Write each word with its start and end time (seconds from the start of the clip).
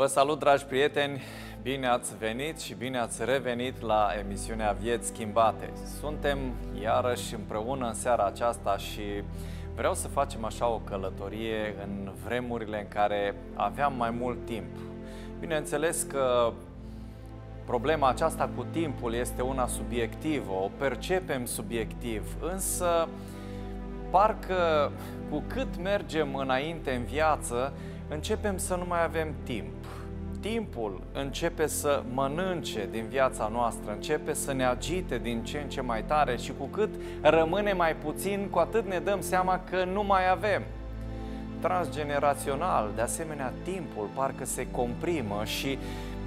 Vă 0.00 0.06
salut, 0.06 0.38
dragi 0.38 0.64
prieteni! 0.64 1.20
Bine 1.62 1.86
ați 1.86 2.16
venit 2.18 2.60
și 2.60 2.74
bine 2.74 2.98
ați 2.98 3.24
revenit 3.24 3.80
la 3.80 4.08
emisiunea 4.18 4.76
Vieți 4.80 5.06
Schimbate. 5.06 5.70
Suntem 6.00 6.38
iarăși 6.82 7.34
împreună 7.34 7.86
în 7.86 7.94
seara 7.94 8.24
aceasta 8.24 8.76
și 8.76 9.02
vreau 9.74 9.94
să 9.94 10.08
facem 10.08 10.44
așa 10.44 10.68
o 10.68 10.78
călătorie 10.78 11.74
în 11.82 12.10
vremurile 12.24 12.80
în 12.80 12.88
care 12.88 13.34
aveam 13.54 13.94
mai 13.96 14.10
mult 14.10 14.44
timp. 14.44 14.76
Bineînțeles 15.40 16.02
că 16.02 16.52
problema 17.64 18.08
aceasta 18.08 18.50
cu 18.56 18.66
timpul 18.70 19.14
este 19.14 19.42
una 19.42 19.66
subiectivă, 19.66 20.52
o 20.52 20.70
percepem 20.78 21.44
subiectiv, 21.44 22.36
însă 22.52 23.08
parcă 24.10 24.92
cu 25.30 25.42
cât 25.46 25.82
mergem 25.82 26.34
înainte 26.34 26.90
în 26.90 27.04
viață, 27.04 27.72
începem 28.08 28.56
să 28.56 28.74
nu 28.74 28.84
mai 28.88 29.02
avem 29.02 29.34
timp. 29.44 29.79
Timpul 30.40 31.00
începe 31.12 31.66
să 31.66 32.02
mănânce 32.14 32.88
din 32.90 33.04
viața 33.08 33.50
noastră, 33.52 33.92
începe 33.92 34.34
să 34.34 34.52
ne 34.52 34.66
agite 34.66 35.18
din 35.18 35.44
ce 35.44 35.58
în 35.58 35.68
ce 35.68 35.80
mai 35.80 36.02
tare 36.02 36.36
și 36.36 36.52
cu 36.58 36.64
cât 36.64 36.88
rămâne 37.20 37.72
mai 37.72 37.96
puțin, 37.96 38.48
cu 38.50 38.58
atât 38.58 38.86
ne 38.86 38.98
dăm 38.98 39.20
seama 39.20 39.60
că 39.70 39.84
nu 39.92 40.02
mai 40.02 40.30
avem. 40.30 40.62
Transgenerațional, 41.60 42.90
de 42.94 43.00
asemenea, 43.00 43.52
timpul 43.62 44.08
parcă 44.14 44.44
se 44.44 44.66
comprimă 44.70 45.42
și 45.44 45.78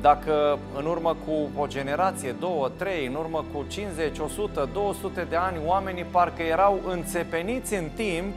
dacă 0.01 0.59
în 0.77 0.85
urmă 0.85 1.15
cu 1.25 1.61
o 1.61 1.67
generație, 1.67 2.35
două, 2.39 2.69
trei, 2.77 3.05
în 3.05 3.15
urmă 3.15 3.45
cu 3.53 3.65
50, 3.67 4.19
100, 4.19 4.69
200 4.73 5.25
de 5.29 5.35
ani, 5.35 5.57
oamenii 5.65 6.05
parcă 6.11 6.41
erau 6.41 6.79
înțepeniți 6.87 7.73
în 7.73 7.89
timp, 7.95 8.33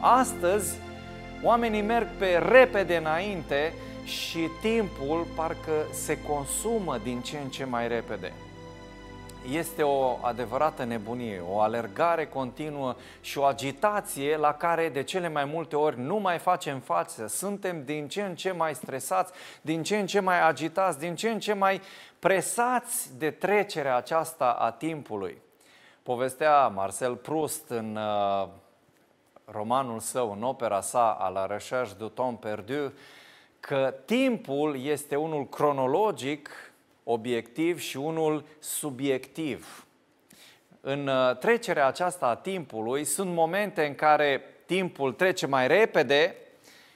astăzi 0.00 0.78
Oamenii 1.42 1.82
merg 1.82 2.06
pe 2.18 2.42
repede 2.50 2.96
înainte 2.96 3.72
și 4.10 4.48
timpul 4.60 5.26
parcă 5.34 5.86
se 5.92 6.22
consumă 6.22 6.98
din 7.02 7.20
ce 7.20 7.38
în 7.38 7.48
ce 7.48 7.64
mai 7.64 7.88
repede. 7.88 8.32
Este 9.50 9.82
o 9.82 10.18
adevărată 10.20 10.84
nebunie, 10.84 11.42
o 11.48 11.60
alergare 11.60 12.26
continuă 12.26 12.94
și 13.20 13.38
o 13.38 13.44
agitație 13.44 14.36
la 14.36 14.52
care 14.52 14.88
de 14.88 15.02
cele 15.02 15.28
mai 15.28 15.44
multe 15.44 15.76
ori 15.76 16.00
nu 16.00 16.16
mai 16.16 16.38
facem 16.38 16.80
față. 16.80 17.26
Suntem 17.26 17.84
din 17.84 18.08
ce 18.08 18.22
în 18.22 18.34
ce 18.34 18.52
mai 18.52 18.74
stresați, 18.74 19.32
din 19.60 19.82
ce 19.82 19.98
în 19.98 20.06
ce 20.06 20.20
mai 20.20 20.40
agitați, 20.40 20.98
din 20.98 21.14
ce 21.14 21.30
în 21.30 21.38
ce 21.38 21.52
mai 21.52 21.80
presați 22.18 23.18
de 23.18 23.30
trecerea 23.30 23.96
aceasta 23.96 24.50
a 24.50 24.70
timpului. 24.70 25.42
Povestea 26.02 26.68
Marcel 26.68 27.14
Proust 27.14 27.68
în 27.68 27.96
uh, 27.96 28.48
romanul 29.44 29.98
său, 29.98 30.32
în 30.32 30.42
opera 30.42 30.80
sa, 30.80 31.10
a 31.10 31.28
la 31.28 31.46
Recherche 31.46 31.94
du 31.98 32.08
temps 32.08 32.40
perdu, 32.40 32.92
că 33.60 33.94
timpul 34.04 34.84
este 34.84 35.16
unul 35.16 35.48
cronologic, 35.48 36.72
obiectiv 37.04 37.80
și 37.80 37.96
unul 37.96 38.44
subiectiv. 38.58 39.84
În 40.80 41.06
uh, 41.06 41.36
trecerea 41.36 41.86
aceasta 41.86 42.26
a 42.26 42.36
timpului 42.36 43.04
sunt 43.04 43.34
momente 43.34 43.86
în 43.86 43.94
care 43.94 44.42
timpul 44.66 45.12
trece 45.12 45.46
mai 45.46 45.66
repede 45.66 46.36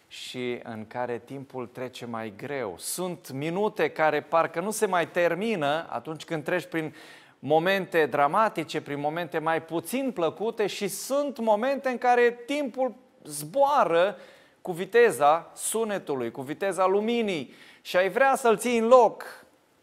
și 0.09 0.61
în 0.63 0.87
care 0.87 1.23
timpul 1.25 1.67
trece 1.67 2.07
mai 2.07 2.33
greu. 2.37 2.75
Sunt 2.79 3.31
minute 3.31 3.91
care 3.91 4.21
parcă 4.21 4.61
nu 4.61 4.71
se 4.71 4.87
mai 4.87 5.09
termină 5.09 5.87
atunci 5.89 6.25
când 6.25 6.45
treci 6.45 6.65
prin 6.65 6.95
momente 7.39 8.07
dramatice, 8.07 8.81
prin 8.81 9.01
momente 9.01 9.39
mai 9.39 9.63
puțin 9.63 10.11
plăcute 10.15 10.67
și 10.67 10.89
sunt 10.89 11.39
momente 11.39 11.89
în 11.89 11.99
care 11.99 12.39
timpul 12.47 12.95
zboară 13.25 14.17
cu 14.65 14.73
viteza 14.73 15.51
sunetului, 15.55 16.31
cu 16.31 16.43
viteza 16.43 16.87
luminii 16.87 17.53
și 17.83 17.97
ai 17.97 18.11
vrea 18.11 18.37
să-l 18.37 18.59
ții 18.59 18.79
în 18.79 18.87
loc, 18.87 19.25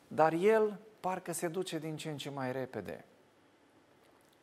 dar 0.07 0.33
el 0.33 0.79
parcă 0.99 1.33
se 1.33 1.47
duce 1.47 1.79
din 1.79 1.95
ce 1.95 2.09
în 2.09 2.17
ce 2.17 2.29
mai 2.29 2.51
repede. 2.51 3.05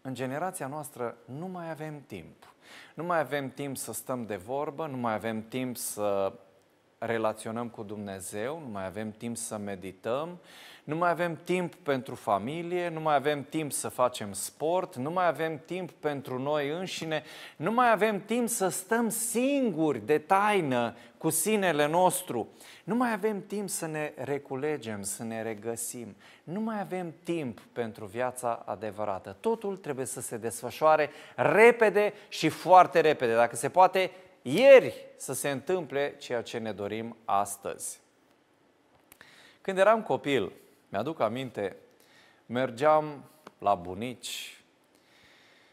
În 0.00 0.14
generația 0.14 0.66
noastră 0.66 1.16
nu 1.24 1.46
mai 1.46 1.70
avem 1.70 2.02
timp. 2.06 2.52
Nu 2.94 3.04
mai 3.04 3.18
avem 3.18 3.50
timp 3.50 3.76
să 3.76 3.92
stăm 3.92 4.26
de 4.26 4.36
vorbă, 4.36 4.86
nu 4.86 4.96
mai 4.96 5.14
avem 5.14 5.48
timp 5.48 5.76
să 5.76 6.32
relaționăm 6.98 7.68
cu 7.68 7.82
Dumnezeu, 7.82 8.60
nu 8.64 8.68
mai 8.72 8.86
avem 8.86 9.10
timp 9.10 9.36
să 9.36 9.56
medităm, 9.56 10.38
nu 10.84 10.96
mai 10.96 11.10
avem 11.10 11.38
timp 11.44 11.74
pentru 11.74 12.14
familie, 12.14 12.88
nu 12.88 13.00
mai 13.00 13.14
avem 13.14 13.46
timp 13.48 13.72
să 13.72 13.88
facem 13.88 14.32
sport, 14.32 14.96
nu 14.96 15.10
mai 15.10 15.26
avem 15.26 15.60
timp 15.64 15.90
pentru 15.90 16.38
noi 16.38 16.68
înșine, 16.68 17.22
nu 17.56 17.72
mai 17.72 17.90
avem 17.90 18.24
timp 18.24 18.48
să 18.48 18.68
stăm 18.68 19.08
singuri 19.08 20.06
de 20.06 20.18
taină 20.18 20.96
cu 21.18 21.30
sinele 21.30 21.86
nostru, 21.86 22.48
nu 22.84 22.94
mai 22.94 23.12
avem 23.12 23.46
timp 23.46 23.68
să 23.68 23.86
ne 23.86 24.12
reculegem, 24.16 25.02
să 25.02 25.24
ne 25.24 25.42
regăsim, 25.42 26.16
nu 26.44 26.60
mai 26.60 26.80
avem 26.80 27.14
timp 27.22 27.60
pentru 27.72 28.04
viața 28.04 28.62
adevărată. 28.66 29.36
Totul 29.40 29.76
trebuie 29.76 30.06
să 30.06 30.20
se 30.20 30.36
desfășoare 30.36 31.10
repede 31.36 32.12
și 32.28 32.48
foarte 32.48 33.00
repede, 33.00 33.34
dacă 33.34 33.56
se 33.56 33.68
poate 33.68 34.10
ieri 34.54 35.06
să 35.16 35.32
se 35.32 35.50
întâmple 35.50 36.16
ceea 36.18 36.42
ce 36.42 36.58
ne 36.58 36.72
dorim 36.72 37.16
astăzi. 37.24 38.00
Când 39.60 39.78
eram 39.78 40.02
copil, 40.02 40.52
mi-aduc 40.88 41.20
aminte, 41.20 41.76
mergeam 42.46 43.24
la 43.58 43.74
bunici, 43.74 44.62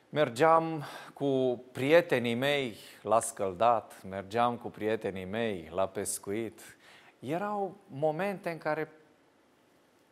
mergeam 0.10 0.84
cu 1.14 1.64
prietenii 1.72 2.36
mei 2.36 2.78
la 3.02 3.20
scăldat, 3.20 4.04
mergeam 4.04 4.58
cu 4.58 4.70
prietenii 4.70 5.26
mei 5.26 5.70
la 5.74 5.88
pescuit. 5.88 6.78
Erau 7.20 7.78
momente 7.88 8.50
în 8.50 8.58
care 8.58 8.92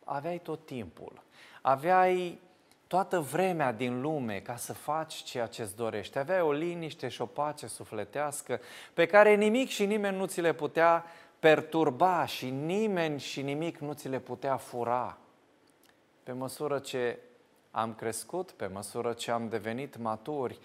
aveai 0.04 0.38
tot 0.38 0.66
timpul, 0.66 1.22
aveai 1.62 2.40
toată 2.86 3.20
vremea 3.20 3.72
din 3.72 4.00
lume 4.00 4.40
ca 4.40 4.56
să 4.56 4.72
faci 4.72 5.14
ceea 5.14 5.46
ce 5.46 5.62
îți 5.62 5.76
dorești. 5.76 6.18
Aveai 6.18 6.40
o 6.40 6.52
liniște 6.52 7.08
și 7.08 7.20
o 7.20 7.26
pace 7.26 7.66
sufletească 7.66 8.60
pe 8.94 9.06
care 9.06 9.34
nimic 9.34 9.68
și 9.68 9.86
nimeni 9.86 10.16
nu 10.16 10.26
ți 10.26 10.40
le 10.40 10.52
putea 10.52 11.04
perturba 11.38 12.26
și 12.26 12.50
nimeni 12.50 13.20
și 13.20 13.42
nimic 13.42 13.78
nu 13.78 13.92
ți 13.92 14.08
le 14.08 14.18
putea 14.18 14.56
fura. 14.56 15.18
Pe 16.22 16.32
măsură 16.32 16.78
ce 16.78 17.18
am 17.70 17.94
crescut, 17.94 18.50
pe 18.50 18.66
măsură 18.66 19.12
ce 19.12 19.30
am 19.30 19.48
devenit 19.48 19.96
maturi, 19.96 20.58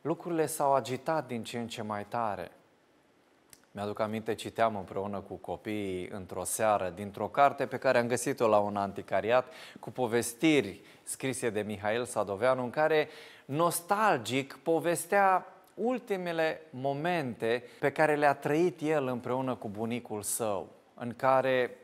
lucrurile 0.00 0.46
s-au 0.46 0.74
agitat 0.74 1.26
din 1.26 1.44
ce 1.44 1.58
în 1.58 1.68
ce 1.68 1.82
mai 1.82 2.06
tare. 2.06 2.50
Mi-aduc 3.72 3.98
aminte, 3.98 4.34
citeam 4.34 4.76
împreună 4.76 5.20
cu 5.20 5.34
copiii 5.34 6.08
într-o 6.08 6.44
seară 6.44 6.92
dintr-o 6.94 7.28
carte 7.28 7.66
pe 7.66 7.76
care 7.76 7.98
am 7.98 8.06
găsit-o 8.06 8.46
la 8.46 8.58
un 8.58 8.76
anticariat 8.76 9.52
cu 9.80 9.90
povestiri 9.90 10.80
scrise 11.02 11.50
de 11.50 11.60
Mihail 11.60 12.04
Sadoveanu 12.04 12.62
în 12.62 12.70
care 12.70 13.08
nostalgic 13.44 14.56
povestea 14.62 15.46
ultimele 15.74 16.60
momente 16.70 17.64
pe 17.80 17.92
care 17.92 18.16
le-a 18.16 18.34
trăit 18.34 18.80
el 18.80 19.06
împreună 19.06 19.54
cu 19.54 19.68
bunicul 19.68 20.22
său, 20.22 20.68
în 20.94 21.14
care, 21.16 21.76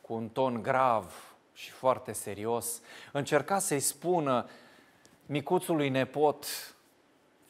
cu 0.00 0.12
un 0.12 0.28
ton 0.28 0.62
grav 0.62 1.34
și 1.52 1.70
foarte 1.70 2.12
serios, 2.12 2.80
încerca 3.12 3.58
să-i 3.58 3.80
spună 3.80 4.48
micuțului 5.26 5.88
nepot 5.88 6.46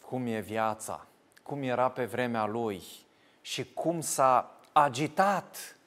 cum 0.07 0.27
e 0.27 0.41
viața, 0.41 1.07
cum 1.43 1.62
era 1.62 1.91
pe 1.91 2.05
vremea 2.05 2.47
lui 2.47 2.83
și 3.41 3.73
cum 3.73 4.01
s-a 4.01 4.61
agitat 4.73 5.78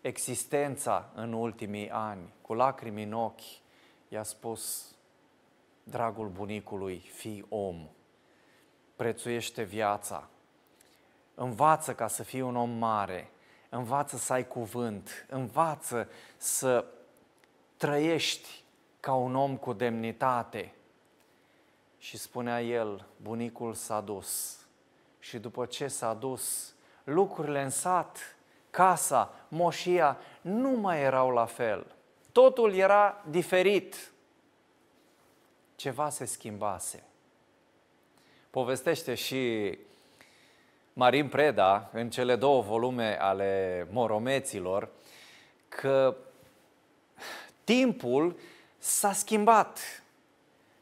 existența 0.00 1.10
în 1.14 1.32
ultimii 1.32 1.90
ani, 1.90 2.32
cu 2.40 2.54
lacrimi 2.54 3.02
în 3.02 3.12
ochi, 3.12 3.60
i-a 4.08 4.22
spus, 4.22 4.94
dragul 5.84 6.28
bunicului, 6.28 6.98
fii 6.98 7.46
om, 7.48 7.88
prețuiește 8.96 9.62
viața, 9.62 10.28
învață 11.34 11.94
ca 11.94 12.06
să 12.06 12.22
fii 12.22 12.40
un 12.40 12.56
om 12.56 12.70
mare, 12.70 13.30
învață 13.68 14.16
să 14.16 14.32
ai 14.32 14.46
cuvânt, 14.46 15.26
învață 15.28 16.08
să 16.36 16.84
trăiești 17.76 18.62
ca 19.00 19.14
un 19.14 19.36
om 19.36 19.56
cu 19.56 19.72
demnitate. 19.72 20.74
Și 21.98 22.18
spunea 22.18 22.62
el, 22.62 23.06
bunicul 23.22 23.74
s-a 23.74 24.00
dus 24.00 24.58
și 25.18 25.38
după 25.38 25.66
ce 25.66 25.88
s-a 25.88 26.14
dus, 26.14 26.71
lucrurile 27.04 27.62
în 27.62 27.70
sat, 27.70 28.36
casa, 28.70 29.34
moșia, 29.48 30.18
nu 30.40 30.70
mai 30.70 31.02
erau 31.02 31.30
la 31.30 31.44
fel. 31.44 31.86
Totul 32.32 32.74
era 32.74 33.24
diferit. 33.30 34.12
Ceva 35.76 36.08
se 36.08 36.24
schimbase. 36.24 37.02
Povestește 38.50 39.14
și 39.14 39.78
Marin 40.92 41.28
Preda, 41.28 41.90
în 41.92 42.10
cele 42.10 42.36
două 42.36 42.62
volume 42.62 43.16
ale 43.20 43.86
Moromeților, 43.90 44.88
că 45.68 46.16
timpul 47.64 48.36
s-a 48.78 49.12
schimbat. 49.12 50.02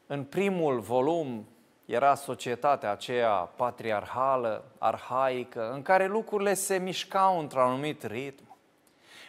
În 0.07 0.23
primul 0.23 0.79
volum 0.79 1.47
era 1.91 2.15
societatea 2.15 2.91
aceea 2.91 3.31
patriarhală, 3.31 4.63
arhaică, 4.77 5.71
în 5.73 5.81
care 5.81 6.07
lucrurile 6.07 6.53
se 6.53 6.77
mișcau 6.77 7.39
într-un 7.39 7.61
anumit 7.61 8.03
ritm. 8.03 8.49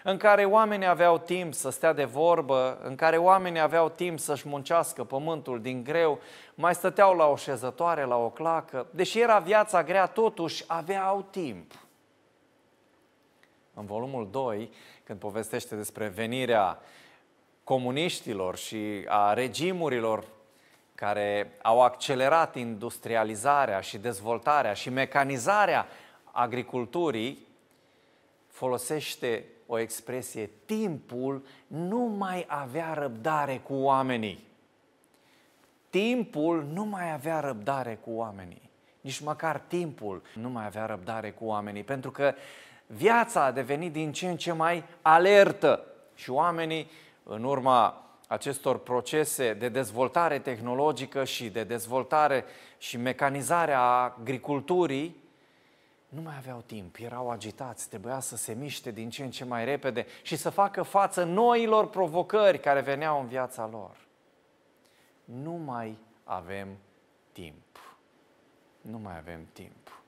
în 0.04 0.16
care 0.16 0.44
oamenii 0.44 0.86
aveau 0.86 1.18
timp 1.18 1.54
să 1.54 1.70
stea 1.70 1.92
de 1.92 2.04
vorbă, 2.04 2.78
în 2.82 2.94
care 2.94 3.16
oamenii 3.16 3.60
aveau 3.60 3.88
timp 3.88 4.18
să-și 4.18 4.48
muncească 4.48 5.04
pământul 5.04 5.60
din 5.60 5.84
greu, 5.84 6.18
mai 6.54 6.74
stăteau 6.74 7.16
la 7.16 7.26
o 7.26 7.36
șezătoare, 7.36 8.04
la 8.04 8.16
o 8.16 8.30
clacă. 8.30 8.86
Deși 8.90 9.20
era 9.20 9.38
viața 9.38 9.82
grea, 9.82 10.06
totuși 10.06 10.64
aveau 10.66 11.26
timp. 11.30 11.72
În 13.74 13.86
volumul 13.86 14.28
2, 14.30 14.70
când 15.04 15.18
povestește 15.18 15.76
despre 15.76 16.08
venirea 16.08 16.78
comuniștilor 17.64 18.56
și 18.56 19.04
a 19.06 19.32
regimurilor 19.32 20.24
care 21.02 21.52
au 21.62 21.82
accelerat 21.82 22.56
industrializarea 22.56 23.80
și 23.80 23.98
dezvoltarea 23.98 24.72
și 24.72 24.90
mecanizarea 24.90 25.86
agriculturii, 26.32 27.46
folosește 28.48 29.44
o 29.66 29.78
expresie, 29.78 30.50
timpul 30.64 31.46
nu 31.66 31.98
mai 31.98 32.44
avea 32.48 32.94
răbdare 32.94 33.60
cu 33.62 33.74
oamenii. 33.74 34.44
Timpul 35.90 36.66
nu 36.72 36.84
mai 36.84 37.12
avea 37.12 37.40
răbdare 37.40 37.98
cu 38.04 38.10
oamenii. 38.10 38.70
Nici 39.00 39.20
măcar 39.20 39.58
timpul 39.58 40.22
nu 40.34 40.48
mai 40.48 40.64
avea 40.64 40.86
răbdare 40.86 41.30
cu 41.30 41.44
oamenii, 41.44 41.82
pentru 41.82 42.10
că 42.10 42.34
viața 42.86 43.44
a 43.44 43.52
devenit 43.52 43.92
din 43.92 44.12
ce 44.12 44.28
în 44.28 44.36
ce 44.36 44.52
mai 44.52 44.84
alertă 45.00 45.84
și 46.14 46.30
oamenii, 46.30 46.90
în 47.22 47.44
urma 47.44 48.01
acestor 48.32 48.78
procese 48.78 49.54
de 49.54 49.68
dezvoltare 49.68 50.38
tehnologică 50.38 51.24
și 51.24 51.50
de 51.50 51.64
dezvoltare 51.64 52.44
și 52.78 52.96
mecanizare 52.96 53.72
a 53.72 53.80
agriculturii, 53.80 55.22
nu 56.08 56.20
mai 56.20 56.34
aveau 56.36 56.62
timp, 56.66 56.96
erau 57.00 57.30
agitați, 57.30 57.88
trebuia 57.88 58.20
să 58.20 58.36
se 58.36 58.52
miște 58.52 58.90
din 58.90 59.10
ce 59.10 59.24
în 59.24 59.30
ce 59.30 59.44
mai 59.44 59.64
repede 59.64 60.06
și 60.22 60.36
să 60.36 60.50
facă 60.50 60.82
față 60.82 61.24
noilor 61.24 61.88
provocări 61.88 62.60
care 62.60 62.80
veneau 62.80 63.20
în 63.20 63.26
viața 63.26 63.68
lor. 63.72 63.96
Nu 65.24 65.52
mai 65.52 65.98
avem 66.24 66.68
timp. 67.32 67.96
Nu 68.80 68.98
mai 68.98 69.16
avem 69.18 69.46
timp. 69.52 70.02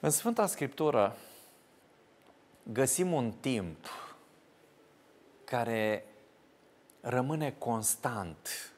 În 0.00 0.10
Sfânta 0.10 0.46
Scriptură 0.46 1.16
găsim 2.62 3.12
un 3.12 3.32
timp 3.40 3.86
care 5.54 6.04
rămâne 7.00 7.54
constant 7.58 8.72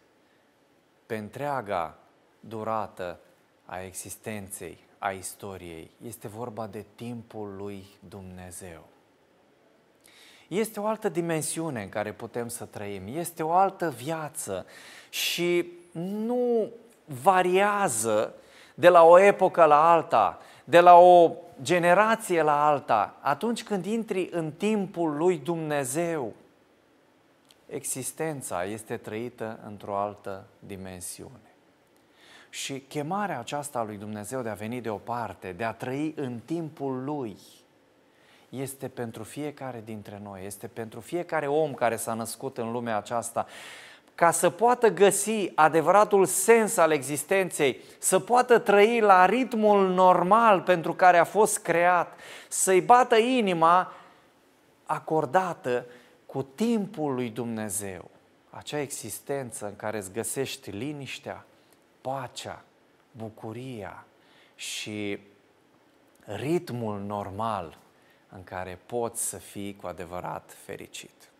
pe 1.07 1.17
întreaga 1.17 1.99
durată 2.41 3.19
a 3.65 3.81
existenței, 3.81 4.79
a 4.99 5.11
istoriei. 5.11 5.91
Este 6.07 6.29
vorba 6.29 6.67
de 6.67 6.85
timpul 6.95 7.57
lui 7.57 7.87
Dumnezeu. 8.09 8.85
Este 10.49 10.81
o 10.81 10.87
altă 10.87 11.09
dimensiune 11.09 11.83
în 11.83 11.89
care 11.89 12.13
putem 12.13 12.49
să 12.49 12.65
trăim, 12.65 13.03
este 13.07 13.43
o 13.43 13.53
altă 13.53 13.91
viață 13.91 14.67
și 15.11 15.73
nu 15.93 16.71
variază 17.05 18.35
de 18.75 18.89
la 18.89 19.03
o 19.03 19.19
epocă 19.19 19.65
la 19.65 19.91
alta, 19.91 20.39
de 20.65 20.81
la 20.81 20.95
o 20.95 21.33
generație 21.63 22.43
la 22.43 22.67
alta. 22.67 23.17
Atunci 23.21 23.65
când 23.65 23.87
intri 23.87 24.29
în 24.33 24.53
timpul 24.53 25.17
lui 25.17 25.39
Dumnezeu, 25.39 26.35
existența 27.67 28.65
este 28.65 28.97
trăită 28.97 29.59
într-o 29.67 29.97
altă 29.97 30.45
dimensiune. 30.59 31.41
Și 32.51 32.81
chemarea 32.81 33.39
aceasta 33.39 33.79
a 33.79 33.85
lui 33.85 33.97
Dumnezeu 33.97 34.43
de 34.43 34.49
a 34.49 34.55
veni 34.55 34.81
deoparte, 34.81 35.53
de 35.53 35.65
a 35.65 35.73
trăi 35.73 36.13
în 36.17 36.41
timpul 36.45 37.05
Lui, 37.05 37.37
este 38.49 38.89
pentru 38.89 39.23
fiecare 39.23 39.83
dintre 39.85 40.21
noi, 40.23 40.45
este 40.45 40.67
pentru 40.67 41.01
fiecare 41.01 41.47
om 41.47 41.75
care 41.75 41.97
s-a 41.97 42.15
născut 42.15 42.59
în 42.59 42.73
lumea 42.73 42.97
aceasta, 42.97 43.47
ca 44.15 44.31
să 44.31 44.51
poată 44.51 44.89
găsi 44.89 45.53
adevăratul 45.55 46.27
sens 46.27 46.77
al 46.77 46.91
existenței, 46.91 47.81
să 47.99 48.19
poată 48.19 48.59
trăi 48.59 49.01
la 49.01 49.27
ritmul 49.27 49.89
normal 49.89 50.61
pentru 50.61 50.95
care 50.95 51.19
a 51.19 51.25
fost 51.25 51.59
creat, 51.59 52.19
să-i 52.49 52.81
bată 52.81 53.17
inima 53.17 53.93
acordată 54.87 55.85
cu 56.27 56.43
timpul 56.43 57.15
lui 57.15 57.31
Dumnezeu, 57.31 58.11
acea 58.51 58.81
existență 58.81 59.67
în 59.67 59.77
care 59.77 59.97
îți 59.97 60.13
găsești 60.13 60.71
liniștea, 60.71 61.47
pacea, 62.01 62.65
bucuria 63.11 64.07
și 64.55 65.19
ritmul 66.25 67.01
normal 67.01 67.79
în 68.29 68.45
care 68.45 68.79
poți 68.87 69.29
să 69.29 69.37
fii 69.37 69.77
cu 69.77 69.87
adevărat 69.87 70.57
fericit. 70.65 71.31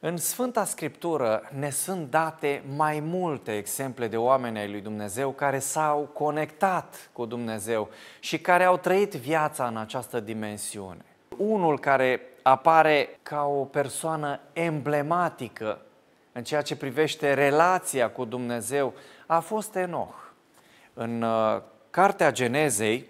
În 0.00 0.16
Sfânta 0.16 0.64
Scriptură 0.64 1.48
ne 1.58 1.70
sunt 1.70 2.10
date 2.10 2.62
mai 2.76 3.00
multe 3.00 3.56
exemple 3.56 4.08
de 4.08 4.16
oameni 4.16 4.58
ai 4.58 4.70
lui 4.70 4.80
Dumnezeu 4.80 5.30
care 5.30 5.58
s-au 5.58 6.00
conectat 6.00 7.10
cu 7.12 7.24
Dumnezeu 7.24 7.88
și 8.20 8.40
care 8.40 8.64
au 8.64 8.76
trăit 8.76 9.14
viața 9.14 9.66
în 9.66 9.76
această 9.76 10.20
dimensiune. 10.20 11.04
Unul 11.36 11.78
care 11.78 12.20
apare 12.42 13.18
ca 13.22 13.44
o 13.44 13.64
persoană 13.64 14.40
emblematică 14.52 15.78
în 16.32 16.44
ceea 16.44 16.62
ce 16.62 16.76
privește 16.76 17.34
relația 17.34 18.10
cu 18.10 18.24
Dumnezeu 18.24 18.94
a 19.26 19.40
fost 19.40 19.76
Enoch. 19.76 20.14
În 20.94 21.22
uh, 21.22 21.60
Cartea 21.90 22.32
Genezei 22.32 23.06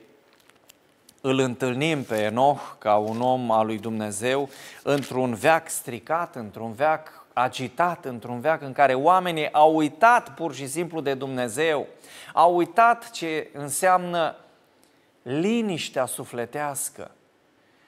îl 1.20 1.38
întâlnim 1.38 2.02
pe 2.02 2.22
Enoch 2.22 2.60
ca 2.78 2.96
un 2.96 3.20
om 3.20 3.50
al 3.50 3.66
lui 3.66 3.78
Dumnezeu 3.78 4.48
într-un 4.82 5.34
veac 5.34 5.68
stricat, 5.68 6.36
într-un 6.36 6.72
veac 6.72 7.26
agitat, 7.32 8.04
într-un 8.04 8.40
veac 8.40 8.62
în 8.62 8.72
care 8.72 8.94
oamenii 8.94 9.52
au 9.52 9.76
uitat 9.76 10.34
pur 10.34 10.54
și 10.54 10.66
simplu 10.66 11.00
de 11.00 11.14
Dumnezeu, 11.14 11.86
au 12.32 12.56
uitat 12.56 13.10
ce 13.10 13.48
înseamnă 13.52 14.36
liniștea 15.22 16.06
sufletească 16.06 17.10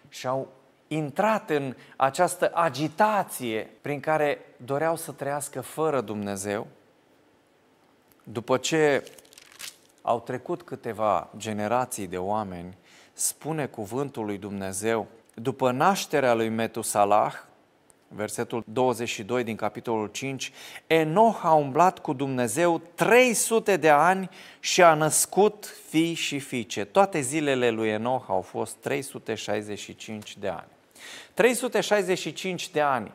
și 0.08 0.26
au 0.26 0.48
intrat 0.92 1.50
în 1.50 1.74
această 1.96 2.50
agitație 2.54 3.70
prin 3.80 4.00
care 4.00 4.38
doreau 4.56 4.96
să 4.96 5.12
trăiască 5.12 5.60
fără 5.60 6.00
Dumnezeu, 6.00 6.66
după 8.22 8.56
ce 8.56 9.04
au 10.02 10.20
trecut 10.20 10.62
câteva 10.62 11.28
generații 11.36 12.06
de 12.06 12.18
oameni, 12.18 12.76
spune 13.12 13.66
cuvântul 13.66 14.24
lui 14.24 14.38
Dumnezeu, 14.38 15.06
după 15.34 15.70
nașterea 15.70 16.34
lui 16.34 16.48
Metusalah, 16.48 17.34
versetul 18.08 18.64
22 18.66 19.44
din 19.44 19.56
capitolul 19.56 20.06
5, 20.06 20.52
Enoch 20.86 21.40
a 21.42 21.52
umblat 21.52 21.98
cu 21.98 22.12
Dumnezeu 22.12 22.82
300 22.94 23.76
de 23.76 23.88
ani 23.88 24.30
și 24.60 24.82
a 24.82 24.94
născut 24.94 25.74
fii 25.88 26.14
și 26.14 26.38
fiice. 26.38 26.84
Toate 26.84 27.20
zilele 27.20 27.70
lui 27.70 27.88
Enoch 27.88 28.24
au 28.28 28.40
fost 28.40 28.76
365 28.76 30.36
de 30.38 30.48
ani. 30.48 30.78
365 31.34 32.70
de 32.70 32.80
ani, 32.80 33.12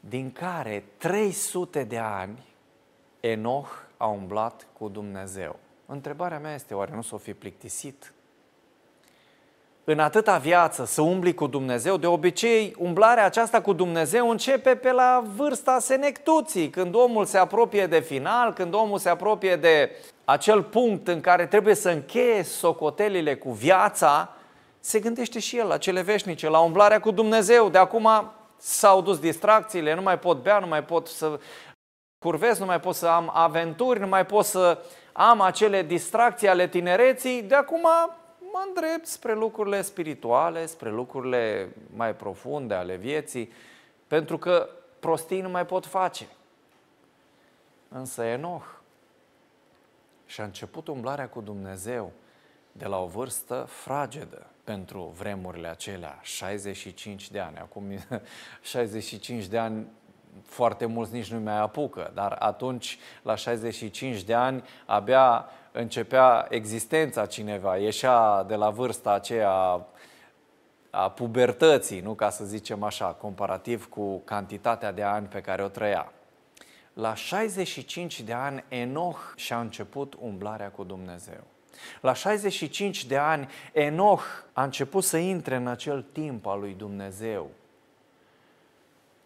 din 0.00 0.32
care 0.32 0.84
300 0.96 1.84
de 1.84 1.98
ani 1.98 2.42
Enoch 3.20 3.68
a 3.96 4.06
umblat 4.06 4.66
cu 4.78 4.88
Dumnezeu. 4.88 5.56
Întrebarea 5.86 6.38
mea 6.38 6.54
este, 6.54 6.74
oare 6.74 6.92
nu 6.94 7.02
s-o 7.02 7.16
fi 7.16 7.34
plictisit? 7.34 8.12
În 9.86 9.98
atâta 9.98 10.38
viață 10.38 10.84
să 10.84 11.02
umbli 11.02 11.34
cu 11.34 11.46
Dumnezeu, 11.46 11.96
de 11.96 12.06
obicei 12.06 12.74
umblarea 12.78 13.24
aceasta 13.24 13.60
cu 13.60 13.72
Dumnezeu 13.72 14.30
începe 14.30 14.74
pe 14.74 14.92
la 14.92 15.24
vârsta 15.36 15.78
senectuții, 15.78 16.70
când 16.70 16.94
omul 16.94 17.24
se 17.24 17.38
apropie 17.38 17.86
de 17.86 18.00
final, 18.00 18.52
când 18.52 18.74
omul 18.74 18.98
se 18.98 19.08
apropie 19.08 19.56
de 19.56 19.90
acel 20.24 20.62
punct 20.62 21.08
în 21.08 21.20
care 21.20 21.46
trebuie 21.46 21.74
să 21.74 21.90
încheie 21.90 22.42
socotelile 22.42 23.36
cu 23.36 23.50
viața, 23.50 24.36
se 24.84 25.00
gândește 25.00 25.38
și 25.38 25.56
el 25.56 25.66
la 25.66 25.78
cele 25.78 26.02
veșnice, 26.02 26.48
la 26.48 26.60
umblarea 26.60 27.00
cu 27.00 27.10
Dumnezeu. 27.10 27.68
De 27.68 27.78
acum 27.78 28.08
s-au 28.56 29.02
dus 29.02 29.18
distracțiile, 29.18 29.94
nu 29.94 30.02
mai 30.02 30.18
pot 30.18 30.42
bea, 30.42 30.58
nu 30.58 30.66
mai 30.66 30.84
pot 30.84 31.06
să 31.06 31.40
curvez, 32.18 32.58
nu 32.58 32.64
mai 32.64 32.80
pot 32.80 32.94
să 32.94 33.06
am 33.06 33.30
aventuri, 33.34 34.00
nu 34.00 34.06
mai 34.06 34.26
pot 34.26 34.44
să 34.44 34.82
am 35.12 35.40
acele 35.40 35.82
distracții 35.82 36.48
ale 36.48 36.68
tinereții. 36.68 37.42
De 37.42 37.54
acum 37.54 37.80
mă 38.38 38.64
îndrept 38.66 39.06
spre 39.06 39.34
lucrurile 39.34 39.82
spirituale, 39.82 40.66
spre 40.66 40.90
lucrurile 40.90 41.72
mai 41.94 42.14
profunde 42.14 42.74
ale 42.74 42.96
vieții, 42.96 43.52
pentru 44.06 44.38
că 44.38 44.68
prostii 44.98 45.40
nu 45.40 45.48
mai 45.48 45.66
pot 45.66 45.86
face. 45.86 46.26
Însă 47.88 48.22
Enoch 48.22 48.66
și-a 50.26 50.44
început 50.44 50.88
umblarea 50.88 51.28
cu 51.28 51.40
Dumnezeu 51.40 52.12
de 52.72 52.86
la 52.86 52.98
o 52.98 53.06
vârstă 53.06 53.66
fragedă 53.68 54.46
pentru 54.64 55.14
vremurile 55.18 55.68
acelea, 55.68 56.18
65 56.22 57.30
de 57.30 57.38
ani. 57.38 57.56
Acum 57.58 57.84
65 58.62 59.46
de 59.46 59.58
ani 59.58 59.86
foarte 60.42 60.86
mulți 60.86 61.12
nici 61.12 61.32
nu 61.32 61.40
mai 61.40 61.58
apucă, 61.58 62.10
dar 62.14 62.36
atunci, 62.38 62.98
la 63.22 63.34
65 63.34 64.22
de 64.22 64.34
ani, 64.34 64.62
abia 64.86 65.46
începea 65.72 66.46
existența 66.48 67.26
cineva, 67.26 67.76
ieșea 67.76 68.42
de 68.42 68.54
la 68.54 68.70
vârsta 68.70 69.12
aceea 69.12 69.86
a 70.90 71.10
pubertății, 71.10 72.00
nu 72.00 72.14
ca 72.14 72.30
să 72.30 72.44
zicem 72.44 72.82
așa, 72.82 73.06
comparativ 73.06 73.88
cu 73.88 74.18
cantitatea 74.18 74.92
de 74.92 75.02
ani 75.02 75.26
pe 75.26 75.40
care 75.40 75.62
o 75.62 75.68
trăia. 75.68 76.12
La 76.92 77.14
65 77.14 78.20
de 78.20 78.32
ani, 78.32 78.64
Enoch 78.68 79.32
și-a 79.36 79.60
început 79.60 80.14
umblarea 80.20 80.70
cu 80.70 80.84
Dumnezeu. 80.84 81.44
La 82.00 82.12
65 82.12 83.04
de 83.04 83.16
ani, 83.16 83.48
Enoch 83.72 84.22
a 84.52 84.62
început 84.62 85.04
să 85.04 85.16
intre 85.16 85.56
în 85.56 85.66
acel 85.66 86.02
timp 86.12 86.46
al 86.46 86.60
lui 86.60 86.74
Dumnezeu. 86.74 87.50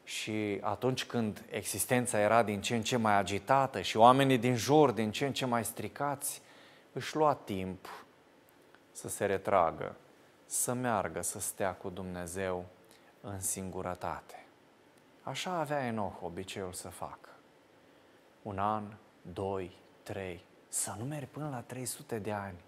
Și 0.04 0.58
atunci 0.60 1.04
când 1.04 1.44
existența 1.50 2.20
era 2.20 2.42
din 2.42 2.60
ce 2.60 2.74
în 2.74 2.82
ce 2.82 2.96
mai 2.96 3.18
agitată 3.18 3.80
și 3.80 3.96
oamenii 3.96 4.38
din 4.38 4.56
jur 4.56 4.90
din 4.90 5.10
ce 5.10 5.26
în 5.26 5.32
ce 5.32 5.46
mai 5.46 5.64
stricați, 5.64 6.42
își 6.92 7.16
lua 7.16 7.34
timp 7.34 8.04
să 8.92 9.08
se 9.08 9.26
retragă, 9.26 9.96
să 10.46 10.72
meargă, 10.72 11.22
să 11.22 11.40
stea 11.40 11.74
cu 11.74 11.88
Dumnezeu 11.88 12.64
în 13.20 13.40
singurătate. 13.40 14.46
Așa 15.22 15.50
avea 15.50 15.86
Enoch 15.86 16.22
obiceiul 16.22 16.72
să 16.72 16.88
facă. 16.88 17.28
Un 18.42 18.58
an, 18.58 18.84
doi, 19.22 19.76
trei, 20.02 20.44
să 20.68 20.94
nu 20.98 21.04
mergi 21.04 21.26
până 21.26 21.48
la 21.50 21.60
300 21.60 22.18
de 22.18 22.32
ani, 22.32 22.58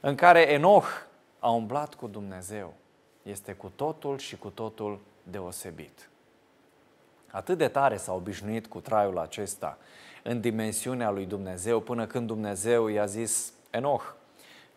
în 0.00 0.14
care 0.14 0.52
Enoch 0.52 0.86
a 1.38 1.50
umblat 1.50 1.94
cu 1.94 2.06
Dumnezeu. 2.06 2.74
Este 3.22 3.52
cu 3.52 3.72
totul 3.76 4.18
și 4.18 4.36
cu 4.36 4.48
totul 4.48 5.00
deosebit. 5.22 6.08
Atât 7.30 7.58
de 7.58 7.68
tare 7.68 7.96
s-a 7.96 8.12
obișnuit 8.12 8.66
cu 8.66 8.80
traiul 8.80 9.18
acesta 9.18 9.78
în 10.22 10.40
dimensiunea 10.40 11.10
lui 11.10 11.26
Dumnezeu, 11.26 11.80
până 11.80 12.06
când 12.06 12.26
Dumnezeu 12.26 12.88
i-a 12.88 13.06
zis, 13.06 13.52
Enoch, 13.70 14.14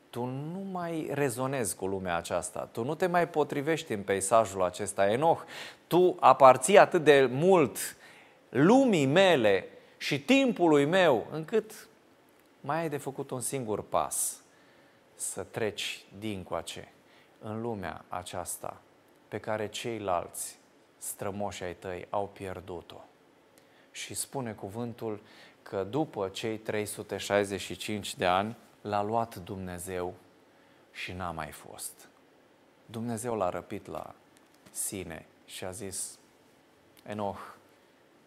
tu 0.09 0.23
nu 0.25 0.59
mai 0.71 1.09
rezonezi 1.11 1.75
cu 1.75 1.85
lumea 1.85 2.15
aceasta, 2.15 2.69
tu 2.71 2.83
nu 2.83 2.95
te 2.95 3.07
mai 3.07 3.27
potrivești 3.27 3.93
în 3.93 4.01
peisajul 4.01 4.63
acesta, 4.63 5.11
Enoch, 5.11 5.41
tu 5.87 6.17
aparții 6.19 6.77
atât 6.77 7.03
de 7.03 7.29
mult 7.31 7.77
lumii 8.49 9.05
mele 9.05 9.67
și 9.97 10.21
timpului 10.21 10.85
meu, 10.85 11.27
încât 11.31 11.88
mai 12.61 12.77
ai 12.77 12.89
de 12.89 12.97
făcut 12.97 13.31
un 13.31 13.41
singur 13.41 13.83
pas, 13.83 14.41
să 15.15 15.43
treci 15.43 16.05
dincoace 16.17 16.91
în 17.39 17.61
lumea 17.61 18.05
aceasta 18.07 18.81
pe 19.27 19.39
care 19.39 19.67
ceilalți 19.67 20.59
strămoși 20.97 21.63
ai 21.63 21.75
tăi 21.75 22.07
au 22.09 22.27
pierdut-o. 22.27 23.01
Și 23.91 24.13
spune 24.13 24.51
cuvântul 24.51 25.21
că 25.63 25.83
după 25.83 26.27
cei 26.27 26.57
365 26.57 28.15
de 28.15 28.25
ani 28.25 28.55
l-a 28.81 29.01
luat 29.01 29.35
Dumnezeu 29.35 30.13
și 30.91 31.11
n-a 31.11 31.31
mai 31.31 31.51
fost. 31.51 32.07
Dumnezeu 32.85 33.35
l-a 33.35 33.49
răpit 33.49 33.87
la 33.87 34.15
sine 34.71 35.25
și 35.45 35.63
a 35.63 35.71
zis, 35.71 36.17
Enoch, 37.05 37.55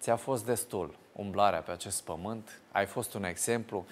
ți-a 0.01 0.17
fost 0.17 0.45
destul 0.45 0.95
umblarea 1.13 1.61
pe 1.63 1.71
acest 1.71 2.03
pământ, 2.03 2.61
ai 2.73 2.87
fost 2.87 3.15
un 3.15 3.25
exemplu, 3.25 3.87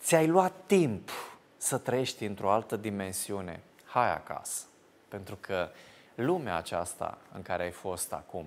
ți-ai 0.00 0.26
luat 0.26 0.52
timp 0.66 1.10
să 1.56 1.78
trăiești 1.78 2.24
într-o 2.24 2.50
altă 2.50 2.76
dimensiune, 2.76 3.60
hai 3.84 4.12
acasă, 4.12 4.64
pentru 5.08 5.36
că 5.40 5.68
lumea 6.14 6.56
aceasta 6.56 7.18
în 7.32 7.42
care 7.42 7.62
ai 7.62 7.70
fost 7.70 8.12
acum 8.12 8.46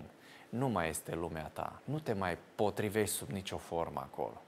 nu 0.49 0.67
mai 0.67 0.89
este 0.89 1.15
lumea 1.15 1.49
ta, 1.53 1.79
nu 1.83 1.99
te 1.99 2.13
mai 2.13 2.37
potrivești 2.55 3.15
sub 3.15 3.29
nicio 3.29 3.57
formă 3.57 3.99
acolo. 3.99 4.41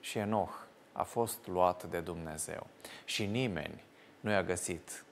Și 0.00 0.18
Enoch 0.18 0.54
a 0.92 1.02
fost 1.02 1.46
luat 1.46 1.84
de 1.84 2.00
Dumnezeu 2.00 2.66
și 3.04 3.26
nimeni 3.26 3.82
nu 4.20 4.30
i-a 4.30 4.42
găsit 4.42 5.04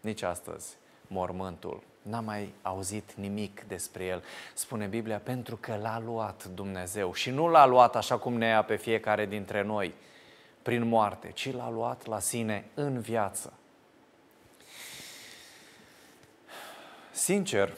nici 0.00 0.22
astăzi 0.22 0.76
mormântul. 1.06 1.82
N-a 2.02 2.20
mai 2.20 2.54
auzit 2.62 3.12
nimic 3.14 3.64
despre 3.68 4.04
el. 4.04 4.22
Spune 4.54 4.86
Biblia, 4.86 5.18
pentru 5.18 5.56
că 5.56 5.76
l-a 5.82 5.98
luat 6.04 6.44
Dumnezeu 6.44 7.12
și 7.12 7.30
nu 7.30 7.48
l-a 7.48 7.66
luat 7.66 7.96
așa 7.96 8.18
cum 8.18 8.34
ne 8.36 8.46
ia 8.46 8.62
pe 8.62 8.76
fiecare 8.76 9.26
dintre 9.26 9.62
noi, 9.62 9.94
prin 10.66 10.88
moarte, 10.88 11.30
ci 11.34 11.52
l-a 11.52 11.70
luat 11.70 12.06
la 12.06 12.18
sine 12.18 12.64
în 12.74 13.00
viață. 13.00 13.52
Sincer, 17.10 17.72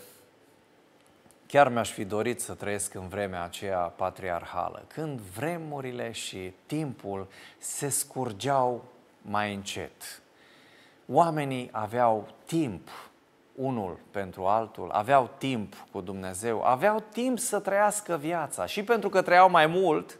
chiar 1.47 1.68
mi-aș 1.68 1.90
fi 1.90 2.04
dorit 2.04 2.40
să 2.40 2.54
trăiesc 2.54 2.95
în 2.95 3.09
vremea 3.09 3.42
aceea 3.42 3.78
patriarhală, 3.78 4.85
când 4.87 5.21
vremurile 5.21 6.12
și 6.12 6.52
timpul 6.66 7.26
se 7.59 7.88
scurgeau 7.88 8.85
mai 9.23 9.54
încet. 9.54 10.23
Oamenii 11.07 11.68
aveau 11.73 12.28
timp 12.45 12.88
unul 13.54 13.99
pentru 14.11 14.47
altul, 14.47 14.90
aveau 14.90 15.30
timp 15.38 15.75
cu 15.92 16.00
Dumnezeu, 16.00 16.62
aveau 16.62 17.04
timp 17.12 17.38
să 17.38 17.59
trăiască 17.59 18.16
viața 18.16 18.66
și 18.66 18.83
pentru 18.83 19.09
că 19.09 19.23
trăiau 19.23 19.50
mai 19.50 19.66
mult, 19.66 20.18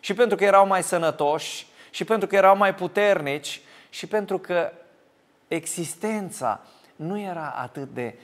și 0.00 0.14
pentru 0.14 0.36
că 0.36 0.44
erau 0.44 0.66
mai 0.66 0.82
sănătoși, 0.82 1.70
și 1.92 2.04
pentru 2.04 2.28
că 2.28 2.36
erau 2.36 2.56
mai 2.56 2.74
puternici, 2.74 3.60
și 3.90 4.06
pentru 4.06 4.38
că 4.38 4.72
existența 5.48 6.60
nu 6.96 7.18
era 7.18 7.50
atât 7.50 7.94
de 7.94 8.18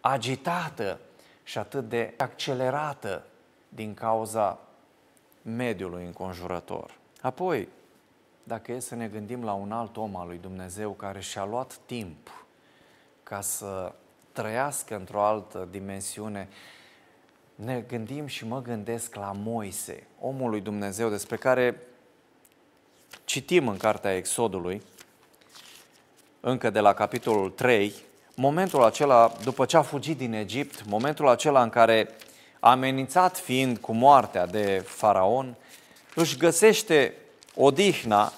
agitată 0.00 0.98
și 1.42 1.58
atât 1.58 1.88
de 1.88 2.14
accelerată 2.16 3.22
din 3.68 3.94
cauza 3.94 4.58
mediului 5.42 6.04
înconjurător. 6.04 6.90
Apoi, 7.20 7.68
dacă 8.42 8.72
e 8.72 8.78
să 8.78 8.94
ne 8.94 9.08
gândim 9.08 9.44
la 9.44 9.52
un 9.52 9.72
alt 9.72 9.96
om 9.96 10.16
al 10.16 10.26
lui 10.26 10.38
Dumnezeu 10.38 10.90
care 10.90 11.20
și-a 11.20 11.44
luat 11.44 11.78
timp 11.86 12.44
ca 13.22 13.40
să 13.40 13.92
trăiască 14.32 14.96
într-o 14.96 15.22
altă 15.22 15.68
dimensiune, 15.70 16.48
ne 17.54 17.80
gândim 17.80 18.26
și 18.26 18.46
mă 18.46 18.62
gândesc 18.62 19.14
la 19.14 19.32
Moise, 19.32 20.06
omul 20.20 20.50
lui 20.50 20.60
Dumnezeu 20.60 21.08
despre 21.08 21.36
care 21.36 21.80
citim 23.30 23.68
în 23.68 23.76
cartea 23.76 24.16
Exodului, 24.16 24.82
încă 26.40 26.70
de 26.70 26.80
la 26.80 26.92
capitolul 26.92 27.50
3, 27.50 27.94
momentul 28.34 28.82
acela, 28.82 29.32
după 29.42 29.64
ce 29.64 29.76
a 29.76 29.82
fugit 29.82 30.16
din 30.16 30.32
Egipt, 30.32 30.84
momentul 30.86 31.28
acela 31.28 31.62
în 31.62 31.68
care 31.68 32.10
a 32.60 32.70
amenințat 32.70 33.38
fiind 33.38 33.78
cu 33.78 33.92
moartea 33.92 34.46
de 34.46 34.84
faraon, 34.86 35.56
își 36.14 36.36
găsește 36.36 37.14
odihna 37.54 38.32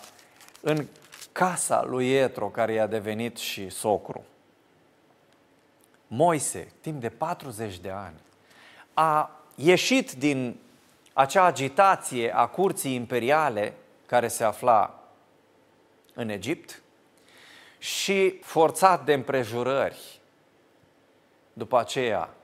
în 0.60 0.86
casa 1.32 1.84
lui 1.84 2.12
Etro, 2.12 2.46
care 2.46 2.72
i-a 2.72 2.86
devenit 2.86 3.36
și 3.36 3.70
socru. 3.70 4.24
Moise, 6.06 6.72
timp 6.80 7.00
de 7.00 7.08
40 7.08 7.78
de 7.78 7.90
ani, 7.90 8.20
a 8.94 9.30
ieșit 9.54 10.12
din 10.12 10.56
acea 11.12 11.44
agitație 11.44 12.34
a 12.34 12.46
curții 12.46 12.94
imperiale 12.94 13.74
care 14.12 14.28
se 14.28 14.44
afla 14.44 15.02
în 16.14 16.28
Egipt 16.28 16.82
și 17.78 18.38
forțat 18.42 19.04
de 19.04 19.12
împrejurări, 19.12 20.20
după 21.52 21.78
aceea, 21.78 22.34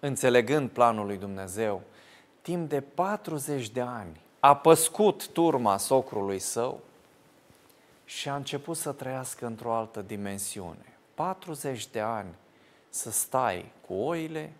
înțelegând 0.00 0.70
planul 0.70 1.06
lui 1.06 1.16
Dumnezeu, 1.16 1.82
timp 2.42 2.68
de 2.68 2.80
40 2.80 3.68
de 3.68 3.80
ani 3.80 4.20
a 4.40 4.56
păscut 4.56 5.28
turma 5.28 5.76
socrului 5.76 6.38
său 6.38 6.80
și 8.04 8.28
a 8.28 8.34
început 8.34 8.76
să 8.76 8.92
trăiască 8.92 9.46
într-o 9.46 9.74
altă 9.74 10.02
dimensiune. 10.02 10.98
40 11.14 11.86
de 11.86 12.00
ani 12.00 12.34
să 12.88 13.10
stai 13.10 13.72
cu 13.86 13.94
oile. 13.94 14.52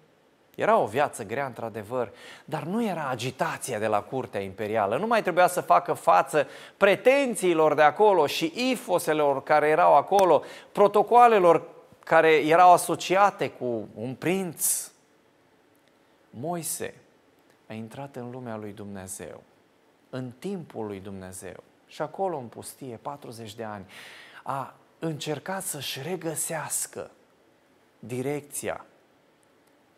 Era 0.58 0.76
o 0.76 0.86
viață 0.86 1.24
grea, 1.24 1.46
într-adevăr, 1.46 2.12
dar 2.44 2.62
nu 2.62 2.84
era 2.84 3.08
agitația 3.08 3.78
de 3.78 3.86
la 3.86 4.00
curtea 4.00 4.40
imperială. 4.40 4.96
Nu 4.96 5.06
mai 5.06 5.22
trebuia 5.22 5.46
să 5.46 5.60
facă 5.60 5.92
față 5.92 6.46
pretențiilor 6.76 7.74
de 7.74 7.82
acolo 7.82 8.26
și 8.26 8.52
ifoselor 8.70 9.42
care 9.42 9.68
erau 9.68 9.96
acolo, 9.96 10.42
protocoalelor 10.72 11.62
care 12.04 12.34
erau 12.34 12.72
asociate 12.72 13.50
cu 13.50 13.88
un 13.94 14.14
prinț. 14.14 14.90
Moise 16.30 16.94
a 17.68 17.72
intrat 17.72 18.16
în 18.16 18.30
lumea 18.30 18.56
lui 18.56 18.72
Dumnezeu, 18.72 19.42
în 20.10 20.30
timpul 20.38 20.86
lui 20.86 21.00
Dumnezeu 21.00 21.62
și 21.86 22.02
acolo 22.02 22.36
în 22.36 22.46
pustie, 22.46 22.98
40 23.02 23.54
de 23.54 23.64
ani, 23.64 23.86
a 24.42 24.74
încercat 24.98 25.62
să-și 25.62 26.02
regăsească 26.02 27.10
direcția 27.98 28.84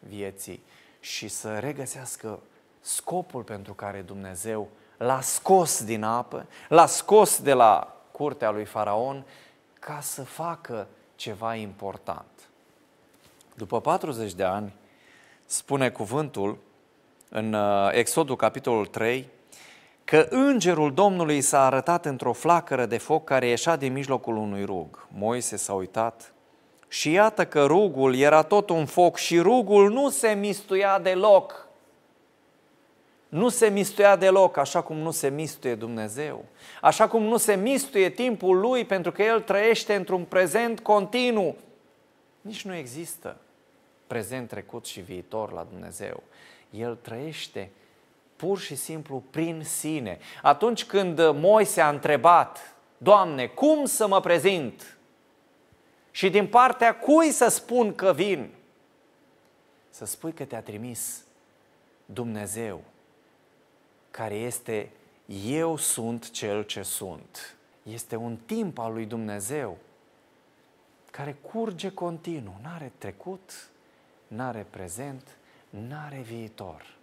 vieții 0.09 0.62
și 1.00 1.28
să 1.28 1.59
regăsească 1.59 2.38
scopul 2.80 3.42
pentru 3.42 3.75
care 3.75 4.00
Dumnezeu 4.00 4.69
l-a 4.97 5.21
scos 5.21 5.85
din 5.85 6.02
apă, 6.02 6.47
l-a 6.69 6.87
scos 6.87 7.42
de 7.42 7.52
la 7.52 7.97
curtea 8.11 8.50
lui 8.50 8.64
Faraon 8.64 9.25
ca 9.78 9.99
să 10.00 10.23
facă 10.23 10.87
ceva 11.14 11.54
important. 11.54 12.49
După 13.54 13.80
40 13.80 14.33
de 14.33 14.45
ani, 14.45 14.75
spune 15.47 15.90
cuvântul 15.90 16.59
în 17.28 17.52
uh, 17.52 17.88
Exodul 17.92 18.37
capitolul 18.37 18.87
3, 18.87 19.28
că 20.04 20.26
îngerul 20.30 20.95
Domnului 20.95 21.40
s-a 21.40 21.64
arătat 21.64 22.07
într-o 22.07 22.33
flacără 22.33 22.87
de 22.87 22.99
foc 22.99 23.25
care 23.25 23.47
ieșea 23.47 23.76
din 23.76 23.92
mijlocul 23.92 24.37
unui 24.37 24.64
rug. 24.64 25.07
Moise 25.12 25.57
s-a 25.57 25.73
uitat 25.73 26.33
și 26.92 27.11
iată 27.11 27.47
că 27.47 27.64
rugul 27.64 28.16
era 28.16 28.42
tot 28.42 28.70
un 28.70 28.87
foc 28.87 29.16
și 29.16 29.38
rugul 29.38 29.90
nu 29.90 30.09
se 30.09 30.28
mistuia 30.28 30.99
deloc. 30.99 31.68
Nu 33.28 33.49
se 33.49 33.68
mistuia 33.68 34.16
deloc, 34.16 34.56
așa 34.56 34.82
cum 34.82 34.97
nu 34.97 35.11
se 35.11 35.28
mistuie 35.28 35.75
Dumnezeu. 35.75 36.44
Așa 36.80 37.09
cum 37.09 37.23
nu 37.23 37.37
se 37.37 37.54
mistuie 37.54 38.11
timpul 38.11 38.59
lui 38.59 38.85
pentru 38.85 39.12
că 39.12 39.23
el 39.23 39.40
trăiește 39.40 39.94
într-un 39.94 40.25
prezent 40.25 40.80
continuu. 40.80 41.56
Nici 42.40 42.64
nu 42.64 42.75
există 42.75 43.37
prezent, 44.06 44.49
trecut 44.49 44.87
și 44.87 45.00
viitor 45.00 45.52
la 45.52 45.66
Dumnezeu. 45.70 46.23
El 46.70 46.99
trăiește 47.02 47.70
pur 48.37 48.59
și 48.59 48.75
simplu 48.75 49.23
prin 49.30 49.62
sine. 49.64 50.18
Atunci 50.42 50.85
când 50.85 51.30
Moise 51.32 51.80
a 51.80 51.88
întrebat, 51.88 52.75
Doamne, 52.99 53.47
cum 53.47 53.85
să 53.85 54.06
mă 54.06 54.20
prezint? 54.20 54.99
Și 56.10 56.30
din 56.30 56.48
partea 56.48 56.96
cui 56.98 57.30
să 57.30 57.48
spun 57.48 57.94
că 57.94 58.12
vin? 58.12 58.50
Să 59.90 60.04
spui 60.04 60.32
că 60.32 60.44
te-a 60.44 60.62
trimis 60.62 61.24
Dumnezeu, 62.04 62.82
care 64.10 64.34
este 64.34 64.90
eu 65.44 65.76
sunt 65.76 66.30
cel 66.30 66.62
ce 66.62 66.82
sunt. 66.82 67.56
Este 67.82 68.16
un 68.16 68.36
timp 68.36 68.78
al 68.78 68.92
lui 68.92 69.06
Dumnezeu 69.06 69.78
care 71.10 71.32
curge 71.32 71.90
continuu, 71.90 72.54
n-are 72.62 72.92
trecut, 72.98 73.70
n-are 74.26 74.66
prezent, 74.70 75.36
n-are 75.70 76.20
viitor. 76.20 76.98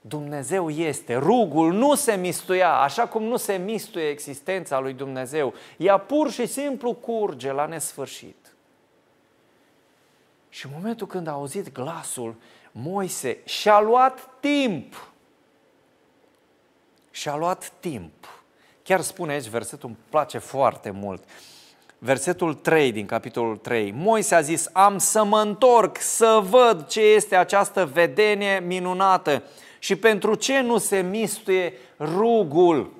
Dumnezeu 0.00 0.70
este, 0.70 1.14
rugul 1.14 1.72
nu 1.72 1.94
se 1.94 2.14
mistuia, 2.14 2.72
așa 2.72 3.06
cum 3.06 3.22
nu 3.22 3.36
se 3.36 3.56
mistuie 3.56 4.08
existența 4.08 4.78
lui 4.78 4.92
Dumnezeu. 4.92 5.54
Ea 5.76 5.98
pur 5.98 6.30
și 6.30 6.46
simplu 6.46 6.94
curge 6.94 7.52
la 7.52 7.66
nesfârșit. 7.66 8.54
Și 10.48 10.66
în 10.66 10.72
momentul 10.74 11.06
când 11.06 11.26
a 11.26 11.30
auzit 11.30 11.72
glasul, 11.72 12.34
Moise 12.72 13.38
și-a 13.44 13.80
luat 13.80 14.28
timp. 14.40 15.08
Și-a 17.10 17.36
luat 17.36 17.72
timp. 17.80 18.42
Chiar 18.82 19.00
spune 19.00 19.32
aici 19.32 19.46
versetul, 19.46 19.88
îmi 19.88 19.98
place 20.08 20.38
foarte 20.38 20.90
mult. 20.90 21.24
Versetul 21.98 22.54
3 22.54 22.92
din 22.92 23.06
capitolul 23.06 23.56
3. 23.56 23.90
Moise 23.90 24.34
a 24.34 24.40
zis, 24.40 24.68
am 24.72 24.98
să 24.98 25.24
mă 25.24 25.40
întorc 25.40 26.00
să 26.00 26.40
văd 26.42 26.86
ce 26.86 27.00
este 27.00 27.36
această 27.36 27.86
vedenie 27.86 28.60
minunată 28.60 29.42
și 29.80 29.96
pentru 29.96 30.34
ce 30.34 30.60
nu 30.60 30.78
se 30.78 31.00
mistuie 31.00 31.72
rugul. 31.98 32.92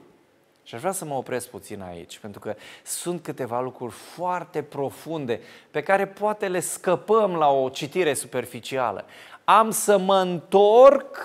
Și 0.63 0.75
aș 0.75 0.81
vrea 0.81 0.93
să 0.93 1.05
mă 1.05 1.15
opresc 1.15 1.49
puțin 1.49 1.83
aici, 1.83 2.19
pentru 2.19 2.41
că 2.41 2.55
sunt 2.85 3.23
câteva 3.23 3.61
lucruri 3.61 3.93
foarte 3.93 4.63
profunde 4.63 5.41
pe 5.71 5.83
care 5.83 6.07
poate 6.07 6.49
le 6.49 6.61
scăpăm 6.61 7.35
la 7.35 7.49
o 7.49 7.69
citire 7.69 8.15
superficială. 8.15 9.05
Am 9.45 9.71
să 9.71 9.99
mă 9.99 10.17
întorc 10.17 11.17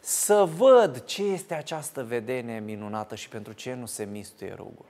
să 0.00 0.48
văd 0.56 1.04
ce 1.04 1.22
este 1.22 1.54
această 1.54 2.04
vedenie 2.04 2.62
minunată 2.64 3.14
și 3.14 3.28
pentru 3.28 3.52
ce 3.52 3.74
nu 3.74 3.86
se 3.86 4.04
mistuie 4.04 4.54
rugul. 4.56 4.84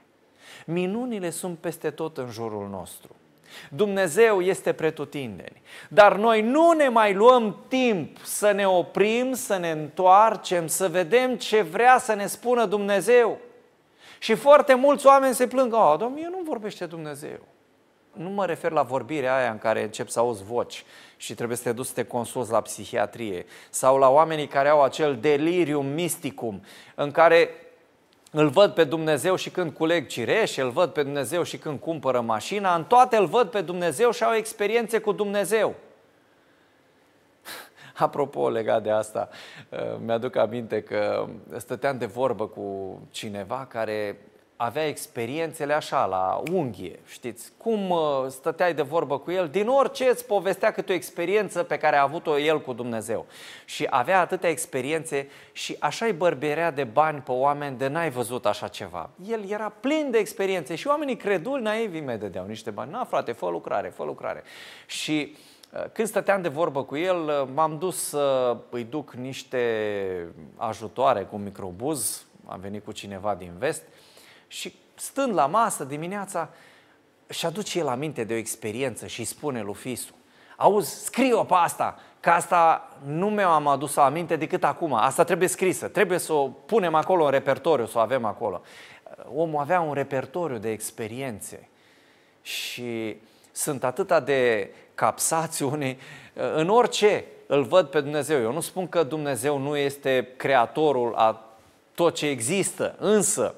Minunile 0.65 1.29
sunt 1.29 1.57
peste 1.57 1.89
tot 1.89 2.17
în 2.17 2.29
jurul 2.29 2.67
nostru. 2.69 3.15
Dumnezeu 3.69 4.41
este 4.41 4.73
pretutindeni. 4.73 5.61
Dar 5.89 6.15
noi 6.15 6.41
nu 6.41 6.71
ne 6.71 6.89
mai 6.89 7.13
luăm 7.13 7.57
timp 7.67 8.17
să 8.23 8.51
ne 8.51 8.67
oprim, 8.67 9.33
să 9.33 9.57
ne 9.57 9.71
întoarcem, 9.71 10.67
să 10.67 10.87
vedem 10.87 11.35
ce 11.35 11.61
vrea 11.61 11.97
să 11.97 12.13
ne 12.13 12.25
spună 12.25 12.65
Dumnezeu. 12.65 13.37
Și 14.19 14.35
foarte 14.35 14.73
mulți 14.73 15.05
oameni 15.05 15.35
se 15.35 15.47
plâng, 15.47 15.73
a, 15.73 15.95
Domnul, 15.99 16.27
nu 16.29 16.41
vorbește 16.43 16.85
Dumnezeu. 16.85 17.39
Nu 18.13 18.29
mă 18.29 18.45
refer 18.45 18.71
la 18.71 18.81
vorbirea 18.81 19.35
aia 19.35 19.51
în 19.51 19.57
care 19.57 19.83
încep 19.83 20.09
să 20.09 20.19
auzi 20.19 20.43
voci 20.43 20.85
și 21.17 21.33
trebuie 21.33 21.57
să 21.57 21.63
te 21.63 21.71
duci 21.71 21.85
să 21.85 21.93
te 21.93 22.03
consulți 22.03 22.51
la 22.51 22.61
psihiatrie 22.61 23.45
sau 23.69 23.97
la 23.97 24.09
oamenii 24.09 24.47
care 24.47 24.69
au 24.69 24.83
acel 24.83 25.17
delirium 25.21 25.85
misticum 25.85 26.61
în 26.95 27.11
care 27.11 27.49
îl 28.37 28.49
văd 28.49 28.71
pe 28.71 28.83
Dumnezeu 28.83 29.35
și 29.35 29.49
când 29.49 29.71
culeg 29.71 30.07
cireșe, 30.07 30.61
îl 30.61 30.69
văd 30.69 30.89
pe 30.89 31.03
Dumnezeu 31.03 31.43
și 31.43 31.57
când 31.57 31.79
cumpără 31.79 32.21
mașina, 32.21 32.75
în 32.75 32.83
toate 32.83 33.17
îl 33.17 33.25
văd 33.25 33.49
pe 33.49 33.61
Dumnezeu 33.61 34.11
și 34.11 34.23
au 34.23 34.33
experiențe 34.33 34.99
cu 34.99 35.11
Dumnezeu. 35.11 35.75
Apropo, 37.97 38.49
legat 38.49 38.83
de 38.83 38.91
asta, 38.91 39.29
uh, 39.69 39.79
mi-aduc 40.05 40.35
aminte 40.35 40.81
că 40.81 41.27
stăteam 41.57 41.97
de 41.97 42.05
vorbă 42.05 42.47
cu 42.47 42.99
cineva 43.11 43.65
care 43.69 44.17
avea 44.57 44.87
experiențele 44.87 45.73
așa, 45.73 46.05
la 46.05 46.41
unghie, 46.51 46.99
știți? 47.05 47.51
Cum 47.57 47.89
uh, 47.89 47.99
stăteai 48.27 48.73
de 48.73 48.81
vorbă 48.81 49.19
cu 49.19 49.31
el, 49.31 49.47
din 49.47 49.67
orice 49.67 50.05
îți 50.05 50.25
povestea 50.25 50.71
câte 50.71 50.91
o 50.91 50.95
experiență 50.95 51.63
pe 51.63 51.77
care 51.77 51.95
a 51.95 52.01
avut-o 52.01 52.39
el 52.39 52.61
cu 52.61 52.73
Dumnezeu. 52.73 53.25
Și 53.65 53.87
avea 53.89 54.19
atâtea 54.19 54.49
experiențe 54.49 55.29
și 55.51 55.75
așa-i 55.79 56.13
bărberea 56.13 56.71
de 56.71 56.83
bani 56.83 57.19
pe 57.19 57.31
oameni 57.31 57.77
de 57.77 57.87
n-ai 57.87 58.09
văzut 58.09 58.45
așa 58.45 58.67
ceva. 58.67 59.09
El 59.29 59.49
era 59.49 59.73
plin 59.79 60.11
de 60.11 60.17
experiențe 60.17 60.75
și 60.75 60.87
oamenii 60.87 61.17
creduli 61.17 61.61
naivi 61.61 61.99
mai 61.99 62.17
dădeau 62.17 62.45
niște 62.45 62.69
bani. 62.69 62.91
Na, 62.91 63.03
frate, 63.03 63.31
fă 63.31 63.49
lucrare, 63.49 63.89
fă 63.89 64.03
lucrare. 64.03 64.43
Și 64.85 65.35
uh, 65.73 65.83
când 65.91 66.07
stăteam 66.07 66.41
de 66.41 66.47
vorbă 66.47 66.83
cu 66.83 66.95
el, 66.95 67.23
uh, 67.23 67.47
m-am 67.53 67.77
dus 67.77 68.07
să 68.07 68.57
îi 68.69 68.83
duc 68.83 69.13
niște 69.13 70.33
ajutoare 70.55 71.23
cu 71.23 71.37
microbuz, 71.37 72.25
am 72.45 72.59
venit 72.59 72.83
cu 72.83 72.91
cineva 72.91 73.35
din 73.35 73.51
vest, 73.57 73.83
și 74.47 74.75
stând 74.95 75.33
la 75.33 75.45
masă 75.45 75.83
dimineața, 75.83 76.49
și 77.29 77.45
aduce 77.45 77.79
el 77.79 77.87
aminte 77.87 78.23
de 78.23 78.33
o 78.33 78.37
experiență 78.37 79.07
și 79.07 79.19
îi 79.19 79.25
spune 79.25 79.61
lui 79.61 79.73
Fisu, 79.73 80.13
auzi, 80.55 81.03
scrie-o 81.03 81.43
pe 81.43 81.53
asta, 81.53 81.99
că 82.19 82.29
asta 82.29 82.89
nu 83.05 83.29
mi-am 83.29 83.67
adus 83.67 83.95
aminte 83.97 84.35
decât 84.35 84.63
acum, 84.63 84.93
asta 84.93 85.23
trebuie 85.23 85.47
scrisă, 85.47 85.87
trebuie 85.87 86.17
să 86.17 86.33
o 86.33 86.47
punem 86.47 86.95
acolo 86.95 87.23
în 87.23 87.31
repertoriu, 87.31 87.85
să 87.85 87.97
o 87.97 88.01
avem 88.01 88.25
acolo. 88.25 88.61
Omul 89.35 89.59
avea 89.59 89.79
un 89.79 89.93
repertoriu 89.93 90.57
de 90.57 90.71
experiențe 90.71 91.69
și 92.41 93.17
sunt 93.51 93.83
atâta 93.83 94.19
de 94.19 94.71
capsați 94.95 95.63
unii, 95.63 95.97
în 96.33 96.69
orice 96.69 97.25
îl 97.47 97.63
văd 97.63 97.87
pe 97.87 98.01
Dumnezeu. 98.01 98.41
Eu 98.41 98.51
nu 98.51 98.59
spun 98.59 98.87
că 98.87 99.03
Dumnezeu 99.03 99.57
nu 99.57 99.77
este 99.77 100.33
creatorul 100.37 101.15
a 101.15 101.45
tot 101.95 102.15
ce 102.15 102.27
există, 102.27 102.95
însă 102.99 103.55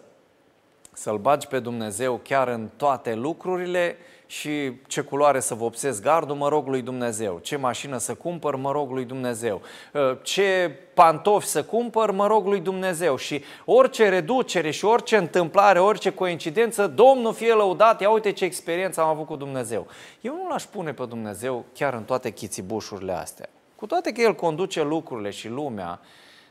să-L 0.93 1.17
bagi 1.17 1.47
pe 1.47 1.60
Dumnezeu 1.60 2.19
chiar 2.23 2.47
în 2.47 2.69
toate 2.78 3.15
lucrurile 3.15 3.97
și 4.30 4.71
ce 4.88 5.02
culoare 5.02 5.39
să 5.39 5.54
vopsesc 5.54 6.02
gardul, 6.02 6.36
mă 6.36 6.47
rog 6.47 6.67
lui 6.67 6.82
Dumnezeu. 6.82 7.39
Ce 7.41 7.56
mașină 7.56 7.97
să 7.97 8.13
cumpăr, 8.13 8.56
mă 8.56 8.71
rog 8.71 8.91
lui 8.91 9.06
Dumnezeu. 9.06 9.62
Ă, 9.95 10.17
ce 10.23 10.75
pantofi 10.93 11.45
să 11.45 11.63
cumpăr, 11.63 12.12
mă 12.12 12.28
rog 12.28 12.45
lui 12.45 12.60
Dumnezeu. 12.60 13.15
Și 13.15 13.43
orice 13.65 14.10
reducere 14.10 14.71
și 14.71 14.86
orice 14.86 15.17
întâmplare, 15.17 15.80
orice 15.80 16.13
coincidență, 16.13 16.88
Domnul 16.88 17.34
fie 17.34 17.54
lăudat, 17.54 18.02
ia 18.02 18.10
uite 18.10 18.32
ce 18.32 18.45
experiență 18.45 19.02
am 19.02 19.08
avut 19.08 19.25
cu 19.25 19.36
Dumnezeu. 19.36 19.88
Eu 20.21 20.34
nu 20.34 20.47
l-aș 20.49 20.63
pune 20.63 20.93
pe 20.93 21.06
Dumnezeu 21.06 21.65
chiar 21.73 21.93
în 21.93 22.04
toate 22.04 22.30
chițibușurile 22.30 23.12
astea. 23.12 23.49
Cu 23.75 23.86
toate 23.86 24.12
că 24.12 24.21
El 24.21 24.36
conduce 24.36 24.84
lucrurile 24.84 25.30
și 25.30 25.47
lumea, 25.47 25.99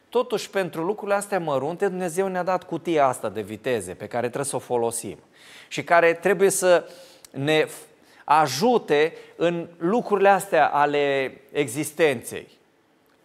Totuși, 0.09 0.51
pentru 0.51 0.85
lucrurile 0.85 1.17
astea 1.17 1.41
mărunte, 1.41 1.89
Dumnezeu 1.89 2.29
ne-a 2.29 2.43
dat 2.43 2.65
cutia 2.65 3.07
asta 3.07 3.29
de 3.29 3.41
viteze 3.41 3.93
pe 3.93 4.07
care 4.07 4.27
trebuie 4.27 4.45
să 4.45 4.57
o 4.57 4.59
folosim 4.59 5.19
și 5.69 5.85
care 5.85 6.13
trebuie 6.13 6.51
să 6.51 6.91
ne 7.31 7.67
ajute 8.25 9.13
în 9.37 9.69
lucrurile 9.79 10.29
astea 10.29 10.69
ale 10.69 11.33
existenței. 11.53 12.49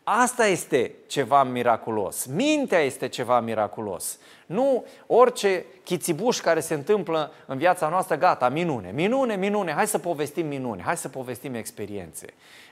Asta 0.03 0.45
este 0.45 0.91
ceva 1.07 1.43
miraculos. 1.43 2.25
Mintea 2.25 2.79
este 2.79 3.07
ceva 3.07 3.39
miraculos. 3.39 4.17
Nu 4.45 4.85
orice 5.07 5.65
chițibuș 5.83 6.39
care 6.39 6.59
se 6.59 6.73
întâmplă 6.73 7.33
în 7.45 7.57
viața 7.57 7.89
noastră, 7.89 8.15
gata, 8.15 8.49
minune, 8.49 8.91
minune, 8.91 9.35
minune, 9.35 9.71
hai 9.71 9.87
să 9.87 9.97
povestim 9.97 10.47
minune, 10.47 10.81
hai 10.81 10.97
să 10.97 11.09
povestim 11.09 11.53
experiențe. 11.53 12.25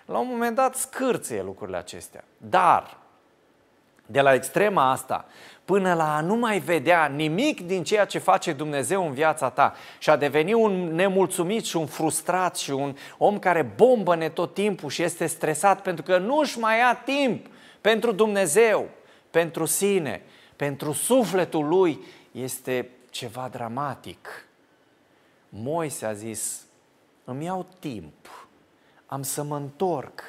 La 0.05 0.19
un 0.19 0.27
moment 0.29 0.55
dat 0.55 0.75
scârție 0.75 1.43
lucrurile 1.43 1.77
acestea. 1.77 2.23
Dar 2.37 2.97
de 4.11 4.21
la 4.21 4.33
extrema 4.33 4.91
asta 4.91 5.25
până 5.65 5.93
la 5.93 6.15
a 6.15 6.21
nu 6.21 6.35
mai 6.35 6.59
vedea 6.59 7.05
nimic 7.05 7.61
din 7.61 7.83
ceea 7.83 8.05
ce 8.05 8.19
face 8.19 8.53
Dumnezeu 8.53 9.07
în 9.07 9.13
viața 9.13 9.49
ta 9.49 9.73
și 9.99 10.09
a 10.09 10.15
deveni 10.15 10.53
un 10.53 10.95
nemulțumit 10.95 11.65
și 11.65 11.77
un 11.77 11.85
frustrat 11.85 12.57
și 12.57 12.71
un 12.71 12.95
om 13.17 13.39
care 13.39 13.61
bombăne 13.61 14.29
tot 14.29 14.53
timpul 14.53 14.89
și 14.89 15.03
este 15.03 15.25
stresat 15.25 15.81
pentru 15.81 16.03
că 16.03 16.17
nu-și 16.17 16.59
mai 16.59 16.77
ia 16.77 16.95
timp 16.95 17.45
pentru 17.81 18.11
Dumnezeu, 18.11 18.89
pentru 19.29 19.65
sine, 19.65 20.21
pentru 20.55 20.91
sufletul 20.91 21.67
lui, 21.67 21.99
este 22.31 22.89
ceva 23.09 23.49
dramatic. 23.51 24.45
Moise 25.49 26.05
a 26.05 26.13
zis, 26.13 26.61
îmi 27.23 27.45
iau 27.45 27.65
timp, 27.79 28.47
am 29.05 29.23
să 29.23 29.43
mă 29.43 29.55
întorc, 29.55 30.21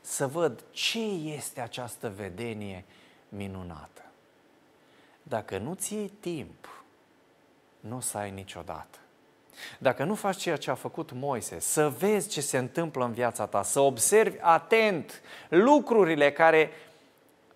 să 0.00 0.26
văd 0.26 0.64
ce 0.70 1.02
este 1.36 1.60
această 1.60 2.12
vedenie 2.16 2.84
minunată. 3.30 4.02
Dacă 5.22 5.58
nu-ți 5.58 5.94
iei 5.94 6.12
timp, 6.20 6.84
nu 7.80 7.96
o 7.96 8.00
să 8.00 8.18
ai 8.18 8.30
niciodată. 8.30 8.98
Dacă 9.78 10.04
nu 10.04 10.14
faci 10.14 10.36
ceea 10.36 10.56
ce 10.56 10.70
a 10.70 10.74
făcut 10.74 11.12
Moise, 11.12 11.58
să 11.58 11.88
vezi 11.88 12.28
ce 12.28 12.40
se 12.40 12.58
întâmplă 12.58 13.04
în 13.04 13.12
viața 13.12 13.46
ta, 13.46 13.62
să 13.62 13.80
observi 13.80 14.36
atent 14.40 15.20
lucrurile 15.48 16.32
care 16.32 16.70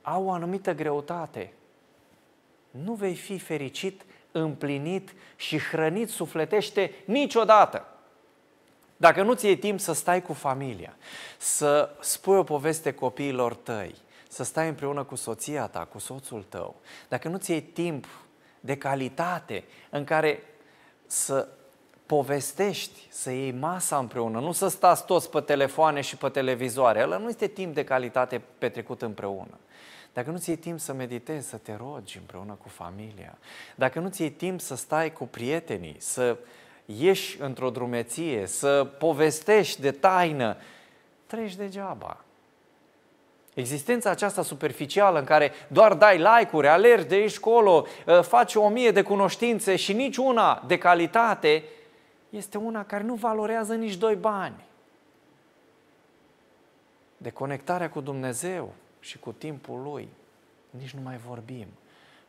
au 0.02 0.24
o 0.24 0.30
anumită 0.30 0.72
greutate, 0.72 1.52
nu 2.70 2.94
vei 2.94 3.14
fi 3.14 3.38
fericit, 3.38 4.04
împlinit 4.32 5.14
și 5.36 5.58
hrănit 5.58 6.08
sufletește 6.08 6.94
niciodată. 7.04 7.86
Dacă 8.96 9.22
nu 9.22 9.34
ți 9.34 9.46
iei 9.46 9.56
timp 9.56 9.80
să 9.80 9.92
stai 9.92 10.22
cu 10.22 10.32
familia, 10.32 10.96
să 11.38 11.90
spui 12.00 12.36
o 12.36 12.42
poveste 12.42 12.92
copiilor 12.92 13.54
tăi, 13.54 13.94
să 14.34 14.44
stai 14.44 14.68
împreună 14.68 15.04
cu 15.04 15.14
soția 15.14 15.66
ta, 15.66 15.84
cu 15.84 15.98
soțul 15.98 16.44
tău, 16.48 16.74
dacă 17.08 17.28
nu 17.28 17.36
ți 17.36 17.50
iei 17.50 17.62
timp 17.62 18.06
de 18.60 18.76
calitate 18.76 19.64
în 19.90 20.04
care 20.04 20.42
să 21.06 21.48
povestești, 22.06 23.06
să 23.10 23.30
iei 23.30 23.50
masa 23.50 23.98
împreună, 23.98 24.40
nu 24.40 24.52
să 24.52 24.68
stați 24.68 25.04
toți 25.06 25.30
pe 25.30 25.40
telefoane 25.40 26.00
și 26.00 26.16
pe 26.16 26.28
televizoare. 26.28 27.02
Ăla 27.02 27.16
nu 27.16 27.28
este 27.28 27.46
timp 27.46 27.74
de 27.74 27.84
calitate 27.84 28.42
petrecut 28.58 29.02
împreună. 29.02 29.58
Dacă 30.12 30.30
nu 30.30 30.38
ți 30.38 30.48
iei 30.48 30.58
timp 30.58 30.80
să 30.80 30.92
meditezi, 30.92 31.48
să 31.48 31.56
te 31.56 31.76
rogi 31.76 32.18
împreună 32.18 32.58
cu 32.62 32.68
familia, 32.68 33.38
dacă 33.74 34.00
nu 34.00 34.08
ți 34.08 34.20
iei 34.20 34.30
timp 34.30 34.60
să 34.60 34.74
stai 34.74 35.12
cu 35.12 35.24
prietenii, 35.26 35.96
să 35.98 36.36
ieși 36.84 37.40
într-o 37.40 37.70
drumeție, 37.70 38.46
să 38.46 38.84
povestești 38.98 39.80
de 39.80 39.90
taină, 39.90 40.56
treci 41.26 41.54
degeaba. 41.54 42.24
Existența 43.54 44.10
aceasta 44.10 44.42
superficială 44.42 45.18
în 45.18 45.24
care 45.24 45.52
doar 45.68 45.94
dai 45.94 46.18
like-uri, 46.18 46.68
alergi 46.68 47.06
de 47.06 47.14
aici 47.14 47.38
colo, 47.38 47.86
ă, 48.06 48.20
faci 48.20 48.54
o 48.54 48.68
mie 48.68 48.90
de 48.90 49.02
cunoștințe 49.02 49.76
și 49.76 49.92
nici 49.92 50.16
una 50.16 50.62
de 50.66 50.78
calitate, 50.78 51.64
este 52.30 52.58
una 52.58 52.84
care 52.84 53.02
nu 53.02 53.14
valorează 53.14 53.74
nici 53.74 53.94
doi 53.94 54.14
bani. 54.14 54.64
De 57.16 57.30
conectarea 57.30 57.90
cu 57.90 58.00
Dumnezeu 58.00 58.72
și 59.00 59.18
cu 59.18 59.32
timpul 59.32 59.82
Lui, 59.82 60.08
nici 60.70 60.90
nu 60.90 61.00
mai 61.00 61.16
vorbim. 61.26 61.66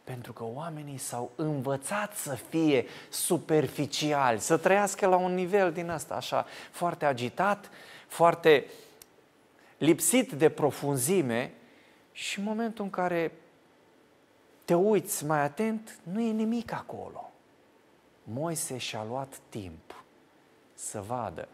Pentru 0.04 0.34
că 0.34 0.44
oamenii 0.54 0.98
s-au 0.98 1.32
învățat 1.36 2.16
să 2.16 2.38
fie 2.50 2.86
superficiali, 3.10 4.40
să 4.40 4.58
trăiască 4.58 5.08
la 5.08 5.16
un 5.16 5.34
nivel 5.34 5.72
din 5.72 5.90
asta, 5.90 6.16
așa, 6.16 6.46
foarte 6.72 7.06
agitat, 7.06 7.70
foarte 8.08 8.66
lipsit 9.78 10.32
de 10.32 10.50
profunzime 10.50 11.54
și 12.12 12.40
în 12.40 12.46
momentul 12.46 12.84
în 12.84 12.90
care 12.90 13.32
te 14.66 14.74
uiți 14.74 15.26
mai 15.26 15.40
atent, 15.40 16.00
nu 16.04 16.22
e 16.22 16.32
nimic 16.32 16.74
acolo. 16.74 17.32
Moise 18.24 18.78
și-a 18.78 19.06
luat 19.10 19.40
timp 19.50 20.04
să 20.74 21.04
vadă 21.08 21.48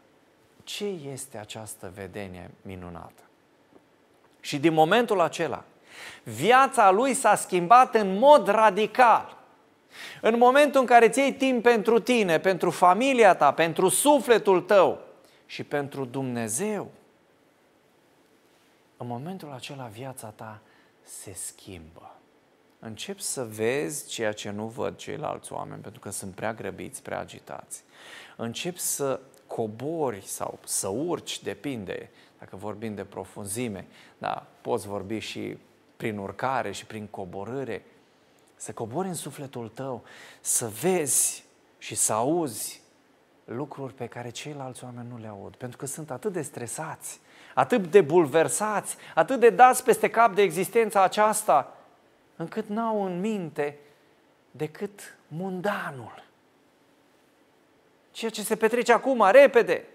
ce 0.63 0.85
este 0.85 1.37
această 1.37 1.91
vedenie 1.95 2.51
minunată. 2.61 3.21
Și 4.39 4.59
din 4.59 4.73
momentul 4.73 5.19
acela, 5.19 5.63
viața 6.23 6.91
lui 6.91 7.13
s-a 7.13 7.35
schimbat 7.35 7.95
în 7.95 8.17
mod 8.17 8.47
radical. 8.47 9.37
În 10.21 10.37
momentul 10.37 10.79
în 10.79 10.85
care 10.85 11.09
ți 11.09 11.19
iei 11.19 11.33
timp 11.33 11.63
pentru 11.63 11.99
tine, 11.99 12.39
pentru 12.39 12.69
familia 12.69 13.35
ta, 13.35 13.53
pentru 13.53 13.87
sufletul 13.87 14.61
tău 14.61 14.99
și 15.45 15.63
pentru 15.63 16.05
Dumnezeu, 16.05 16.91
în 19.01 19.07
momentul 19.07 19.51
acela 19.51 19.85
viața 19.85 20.27
ta 20.27 20.61
se 21.03 21.33
schimbă. 21.33 22.15
Încep 22.79 23.19
să 23.19 23.45
vezi 23.45 24.07
ceea 24.07 24.31
ce 24.31 24.49
nu 24.49 24.67
văd 24.67 24.95
ceilalți 24.95 25.53
oameni, 25.53 25.81
pentru 25.81 25.99
că 25.99 26.09
sunt 26.09 26.35
prea 26.35 26.53
grăbiți, 26.53 27.01
prea 27.01 27.19
agitați. 27.19 27.83
Încep 28.37 28.77
să 28.77 29.19
cobori 29.47 30.25
sau 30.25 30.59
să 30.65 30.87
urci, 30.87 31.43
depinde, 31.43 32.09
dacă 32.39 32.55
vorbim 32.55 32.95
de 32.95 33.03
profunzime, 33.03 33.87
da, 34.17 34.47
poți 34.61 34.87
vorbi 34.87 35.19
și 35.19 35.57
prin 35.97 36.17
urcare 36.17 36.71
și 36.71 36.85
prin 36.85 37.07
coborâre, 37.07 37.85
să 38.55 38.71
cobori 38.71 39.07
în 39.07 39.13
sufletul 39.13 39.69
tău, 39.69 40.03
să 40.41 40.67
vezi 40.67 41.43
și 41.77 41.95
să 41.95 42.13
auzi 42.13 42.80
lucruri 43.45 43.93
pe 43.93 44.07
care 44.07 44.29
ceilalți 44.29 44.83
oameni 44.83 45.09
nu 45.09 45.17
le 45.17 45.27
aud, 45.27 45.55
pentru 45.55 45.77
că 45.77 45.85
sunt 45.85 46.11
atât 46.11 46.33
de 46.33 46.41
stresați, 46.41 47.19
atât 47.53 47.87
de 47.87 48.01
bulversați, 48.01 48.95
atât 49.15 49.39
de 49.39 49.49
dați 49.49 49.83
peste 49.83 50.09
cap 50.09 50.35
de 50.35 50.41
existența 50.41 51.03
aceasta, 51.03 51.77
încât 52.35 52.67
n-au 52.67 53.05
în 53.05 53.19
minte 53.19 53.79
decât 54.51 55.17
mundanul. 55.27 56.23
Ceea 58.11 58.31
ce 58.31 58.43
se 58.43 58.55
petrece 58.55 58.93
acum, 58.93 59.29
repede. 59.31 59.85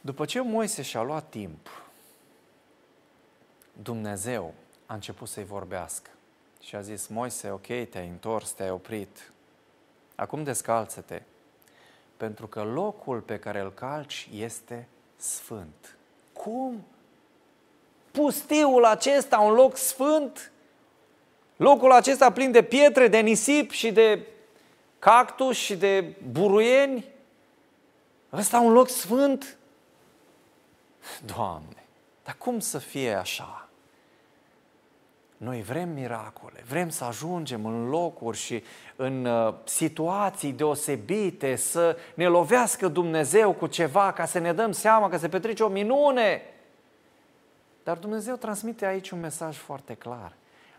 După 0.00 0.24
ce 0.24 0.40
Moise 0.40 0.82
și-a 0.82 1.02
luat 1.02 1.28
timp, 1.28 1.68
Dumnezeu 3.82 4.54
a 4.86 4.94
început 4.94 5.28
să-i 5.28 5.44
vorbească 5.44 6.10
și 6.60 6.76
a 6.76 6.80
zis, 6.80 7.06
Moise, 7.06 7.50
ok, 7.50 7.66
te-ai 7.66 8.08
întors, 8.08 8.50
te-ai 8.50 8.70
oprit, 8.70 9.32
acum 10.16 10.42
descalță-te, 10.42 11.22
pentru 12.16 12.46
că 12.46 12.62
locul 12.62 13.20
pe 13.20 13.38
care 13.38 13.60
îl 13.60 13.72
calci 13.72 14.28
este 14.34 14.88
sfânt. 15.16 15.96
Cum? 16.32 16.84
Pustiul 18.10 18.84
acesta, 18.84 19.38
un 19.38 19.52
loc 19.52 19.76
sfânt? 19.76 20.50
Locul 21.56 21.92
acesta 21.92 22.32
plin 22.32 22.50
de 22.50 22.62
pietre, 22.62 23.08
de 23.08 23.18
nisip 23.18 23.70
și 23.70 23.92
de 23.92 24.26
cactus 24.98 25.56
și 25.56 25.76
de 25.76 26.14
buruieni? 26.30 27.04
Ăsta 28.32 28.60
un 28.60 28.72
loc 28.72 28.88
sfânt? 28.88 29.56
Doamne, 31.24 31.84
dar 32.24 32.34
cum 32.38 32.60
să 32.60 32.78
fie 32.78 33.14
așa? 33.14 33.65
Noi 35.36 35.62
vrem 35.62 35.88
miracole, 35.88 36.64
vrem 36.68 36.88
să 36.88 37.04
ajungem 37.04 37.66
în 37.66 37.88
locuri 37.88 38.36
și 38.36 38.62
în 38.96 39.24
uh, 39.24 39.54
situații 39.64 40.52
deosebite, 40.52 41.56
să 41.56 41.96
ne 42.14 42.26
lovească 42.26 42.88
Dumnezeu 42.88 43.52
cu 43.52 43.66
ceva 43.66 44.12
ca 44.12 44.24
să 44.24 44.38
ne 44.38 44.52
dăm 44.52 44.72
seama 44.72 45.08
că 45.08 45.16
se 45.16 45.28
petrece 45.28 45.62
o 45.62 45.68
minune. 45.68 46.42
Dar 47.84 47.96
Dumnezeu 47.96 48.36
transmite 48.36 48.86
aici 48.86 49.10
un 49.10 49.20
mesaj 49.20 49.56
foarte 49.56 49.94
clar. 49.94 50.32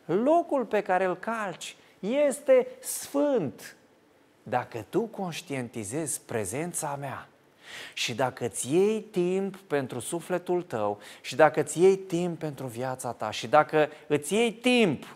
Locul 0.06 0.66
pe 0.66 0.82
care 0.82 1.06
îl 1.06 1.16
calci 1.16 1.76
este 2.00 2.68
sfânt. 2.80 3.76
Dacă 4.44 4.86
tu 4.90 5.02
conștientizezi 5.02 6.22
prezența 6.22 6.96
mea, 7.00 7.28
și 7.94 8.14
dacă 8.14 8.46
îți 8.46 8.74
iei 8.74 9.02
timp 9.02 9.56
pentru 9.56 10.00
sufletul 10.00 10.62
tău 10.62 11.00
și 11.22 11.36
dacă 11.36 11.62
îți 11.62 11.82
iei 11.82 11.98
timp 11.98 12.40
pentru 12.40 12.66
viața 12.66 13.12
ta 13.12 13.32
și 13.32 13.48
dacă 13.48 13.90
îți 14.08 14.34
iei 14.34 14.52
timp 14.52 15.16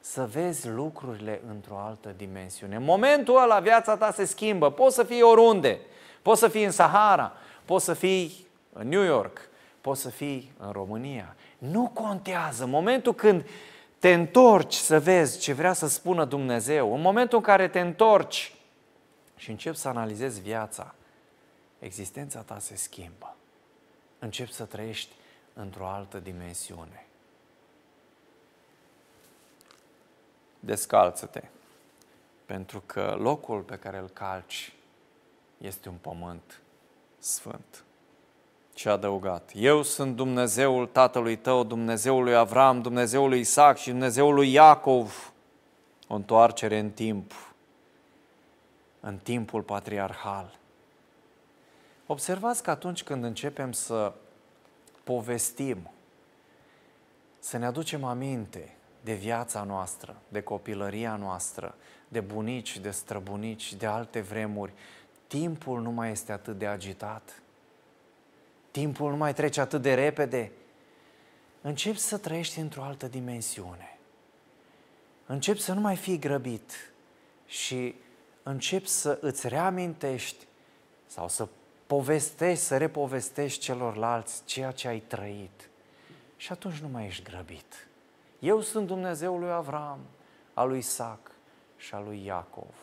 să 0.00 0.28
vezi 0.32 0.68
lucrurile 0.68 1.40
într-o 1.48 1.78
altă 1.78 2.14
dimensiune. 2.16 2.76
În 2.76 2.84
momentul 2.84 3.42
ăla 3.42 3.58
viața 3.58 3.96
ta 3.96 4.12
se 4.12 4.24
schimbă. 4.24 4.70
Poți 4.70 4.94
să 4.94 5.02
fii 5.02 5.22
oriunde. 5.22 5.80
Poți 6.22 6.40
să 6.40 6.48
fii 6.48 6.64
în 6.64 6.70
Sahara, 6.70 7.32
poți 7.64 7.84
să 7.84 7.94
fii 7.94 8.46
în 8.72 8.88
New 8.88 9.02
York, 9.02 9.48
poți 9.80 10.00
să 10.00 10.08
fii 10.08 10.52
în 10.58 10.72
România. 10.72 11.34
Nu 11.58 11.90
contează. 11.94 12.64
În 12.64 12.70
momentul 12.70 13.14
când 13.14 13.44
te 13.98 14.12
întorci 14.12 14.74
să 14.74 15.00
vezi 15.00 15.38
ce 15.38 15.52
vrea 15.52 15.72
să 15.72 15.88
spună 15.88 16.24
Dumnezeu, 16.24 16.94
în 16.94 17.00
momentul 17.00 17.38
în 17.38 17.44
care 17.44 17.68
te 17.68 17.80
întorci 17.80 18.54
și 19.36 19.50
începi 19.50 19.76
să 19.76 19.88
analizezi 19.88 20.40
viața, 20.40 20.94
existența 21.80 22.40
ta 22.40 22.58
se 22.58 22.76
schimbă. 22.76 23.34
Începi 24.18 24.52
să 24.52 24.64
trăiești 24.64 25.12
într-o 25.52 25.86
altă 25.86 26.18
dimensiune. 26.18 27.06
Descalță-te, 30.60 31.42
pentru 32.46 32.82
că 32.86 33.16
locul 33.18 33.60
pe 33.60 33.76
care 33.76 33.98
îl 33.98 34.08
calci 34.08 34.72
este 35.58 35.88
un 35.88 35.94
pământ 36.00 36.60
sfânt. 37.18 37.84
Și 38.74 38.88
a 38.88 38.92
adăugat, 38.92 39.50
eu 39.54 39.82
sunt 39.82 40.16
Dumnezeul 40.16 40.86
tatălui 40.86 41.36
tău, 41.36 41.64
Dumnezeul 41.64 42.22
lui 42.22 42.34
Avram, 42.34 42.82
Dumnezeul 42.82 43.28
lui 43.28 43.40
Isaac 43.40 43.78
și 43.78 43.90
Dumnezeul 43.90 44.34
lui 44.34 44.52
Iacov. 44.52 45.32
O 46.08 46.14
întoarcere 46.14 46.78
în 46.78 46.90
timp, 46.90 47.32
în 49.00 49.18
timpul 49.18 49.62
patriarhal. 49.62 50.59
Observați 52.10 52.62
că 52.62 52.70
atunci 52.70 53.02
când 53.02 53.24
începem 53.24 53.72
să 53.72 54.12
povestim, 55.04 55.90
să 57.38 57.56
ne 57.58 57.66
aducem 57.66 58.04
aminte 58.04 58.74
de 59.00 59.14
viața 59.14 59.62
noastră, 59.62 60.16
de 60.28 60.40
copilăria 60.40 61.16
noastră, 61.16 61.74
de 62.08 62.20
bunici, 62.20 62.78
de 62.78 62.90
străbunici, 62.90 63.74
de 63.74 63.86
alte 63.86 64.20
vremuri, 64.20 64.72
timpul 65.26 65.80
nu 65.80 65.90
mai 65.90 66.10
este 66.10 66.32
atât 66.32 66.58
de 66.58 66.66
agitat, 66.66 67.42
timpul 68.70 69.10
nu 69.10 69.16
mai 69.16 69.34
trece 69.34 69.60
atât 69.60 69.82
de 69.82 69.94
repede, 69.94 70.52
începi 71.60 71.98
să 71.98 72.18
trăiești 72.18 72.58
într-o 72.58 72.82
altă 72.82 73.06
dimensiune. 73.06 73.98
începi 75.26 75.60
să 75.60 75.72
nu 75.72 75.80
mai 75.80 75.96
fii 75.96 76.18
grăbit 76.18 76.92
și 77.46 77.94
începi 78.42 78.88
să 78.88 79.18
îți 79.20 79.48
reamintești 79.48 80.46
sau 81.06 81.28
să 81.28 81.48
povestești, 81.90 82.64
să 82.64 82.76
repovestești 82.76 83.60
celorlalți 83.60 84.42
ceea 84.44 84.70
ce 84.70 84.88
ai 84.88 84.98
trăit. 84.98 85.68
Și 86.36 86.52
atunci 86.52 86.78
nu 86.78 86.88
mai 86.88 87.06
ești 87.06 87.22
grăbit. 87.22 87.88
Eu 88.38 88.60
sunt 88.60 88.86
Dumnezeul 88.86 89.40
lui 89.40 89.50
Avram, 89.50 89.98
al 90.54 90.68
lui 90.68 90.78
Isaac 90.78 91.30
și 91.76 91.94
al 91.94 92.04
lui 92.04 92.24
Iacov. 92.24 92.74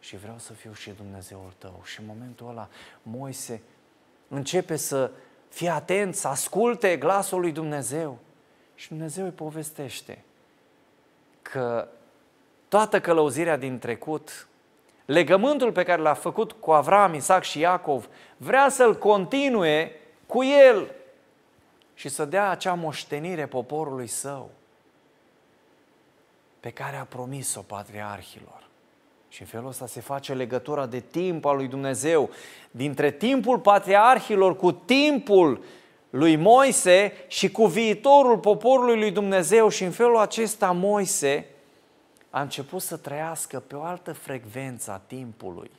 Și 0.00 0.16
vreau 0.16 0.38
să 0.38 0.52
fiu 0.52 0.72
și 0.72 0.90
Dumnezeul 0.90 1.52
tău. 1.58 1.80
Și 1.84 2.00
în 2.00 2.06
momentul 2.06 2.48
ăla, 2.48 2.68
Moise 3.02 3.62
începe 4.28 4.76
să 4.76 5.10
fie 5.48 5.68
atent, 5.68 6.14
să 6.14 6.28
asculte 6.28 6.96
glasul 6.96 7.40
lui 7.40 7.52
Dumnezeu. 7.52 8.18
Și 8.74 8.88
Dumnezeu 8.88 9.24
îi 9.24 9.30
povestește 9.30 10.24
că 11.42 11.88
toată 12.68 13.00
călăuzirea 13.00 13.56
din 13.56 13.78
trecut, 13.78 14.48
legământul 15.06 15.72
pe 15.72 15.82
care 15.82 16.02
l-a 16.02 16.14
făcut 16.14 16.52
cu 16.52 16.70
Avram, 16.70 17.14
Isaac 17.14 17.42
și 17.42 17.58
Iacov, 17.58 18.08
vrea 18.36 18.68
să-l 18.68 18.98
continue 18.98 19.92
cu 20.26 20.44
el 20.44 20.90
și 21.94 22.08
să 22.08 22.24
dea 22.24 22.50
acea 22.50 22.74
moștenire 22.74 23.46
poporului 23.46 24.06
său 24.06 24.50
pe 26.60 26.70
care 26.70 26.96
a 26.96 27.04
promis-o 27.04 27.60
patriarhilor. 27.60 28.64
Și 29.28 29.40
în 29.40 29.48
felul 29.48 29.68
ăsta 29.68 29.86
se 29.86 30.00
face 30.00 30.34
legătura 30.34 30.86
de 30.86 31.00
timp 31.00 31.44
al 31.44 31.56
lui 31.56 31.66
Dumnezeu, 31.66 32.30
dintre 32.70 33.10
timpul 33.10 33.58
patriarhilor 33.58 34.56
cu 34.56 34.72
timpul 34.72 35.64
lui 36.10 36.36
Moise 36.36 37.12
și 37.26 37.50
cu 37.50 37.66
viitorul 37.66 38.38
poporului 38.38 38.98
lui 38.98 39.10
Dumnezeu 39.10 39.68
și 39.68 39.84
în 39.84 39.90
felul 39.90 40.16
acesta 40.16 40.70
Moise 40.70 41.46
a 42.36 42.40
început 42.40 42.82
să 42.82 42.96
trăiască 42.96 43.60
pe 43.60 43.76
o 43.76 43.82
altă 43.82 44.12
frecvență 44.12 44.90
a 44.90 45.00
timpului. 45.06 45.70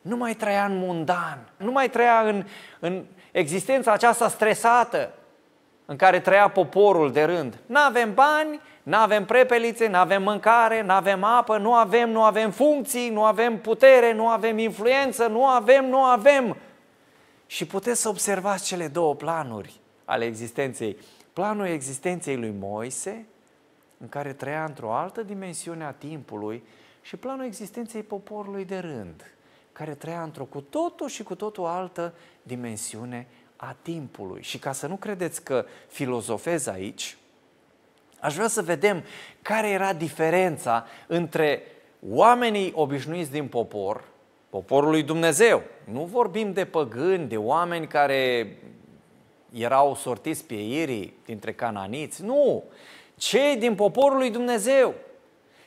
Nu 0.00 0.16
mai 0.16 0.34
trăia 0.34 0.64
în 0.64 0.76
mundan, 0.78 1.48
nu 1.56 1.70
mai 1.70 1.90
trăia 1.90 2.20
în, 2.20 2.44
în 2.80 3.04
existența 3.32 3.92
aceasta 3.92 4.28
stresată 4.28 5.12
în 5.86 5.96
care 5.96 6.20
trăia 6.20 6.48
poporul 6.48 7.12
de 7.12 7.24
rând. 7.24 7.58
Nu 7.66 7.80
avem 7.80 8.14
bani, 8.14 8.60
nu 8.82 8.96
avem 8.96 9.24
prepelițe, 9.24 9.88
nu 9.88 9.96
avem 9.96 10.22
mâncare, 10.22 10.82
nu 10.82 10.92
avem 10.92 11.24
apă, 11.24 11.58
nu 11.58 11.74
avem, 11.74 12.10
nu 12.10 12.22
avem 12.22 12.50
funcții, 12.50 13.10
nu 13.10 13.24
avem 13.24 13.60
putere, 13.60 14.12
nu 14.12 14.28
avem 14.28 14.58
influență, 14.58 15.26
nu 15.26 15.46
avem, 15.46 15.88
nu 15.88 16.02
avem. 16.02 16.56
Și 17.46 17.66
puteți 17.66 18.00
să 18.00 18.08
observați 18.08 18.64
cele 18.64 18.88
două 18.88 19.14
planuri 19.14 19.80
ale 20.04 20.24
existenței. 20.24 20.96
Planul 21.32 21.66
existenței 21.66 22.36
lui 22.36 22.54
Moise, 22.58 23.26
în 23.98 24.08
care 24.08 24.32
trăia 24.32 24.64
într-o 24.64 24.92
altă 24.92 25.22
dimensiune 25.22 25.84
a 25.84 25.92
timpului, 25.92 26.62
și 27.02 27.16
planul 27.16 27.44
existenței 27.44 28.02
poporului 28.02 28.64
de 28.64 28.78
rând, 28.78 29.34
care 29.72 29.94
trăia 29.94 30.22
într-o 30.22 30.44
cu 30.44 30.60
totul 30.60 31.08
și 31.08 31.22
cu 31.22 31.34
totul 31.34 31.64
altă 31.64 32.14
dimensiune 32.42 33.26
a 33.56 33.76
timpului. 33.82 34.42
Și 34.42 34.58
ca 34.58 34.72
să 34.72 34.86
nu 34.86 34.96
credeți 34.96 35.42
că 35.42 35.64
filozofez 35.88 36.66
aici, 36.66 37.16
aș 38.20 38.34
vrea 38.34 38.48
să 38.48 38.62
vedem 38.62 39.02
care 39.42 39.68
era 39.68 39.92
diferența 39.92 40.86
între 41.06 41.62
oamenii 42.08 42.72
obișnuiți 42.74 43.30
din 43.30 43.46
popor, 43.46 44.04
poporul 44.50 44.90
lui 44.90 45.02
Dumnezeu. 45.02 45.62
Nu 45.84 46.04
vorbim 46.04 46.52
de 46.52 46.64
păgâni, 46.64 47.28
de 47.28 47.36
oameni 47.36 47.86
care 47.86 48.56
erau 49.52 49.94
sortiți 49.94 50.44
pe 50.44 50.54
irii 50.54 51.14
dintre 51.24 51.52
cananiți, 51.52 52.22
nu. 52.22 52.64
Cei 53.18 53.56
din 53.56 53.74
poporul 53.74 54.16
lui 54.16 54.30
Dumnezeu, 54.30 54.94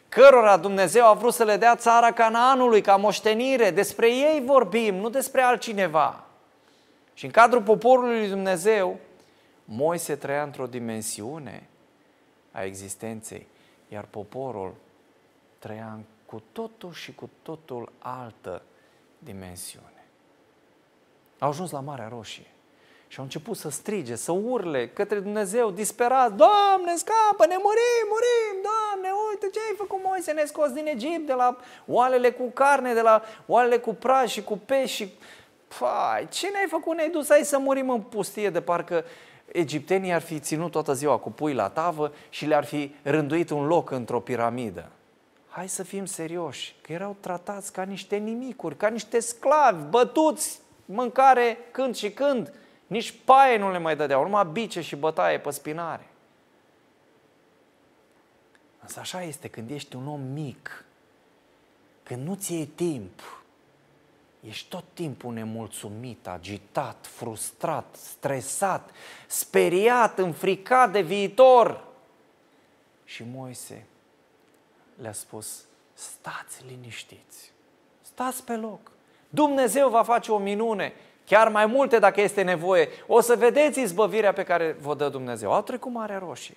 cărora 0.09 0.57
Dumnezeu 0.57 1.05
a 1.05 1.13
vrut 1.13 1.33
să 1.33 1.43
le 1.43 1.57
dea 1.57 1.75
țara 1.75 2.11
Canaanului 2.11 2.81
ca 2.81 2.95
moștenire, 2.95 3.71
despre 3.71 4.07
ei 4.07 4.41
vorbim, 4.45 4.95
nu 4.95 5.09
despre 5.09 5.41
altcineva. 5.41 6.23
Și 7.13 7.25
în 7.25 7.31
cadrul 7.31 7.61
poporului 7.61 8.19
lui 8.19 8.29
Dumnezeu, 8.29 8.99
Moise 9.65 10.15
trăia 10.15 10.43
într-o 10.43 10.67
dimensiune 10.67 11.67
a 12.51 12.63
existenței, 12.63 13.47
iar 13.87 14.05
poporul 14.09 14.73
trăia 15.59 15.99
cu 16.25 16.43
totul 16.51 16.93
și 16.93 17.15
cu 17.15 17.29
totul 17.41 17.91
altă 17.99 18.61
dimensiune. 19.19 20.05
Au 21.39 21.49
ajuns 21.49 21.71
la 21.71 21.79
Marea 21.79 22.07
Roșie 22.07 22.50
și 23.11 23.17
au 23.17 23.23
început 23.23 23.57
să 23.57 23.69
strige, 23.69 24.15
să 24.15 24.31
urle 24.31 24.87
către 24.87 25.19
Dumnezeu, 25.19 25.71
disperați, 25.71 26.35
Doamne, 26.35 26.95
scapă-ne, 26.95 27.55
murim, 27.67 28.05
murim, 28.13 28.55
Doamne, 28.63 29.09
uite 29.29 29.49
ce 29.53 29.59
ai 29.59 29.75
făcut 29.77 29.99
Moise, 30.03 30.31
ne 30.31 30.43
scos 30.45 30.69
din 30.71 30.87
Egipt, 30.87 31.25
de 31.25 31.33
la 31.33 31.57
oalele 31.85 32.31
cu 32.31 32.49
carne, 32.53 32.93
de 32.93 33.01
la 33.01 33.21
oalele 33.45 33.77
cu 33.77 33.93
praj 33.93 34.31
și 34.31 34.43
cu 34.43 34.57
pești 34.57 34.95
și 34.95 35.13
Păi, 35.79 36.27
ce 36.29 36.49
ne-ai 36.49 36.67
făcut? 36.67 36.95
Ne-ai 36.95 37.09
dus 37.09 37.29
aici 37.29 37.45
să 37.45 37.57
murim 37.57 37.89
în 37.89 38.01
pustie 38.01 38.49
de 38.49 38.61
parcă 38.61 39.05
egiptenii 39.45 40.13
ar 40.13 40.21
fi 40.21 40.39
ținut 40.39 40.71
toată 40.71 40.93
ziua 40.93 41.17
cu 41.17 41.31
pui 41.31 41.53
la 41.53 41.69
tavă 41.69 42.13
și 42.29 42.45
le-ar 42.45 42.65
fi 42.65 42.95
rânduit 43.03 43.49
un 43.49 43.65
loc 43.65 43.91
într-o 43.91 44.19
piramidă. 44.19 44.89
Hai 45.49 45.69
să 45.69 45.83
fim 45.83 46.05
serioși, 46.05 46.75
că 46.81 46.91
erau 46.91 47.15
tratați 47.19 47.73
ca 47.73 47.83
niște 47.83 48.15
nimicuri, 48.15 48.77
ca 48.77 48.87
niște 48.87 49.19
sclavi, 49.19 49.83
bătuți, 49.89 50.59
mâncare 50.85 51.57
când 51.71 51.95
și 51.95 52.11
când. 52.11 52.53
Nici 52.91 53.11
paie 53.25 53.57
nu 53.57 53.71
le 53.71 53.77
mai 53.77 53.95
dădeau, 53.95 54.23
numai 54.23 54.45
bice 54.45 54.81
și 54.81 54.95
bătaie 54.95 55.39
pe 55.39 55.49
spinare. 55.49 56.07
Însă 58.81 58.99
așa 58.99 59.23
este 59.23 59.47
când 59.47 59.69
ești 59.69 59.95
un 59.95 60.07
om 60.07 60.21
mic, 60.21 60.85
când 62.03 62.27
nu-ți 62.27 62.53
iei 62.53 62.65
timp, 62.65 63.21
Ești 64.47 64.69
tot 64.69 64.83
timpul 64.93 65.33
nemulțumit, 65.33 66.27
agitat, 66.27 67.07
frustrat, 67.07 67.95
stresat, 67.95 68.89
speriat, 69.27 70.17
înfricat 70.17 70.91
de 70.91 71.01
viitor. 71.01 71.83
Și 73.05 73.23
Moise 73.23 73.85
le-a 75.01 75.13
spus, 75.13 75.63
stați 75.93 76.65
liniștiți, 76.67 77.51
stați 78.01 78.43
pe 78.43 78.55
loc. 78.55 78.91
Dumnezeu 79.29 79.89
va 79.89 80.03
face 80.03 80.31
o 80.31 80.37
minune, 80.37 80.93
chiar 81.31 81.47
mai 81.47 81.65
multe 81.65 81.99
dacă 81.99 82.21
este 82.21 82.41
nevoie. 82.41 82.89
O 83.07 83.21
să 83.21 83.35
vedeți 83.35 83.81
izbăvirea 83.81 84.33
pe 84.33 84.43
care 84.43 84.75
vă 84.81 84.95
dă 84.95 85.09
Dumnezeu. 85.09 85.53
Au 85.53 85.61
trecut 85.61 85.91
Marea 85.91 86.17
Roșie. 86.17 86.55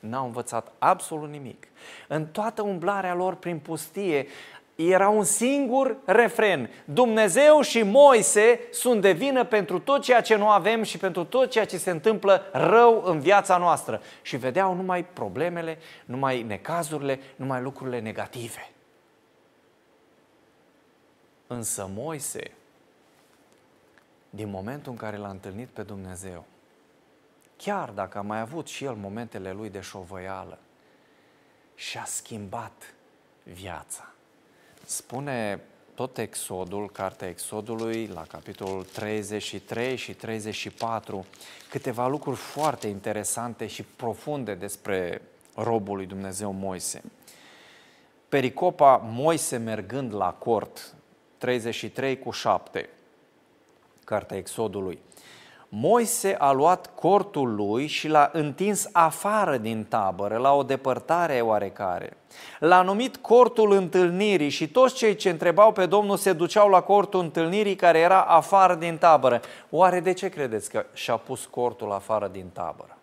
N-au 0.00 0.24
învățat 0.24 0.72
absolut 0.78 1.30
nimic. 1.30 1.68
În 2.08 2.26
toată 2.26 2.62
umblarea 2.62 3.14
lor 3.14 3.34
prin 3.34 3.58
pustie 3.58 4.26
era 4.74 5.08
un 5.08 5.24
singur 5.24 5.96
refren. 6.04 6.70
Dumnezeu 6.84 7.60
și 7.60 7.82
Moise 7.82 8.60
sunt 8.70 9.00
de 9.00 9.12
vină 9.12 9.44
pentru 9.44 9.78
tot 9.78 10.02
ceea 10.02 10.20
ce 10.20 10.36
nu 10.36 10.48
avem 10.48 10.82
și 10.82 10.98
pentru 10.98 11.24
tot 11.24 11.50
ceea 11.50 11.64
ce 11.64 11.76
se 11.76 11.90
întâmplă 11.90 12.42
rău 12.52 13.02
în 13.04 13.20
viața 13.20 13.56
noastră. 13.56 14.02
Și 14.22 14.36
vedeau 14.36 14.74
numai 14.74 15.04
problemele, 15.04 15.78
numai 16.04 16.42
necazurile, 16.42 17.20
numai 17.36 17.62
lucrurile 17.62 18.00
negative. 18.00 18.70
Însă 21.46 21.90
Moise, 21.94 22.50
din 24.34 24.48
momentul 24.50 24.92
în 24.92 24.98
care 24.98 25.16
l-a 25.16 25.28
întâlnit 25.28 25.68
pe 25.68 25.82
Dumnezeu, 25.82 26.44
chiar 27.56 27.90
dacă 27.90 28.18
a 28.18 28.22
mai 28.22 28.40
avut 28.40 28.66
și 28.66 28.84
el 28.84 28.94
momentele 28.94 29.52
lui 29.52 29.70
de 29.70 29.80
șovăială, 29.80 30.58
și-a 31.74 32.04
schimbat 32.06 32.94
viața. 33.42 34.12
Spune 34.84 35.60
tot 35.94 36.18
Exodul, 36.18 36.90
cartea 36.90 37.28
Exodului, 37.28 38.06
la 38.06 38.22
capitolul 38.22 38.84
33 38.84 39.96
și 39.96 40.14
34, 40.14 41.26
câteva 41.70 42.06
lucruri 42.06 42.36
foarte 42.36 42.86
interesante 42.86 43.66
și 43.66 43.82
profunde 43.82 44.54
despre 44.54 45.22
robul 45.54 45.96
lui 45.96 46.06
Dumnezeu 46.06 46.52
Moise. 46.52 47.02
Pericopa 48.28 48.96
Moise 48.96 49.56
mergând 49.56 50.14
la 50.14 50.32
cort, 50.32 50.94
33 51.38 52.18
cu 52.18 52.30
7, 52.30 52.88
cartea 54.04 54.36
Exodului. 54.36 54.98
Moise 55.74 56.34
a 56.38 56.52
luat 56.52 56.94
cortul 56.94 57.54
lui 57.54 57.86
și 57.86 58.08
l-a 58.08 58.30
întins 58.32 58.88
afară 58.92 59.56
din 59.56 59.84
tabără, 59.84 60.36
la 60.36 60.52
o 60.54 60.62
depărtare 60.62 61.40
oarecare. 61.40 62.16
L-a 62.58 62.82
numit 62.82 63.16
cortul 63.16 63.72
întâlnirii 63.72 64.48
și 64.48 64.68
toți 64.68 64.94
cei 64.94 65.14
ce 65.14 65.30
întrebau 65.30 65.72
pe 65.72 65.86
Domnul 65.86 66.16
se 66.16 66.32
duceau 66.32 66.68
la 66.68 66.80
cortul 66.80 67.20
întâlnirii 67.20 67.76
care 67.76 67.98
era 67.98 68.22
afară 68.22 68.74
din 68.74 68.98
tabără. 68.98 69.40
Oare 69.70 70.00
de 70.00 70.12
ce 70.12 70.28
credeți 70.28 70.70
că 70.70 70.86
și-a 70.92 71.16
pus 71.16 71.46
cortul 71.46 71.92
afară 71.92 72.28
din 72.28 72.48
tabără? 72.52 72.98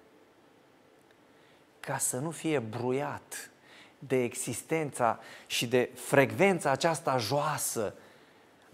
Ca 1.80 1.98
să 1.98 2.18
nu 2.18 2.30
fie 2.30 2.60
bruiat 2.60 3.52
de 4.00 4.24
existența 4.24 5.20
și 5.48 5.68
de 5.68 5.90
frecvența 5.96 6.72
aceasta 6.72 7.18
joasă 7.18 7.94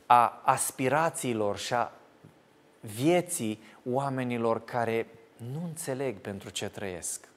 a 0.05 0.41
aspirațiilor 0.43 1.57
și 1.57 1.73
a 1.73 1.91
vieții 2.85 3.61
oamenilor 3.91 4.63
care 4.63 5.07
nu 5.53 5.61
înțeleg 5.65 6.17
pentru 6.17 6.49
ce 6.49 6.69
trăiesc. 6.69 7.27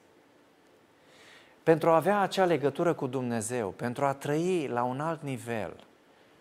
pentru 1.63 1.89
a 1.89 1.95
avea 1.95 2.19
acea 2.19 2.45
legătură 2.45 2.93
cu 2.93 3.07
Dumnezeu, 3.07 3.69
pentru 3.69 4.05
a 4.05 4.13
trăi 4.13 4.67
la 4.67 4.83
un 4.83 4.99
alt 4.99 5.21
nivel 5.21 5.73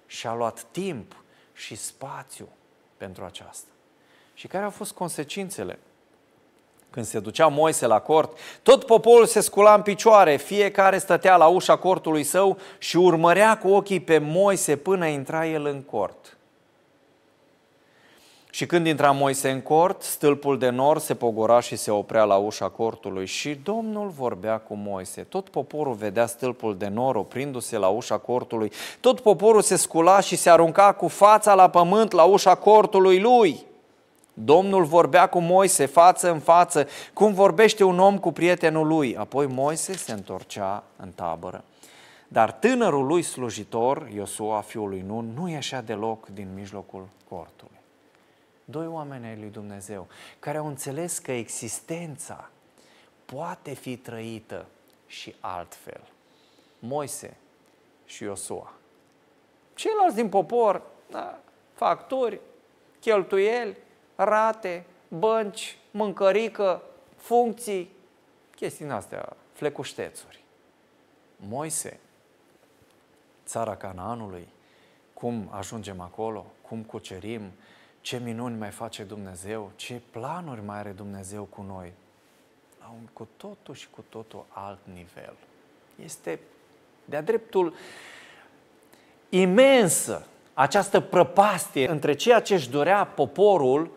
și 0.06 0.26
a 0.26 0.34
luat 0.34 0.62
timp 0.70 1.16
și 1.52 1.74
spațiu 1.74 2.48
pentru 2.96 3.24
aceasta. 3.24 3.68
Și 4.34 4.46
care 4.46 4.64
au 4.64 4.70
fost 4.70 4.92
consecințele? 4.92 5.78
Când 6.90 7.06
se 7.06 7.20
ducea 7.20 7.46
Moise 7.46 7.86
la 7.86 8.00
cort, 8.00 8.38
tot 8.62 8.84
poporul 8.84 9.26
se 9.26 9.40
scula 9.40 9.74
în 9.74 9.82
picioare, 9.82 10.36
fiecare 10.36 10.98
stătea 10.98 11.36
la 11.36 11.46
ușa 11.46 11.76
cortului 11.76 12.22
său 12.22 12.58
și 12.78 12.96
urmărea 12.96 13.58
cu 13.58 13.68
ochii 13.68 14.00
pe 14.00 14.18
Moise 14.18 14.76
până 14.76 15.06
intra 15.06 15.46
el 15.46 15.64
în 15.64 15.82
cort. 15.82 16.38
Și 18.50 18.66
când 18.66 18.87
intra 18.87 19.11
Moise 19.11 19.50
în 19.50 19.61
cort, 19.61 20.02
stâlpul 20.02 20.58
de 20.58 20.68
nor 20.68 20.98
se 20.98 21.14
pogora 21.14 21.61
și 21.61 21.76
se 21.76 21.90
oprea 21.90 22.24
la 22.24 22.37
ușa 22.37 22.68
cortului 22.68 23.26
și 23.26 23.54
Domnul 23.54 24.08
vorbea 24.08 24.58
cu 24.58 24.74
Moise. 24.74 25.22
Tot 25.22 25.48
poporul 25.48 25.94
vedea 25.94 26.26
stâlpul 26.26 26.76
de 26.76 26.88
nor 26.88 27.16
oprindu-se 27.16 27.76
la 27.76 27.88
ușa 27.88 28.18
cortului. 28.18 28.72
Tot 29.00 29.20
poporul 29.20 29.62
se 29.62 29.76
scula 29.76 30.20
și 30.20 30.37
se 30.37 30.50
arunca 30.50 30.92
cu 30.92 31.08
fața 31.08 31.54
la 31.54 31.70
pământ 31.70 32.12
la 32.12 32.22
ușa 32.22 32.54
cortului 32.54 33.20
lui. 33.20 33.66
Domnul 34.34 34.84
vorbea 34.84 35.26
cu 35.26 35.38
Moise 35.38 35.87
față 35.87 36.30
în 36.30 36.38
față, 36.38 36.88
cum 37.12 37.32
vorbește 37.32 37.84
un 37.84 37.98
om 37.98 38.18
cu 38.18 38.32
prietenul 38.32 38.87
lui. 38.87 39.16
Apoi 39.16 39.46
Moise 39.46 39.96
se 39.96 40.12
întorcea 40.12 40.82
în 40.96 41.11
tabără. 41.14 41.64
Dar 42.28 42.52
tânărul 42.52 43.06
lui 43.06 43.22
slujitor, 43.22 44.08
Iosua, 44.14 44.61
fiul 44.61 44.88
lui 44.88 45.04
Nun, 45.06 45.32
nu 45.34 45.48
ieșea 45.48 45.82
deloc 45.82 46.26
din 46.26 46.48
mijlocul 46.54 47.08
cortului. 47.28 47.77
Doi 48.70 48.87
oameni 48.87 49.26
ai 49.26 49.37
lui 49.38 49.50
Dumnezeu 49.50 50.07
care 50.38 50.59
au 50.59 50.66
înțeles 50.66 51.18
că 51.18 51.33
existența 51.33 52.50
poate 53.24 53.74
fi 53.74 53.96
trăită 53.96 54.66
și 55.07 55.35
altfel. 55.40 56.00
Moise 56.78 57.37
și 58.04 58.22
Iosua. 58.22 58.72
Ceilalți 59.74 60.14
din 60.14 60.28
popor, 60.28 60.83
da, 61.11 61.38
facturi, 61.72 62.40
cheltuieli, 63.00 63.76
rate, 64.16 64.85
bănci, 65.09 65.78
mâncărică, 65.90 66.83
funcții, 67.16 67.90
chestii 68.57 68.85
din 68.85 68.94
astea, 68.94 69.37
flecuștețuri. 69.52 70.44
Moise, 71.37 72.00
țara 73.46 73.76
Canaanului, 73.76 74.48
cum 75.14 75.48
ajungem 75.50 76.00
acolo, 76.00 76.46
cum 76.62 76.83
cucerim, 76.83 77.52
ce 78.08 78.18
minuni 78.18 78.58
mai 78.58 78.70
face 78.70 79.02
Dumnezeu, 79.02 79.70
ce 79.76 80.00
planuri 80.10 80.64
mai 80.64 80.78
are 80.78 80.90
Dumnezeu 80.90 81.44
cu 81.44 81.62
noi, 81.62 81.92
la 82.80 82.94
un 82.94 83.06
cu 83.12 83.28
totul 83.36 83.74
și 83.74 83.88
cu 83.90 84.04
totul 84.08 84.44
alt 84.48 84.78
nivel. 84.92 85.34
Este 86.04 86.40
de-a 87.04 87.22
dreptul 87.22 87.74
imensă 89.28 90.26
această 90.54 91.00
prăpastie 91.00 91.88
între 91.88 92.14
ceea 92.14 92.40
ce 92.40 92.54
își 92.54 92.70
dorea 92.70 93.04
poporul 93.04 93.90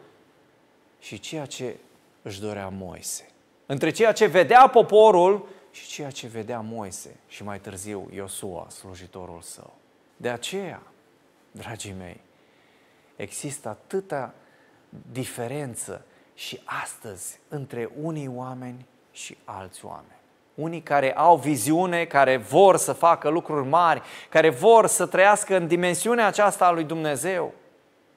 și 1.00 1.19
ceea 1.19 1.45
ce 1.45 1.78
își 2.21 2.41
dorea 2.41 2.69
Moise. 2.69 3.30
Între 3.65 3.89
ceea 3.89 4.12
ce 4.12 4.26
vedea 4.26 4.67
poporul 4.67 5.47
și 5.71 5.88
ceea 5.88 6.10
ce 6.10 6.28
vedea 6.28 6.60
Moise 6.60 7.19
și 7.28 7.43
mai 7.43 7.60
târziu 7.60 8.10
Iosua, 8.13 8.67
slujitorul 8.69 9.41
său. 9.41 9.74
De 10.17 10.30
aceea, 10.30 10.82
dragii 11.52 11.95
mei, 11.97 12.19
există 13.15 13.69
atâta 13.69 14.34
diferență 15.12 16.06
și 16.34 16.62
astăzi 16.84 17.39
între 17.47 17.89
unii 18.02 18.28
oameni 18.28 18.86
și 19.12 19.38
alți 19.43 19.86
oameni. 19.86 20.19
Unii 20.56 20.82
care 20.82 21.15
au 21.15 21.38
viziune, 21.38 22.06
care 22.06 22.38
vor 22.38 22.78
să 22.78 22.93
facă 22.93 23.30
lucruri 23.30 23.67
mari, 23.67 24.02
care 24.30 24.50
vor 24.50 24.88
să 24.88 25.06
trăiască 25.06 25.56
în 25.56 25.67
dimensiunea 25.67 26.28
aceasta 26.28 26.65
a 26.65 26.71
lui 26.71 26.84
Dumnezeu 26.84 27.54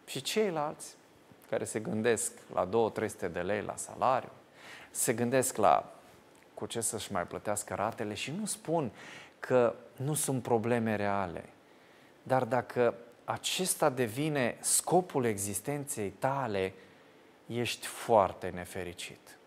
și 0.07 0.22
ceilalți 0.22 0.94
care 1.50 1.64
se 1.64 1.78
gândesc 1.78 2.33
la 2.54 2.68
2-300 3.28 3.33
de 3.33 3.40
lei 3.40 3.62
la 3.62 3.76
salariu, 3.76 4.30
se 4.90 5.12
gândesc 5.12 5.57
la 5.57 5.92
cu 6.54 6.66
ce 6.66 6.80
să-și 6.80 7.12
mai 7.12 7.22
plătească 7.22 7.74
ratele 7.74 8.14
și 8.14 8.33
nu 8.38 8.46
spun 8.46 8.90
că 9.38 9.74
nu 9.96 10.14
sunt 10.14 10.42
probleme 10.42 10.96
reale. 10.96 11.44
Dar 12.22 12.44
dacă 12.44 12.94
acesta 13.25 13.91
devine 13.91 14.57
scopul 14.61 15.25
existenței 15.25 16.11
tale, 16.11 16.75
ești 17.47 17.87
foarte 17.87 18.49
nefericit. 18.49 19.39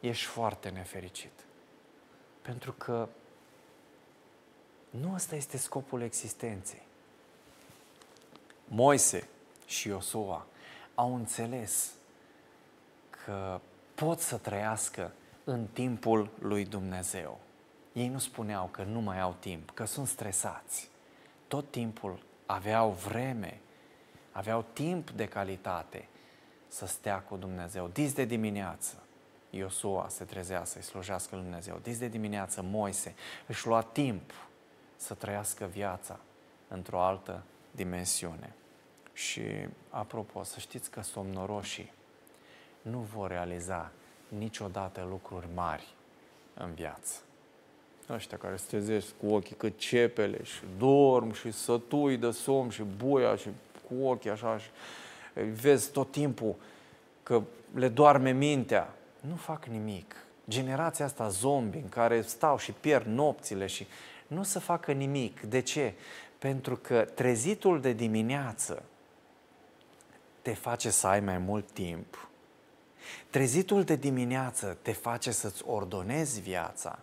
Ești 0.00 0.24
foarte 0.24 0.68
nefericit. 0.68 1.44
Pentru 2.42 2.72
că 2.72 3.08
nu 4.90 5.12
ăsta 5.14 5.34
este 5.36 5.56
scopul 5.56 6.00
existenței. 6.00 6.82
Moise 8.64 9.28
și 9.66 9.88
Iosua 9.88 10.46
au 10.94 11.14
înțeles 11.14 11.92
că 13.10 13.60
pot 13.94 14.20
să 14.20 14.36
trăiască 14.36 15.12
în 15.44 15.66
timpul 15.72 16.30
lui 16.38 16.64
Dumnezeu. 16.64 17.40
Ei 17.92 18.08
nu 18.08 18.18
spuneau 18.18 18.66
că 18.66 18.82
nu 18.82 19.00
mai 19.00 19.20
au 19.20 19.36
timp, 19.38 19.70
că 19.70 19.84
sunt 19.84 20.08
stresați 20.08 20.88
tot 21.48 21.70
timpul 21.70 22.18
aveau 22.46 22.90
vreme, 22.90 23.60
aveau 24.32 24.64
timp 24.72 25.10
de 25.10 25.28
calitate 25.28 26.08
să 26.68 26.86
stea 26.86 27.20
cu 27.20 27.36
Dumnezeu. 27.36 27.88
Dis 27.88 28.12
de 28.12 28.24
dimineață, 28.24 29.02
Iosua 29.50 30.08
se 30.08 30.24
trezea 30.24 30.64
să-i 30.64 30.82
slujească 30.82 31.34
lui 31.34 31.44
Dumnezeu. 31.44 31.78
Dis 31.82 31.98
de 31.98 32.08
dimineață, 32.08 32.62
Moise 32.62 33.14
își 33.46 33.66
lua 33.66 33.82
timp 33.82 34.32
să 34.96 35.14
trăiască 35.14 35.64
viața 35.64 36.20
într-o 36.68 37.00
altă 37.00 37.42
dimensiune. 37.70 38.54
Și, 39.12 39.42
apropo, 39.90 40.42
să 40.42 40.58
știți 40.58 40.90
că 40.90 41.00
somnoroșii 41.00 41.92
nu 42.82 42.98
vor 42.98 43.30
realiza 43.30 43.92
niciodată 44.28 45.06
lucruri 45.08 45.46
mari 45.54 45.94
în 46.54 46.74
viață 46.74 47.20
ăștia 48.10 48.38
care 48.38 48.56
se 48.56 48.64
trezesc 48.68 49.06
cu 49.20 49.34
ochii 49.34 49.56
cât 49.56 49.78
cepele 49.78 50.44
și 50.44 50.60
dorm 50.78 51.32
și 51.32 51.52
sătui 51.52 52.16
de 52.16 52.30
somn 52.30 52.70
și 52.70 52.82
buia 52.96 53.36
și 53.36 53.48
cu 53.88 54.06
ochii 54.06 54.30
așa 54.30 54.58
și 54.58 54.68
vezi 55.60 55.90
tot 55.90 56.10
timpul 56.10 56.54
că 57.22 57.42
le 57.74 57.88
doarme 57.88 58.32
mintea, 58.32 58.94
nu 59.20 59.34
fac 59.34 59.64
nimic. 59.64 60.16
Generația 60.48 61.04
asta 61.04 61.28
zombie 61.28 61.80
în 61.80 61.88
care 61.88 62.20
stau 62.20 62.58
și 62.58 62.72
pierd 62.72 63.06
nopțile 63.06 63.66
și 63.66 63.86
nu 64.26 64.42
să 64.42 64.58
facă 64.58 64.92
nimic. 64.92 65.40
De 65.40 65.60
ce? 65.60 65.94
Pentru 66.38 66.76
că 66.76 67.08
trezitul 67.14 67.80
de 67.80 67.92
dimineață 67.92 68.82
te 70.42 70.54
face 70.54 70.90
să 70.90 71.06
ai 71.06 71.20
mai 71.20 71.38
mult 71.38 71.70
timp. 71.70 72.25
Trezitul 73.30 73.82
de 73.82 73.96
dimineață 73.96 74.76
te 74.82 74.92
face 74.92 75.30
să-ți 75.30 75.62
ordonezi 75.66 76.40
viața. 76.40 76.98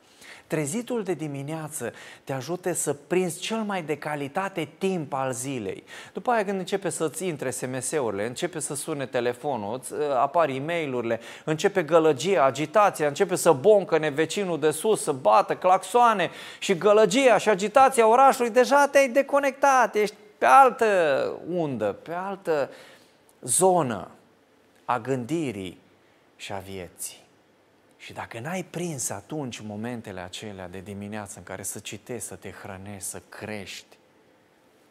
Trezitul 0.47 1.03
de 1.03 1.13
dimineață 1.13 1.93
te 2.23 2.33
ajută 2.33 2.73
să 2.73 2.93
prinzi 2.93 3.39
cel 3.39 3.57
mai 3.57 3.83
de 3.83 3.97
calitate 3.97 4.69
timp 4.77 5.13
al 5.13 5.31
zilei. 5.31 5.83
După 6.13 6.31
aia 6.31 6.45
când 6.45 6.59
începe 6.59 6.89
să-ți 6.89 7.25
intre 7.25 7.49
SMS-urile, 7.49 8.25
începe 8.25 8.59
să 8.59 8.75
sune 8.75 9.05
telefonul, 9.05 9.79
îți 9.79 9.93
uh, 9.93 9.99
apar 10.15 10.49
e 10.49 10.59
mail 10.59 11.19
începe 11.45 11.83
gălăgia, 11.83 12.43
agitația, 12.43 13.07
începe 13.07 13.35
să 13.35 13.51
boncăne 13.51 14.09
vecinul 14.09 14.59
de 14.59 14.71
sus, 14.71 15.01
să 15.01 15.11
bată 15.11 15.55
claxoane 15.55 16.29
și 16.59 16.77
gălăgia 16.77 17.37
și 17.37 17.49
agitația 17.49 18.07
orașului, 18.07 18.51
deja 18.51 18.87
te-ai 18.87 19.09
deconectat, 19.09 19.95
ești 19.95 20.15
pe 20.37 20.45
altă 20.45 21.31
undă, 21.47 21.85
pe 21.85 22.13
altă 22.13 22.69
zonă 23.41 24.07
a 24.85 24.99
gândirii 24.99 25.81
și 26.43 26.53
a 26.53 26.60
vieții. 26.60 27.21
Și 27.97 28.13
dacă 28.13 28.39
n-ai 28.39 28.63
prins 28.63 29.10
atunci 29.10 29.60
momentele 29.60 30.19
acelea 30.19 30.67
de 30.67 30.79
dimineață 30.79 31.37
în 31.37 31.44
care 31.44 31.63
să 31.63 31.79
citești, 31.79 32.27
să 32.27 32.35
te 32.35 32.52
hrănești, 32.52 33.08
să 33.08 33.21
crești, 33.29 33.98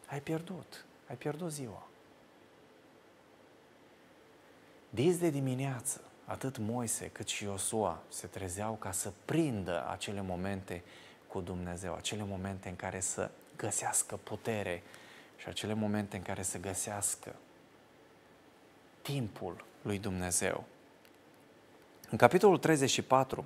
ai 0.05 0.21
pierdut. 0.21 0.85
Ai 1.09 1.15
pierdut 1.15 1.51
ziua. 1.51 1.87
Dis 4.89 5.17
de 5.17 5.29
dimineață, 5.29 6.01
atât 6.25 6.57
Moise 6.57 7.09
cât 7.09 7.27
și 7.27 7.43
Iosua 7.43 8.03
se 8.09 8.27
trezeau 8.27 8.73
ca 8.73 8.91
să 8.91 9.11
prindă 9.25 9.87
acele 9.89 10.21
momente 10.21 10.83
cu 11.27 11.41
Dumnezeu, 11.41 11.95
acele 11.95 12.23
momente 12.23 12.69
în 12.69 12.75
care 12.75 12.99
să 12.99 13.31
găsească 13.57 14.15
putere 14.23 14.83
și 15.37 15.47
acele 15.47 15.73
momente 15.73 16.15
în 16.15 16.21
care 16.21 16.41
să 16.41 16.59
găsească 16.59 17.35
timpul 19.01 19.65
lui 19.81 19.99
Dumnezeu. 19.99 20.63
În 22.13 22.19
capitolul 22.19 22.57
34, 22.57 23.45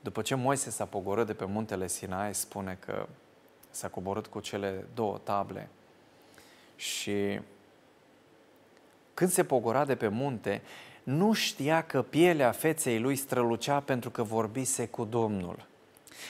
după 0.00 0.22
ce 0.22 0.34
Moise 0.34 0.70
s-a 0.70 0.84
pogorât 0.84 1.26
de 1.26 1.32
pe 1.32 1.44
muntele 1.44 1.88
Sinai, 1.88 2.34
spune 2.34 2.78
că 2.86 3.06
s-a 3.70 3.88
coborât 3.88 4.26
cu 4.26 4.40
cele 4.40 4.84
două 4.94 5.20
table 5.22 5.68
și 6.76 7.40
când 9.14 9.30
se 9.30 9.44
pogora 9.44 9.84
de 9.84 9.94
pe 9.94 10.08
munte, 10.08 10.62
nu 11.02 11.32
știa 11.32 11.82
că 11.82 12.02
pielea 12.02 12.50
feței 12.50 13.00
lui 13.00 13.16
strălucea 13.16 13.80
pentru 13.80 14.10
că 14.10 14.22
vorbise 14.22 14.86
cu 14.86 15.04
Domnul. 15.04 15.66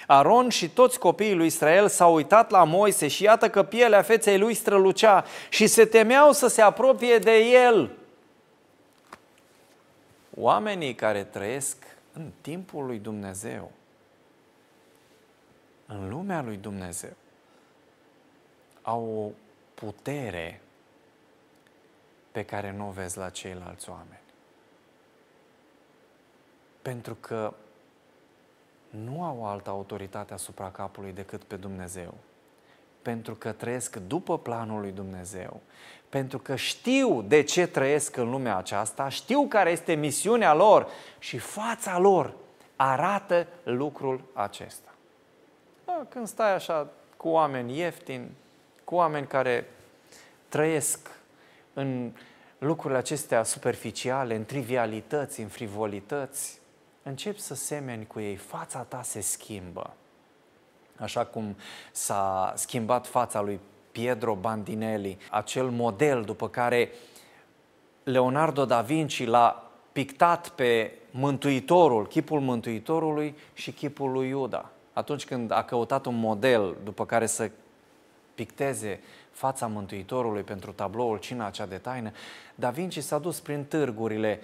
Aron 0.07 0.49
și 0.49 0.69
toți 0.69 0.99
copiii 0.99 1.35
lui 1.35 1.47
Israel 1.47 1.89
s-au 1.89 2.15
uitat 2.15 2.51
la 2.51 2.65
Moise 2.65 3.09
și 3.09 3.23
iată 3.23 3.51
că 3.51 3.63
pielea 3.63 4.03
feței 4.03 4.39
lui 4.39 4.55
strălucea 4.55 5.25
și 5.49 5.67
se 5.67 5.85
temeau 5.85 6.33
să 6.33 6.47
se 6.47 6.63
apropie 6.63 7.19
de 7.19 7.39
el. 7.39 8.00
Oamenii 10.41 10.95
care 10.95 11.25
trăiesc 11.25 11.77
în 12.13 12.31
timpul 12.41 12.87
lui 12.87 12.99
Dumnezeu, 12.99 13.73
în 15.87 16.09
lumea 16.09 16.43
lui 16.43 16.57
Dumnezeu, 16.57 17.13
au 18.83 19.09
o 19.09 19.31
putere 19.75 20.61
pe 22.31 22.45
care 22.45 22.73
nu 22.73 22.89
o 22.89 22.91
vezi 22.91 23.19
la 23.19 23.31
ceilalți 23.31 23.91
oameni. 23.91 24.21
Pentru 26.83 27.15
că 27.15 27.55
nu 28.91 29.25
au 29.25 29.47
altă 29.47 29.71
autoritate 29.71 30.33
asupra 30.33 30.71
capului 30.71 31.13
decât 31.13 31.45
pe 31.45 31.57
Dumnezeu. 31.57 32.15
Pentru 33.03 33.35
că 33.35 33.53
trăiesc 33.53 33.97
după 33.97 34.39
planul 34.39 34.81
lui 34.81 34.93
Dumnezeu. 34.93 35.61
Pentru 36.11 36.39
că 36.39 36.57
știu 36.57 37.23
de 37.23 37.43
ce 37.43 37.67
trăiesc 37.67 38.17
în 38.17 38.31
lumea 38.31 38.57
aceasta, 38.57 39.09
știu 39.09 39.47
care 39.49 39.71
este 39.71 39.95
misiunea 39.95 40.55
lor 40.55 40.89
și 41.19 41.39
fața 41.39 41.99
lor 41.99 42.35
arată 42.77 43.47
lucrul 43.63 44.21
acesta. 44.33 44.91
Da, 45.85 46.07
când 46.09 46.27
stai 46.27 46.55
așa 46.55 46.89
cu 47.17 47.29
oameni 47.29 47.79
ieftini, 47.79 48.31
cu 48.85 48.95
oameni 48.95 49.27
care 49.27 49.69
trăiesc 50.49 51.11
în 51.73 52.13
lucrurile 52.59 52.99
acestea 52.99 53.43
superficiale, 53.43 54.35
în 54.35 54.45
trivialități, 54.45 55.41
în 55.41 55.49
frivolități, 55.49 56.59
începi 57.03 57.41
să 57.41 57.55
semeni 57.55 58.07
cu 58.07 58.21
ei, 58.21 58.37
fața 58.37 58.79
ta 58.81 59.03
se 59.03 59.21
schimbă. 59.21 59.91
Așa 60.97 61.25
cum 61.25 61.57
s-a 61.93 62.53
schimbat 62.57 63.07
fața 63.07 63.41
lui 63.41 63.61
Pietro 63.93 64.35
Bandinelli, 64.35 65.19
acel 65.31 65.71
model 65.71 66.23
după 66.23 66.49
care 66.49 66.91
Leonardo 68.03 68.65
da 68.65 68.81
Vinci 68.81 69.27
l-a 69.27 69.71
pictat 69.93 70.49
pe 70.49 70.93
Mântuitorul, 71.11 72.07
chipul 72.07 72.41
Mântuitorului 72.41 73.35
și 73.53 73.73
chipul 73.73 74.11
lui 74.11 74.29
Iuda. 74.29 74.71
Atunci 74.93 75.25
când 75.25 75.51
a 75.51 75.63
căutat 75.63 76.07
un 76.07 76.19
model 76.19 76.77
după 76.85 77.07
care 77.07 77.27
să 77.27 77.51
picteze 78.35 79.01
fața 79.31 79.67
Mântuitorului 79.67 80.43
pentru 80.43 80.73
tabloul 80.73 81.19
Cina 81.19 81.51
cea 81.51 81.67
de 81.67 81.77
taină, 81.77 82.11
Da 82.55 82.71
Vinci 82.71 82.99
s-a 82.99 83.19
dus 83.19 83.41
prin 83.41 83.65
târgurile 83.65 84.41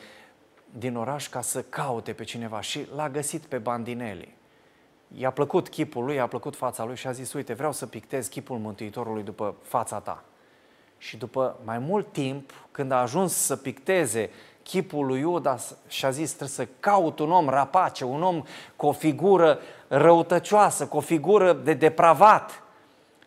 din 0.78 0.96
oraș 0.96 1.28
ca 1.28 1.40
să 1.40 1.62
caute 1.62 2.12
pe 2.12 2.24
cineva 2.24 2.60
și 2.60 2.86
l-a 2.94 3.10
găsit 3.10 3.42
pe 3.42 3.58
Bandinelli. 3.58 4.35
I-a 5.18 5.30
plăcut 5.30 5.68
chipul 5.68 6.04
lui, 6.04 6.14
i-a 6.14 6.26
plăcut 6.26 6.56
fața 6.56 6.84
lui 6.84 6.96
și 6.96 7.06
a 7.06 7.12
zis, 7.12 7.32
uite, 7.32 7.52
vreau 7.52 7.72
să 7.72 7.86
pictez 7.86 8.26
chipul 8.26 8.58
Mântuitorului 8.58 9.22
după 9.22 9.54
fața 9.62 9.98
ta. 9.98 10.24
Și 10.98 11.16
după 11.16 11.56
mai 11.64 11.78
mult 11.78 12.12
timp, 12.12 12.52
când 12.70 12.92
a 12.92 13.00
ajuns 13.00 13.32
să 13.32 13.56
picteze 13.56 14.30
chipul 14.62 15.06
lui 15.06 15.20
Iuda 15.20 15.56
și 15.88 16.04
a 16.04 16.10
zis, 16.10 16.28
trebuie 16.28 16.48
să 16.48 16.68
caut 16.80 17.18
un 17.18 17.32
om 17.32 17.48
rapace, 17.48 18.04
un 18.04 18.22
om 18.22 18.42
cu 18.76 18.86
o 18.86 18.92
figură 18.92 19.58
răutăcioasă, 19.88 20.86
cu 20.86 20.96
o 20.96 21.00
figură 21.00 21.52
de 21.52 21.72
depravat, 21.72 22.62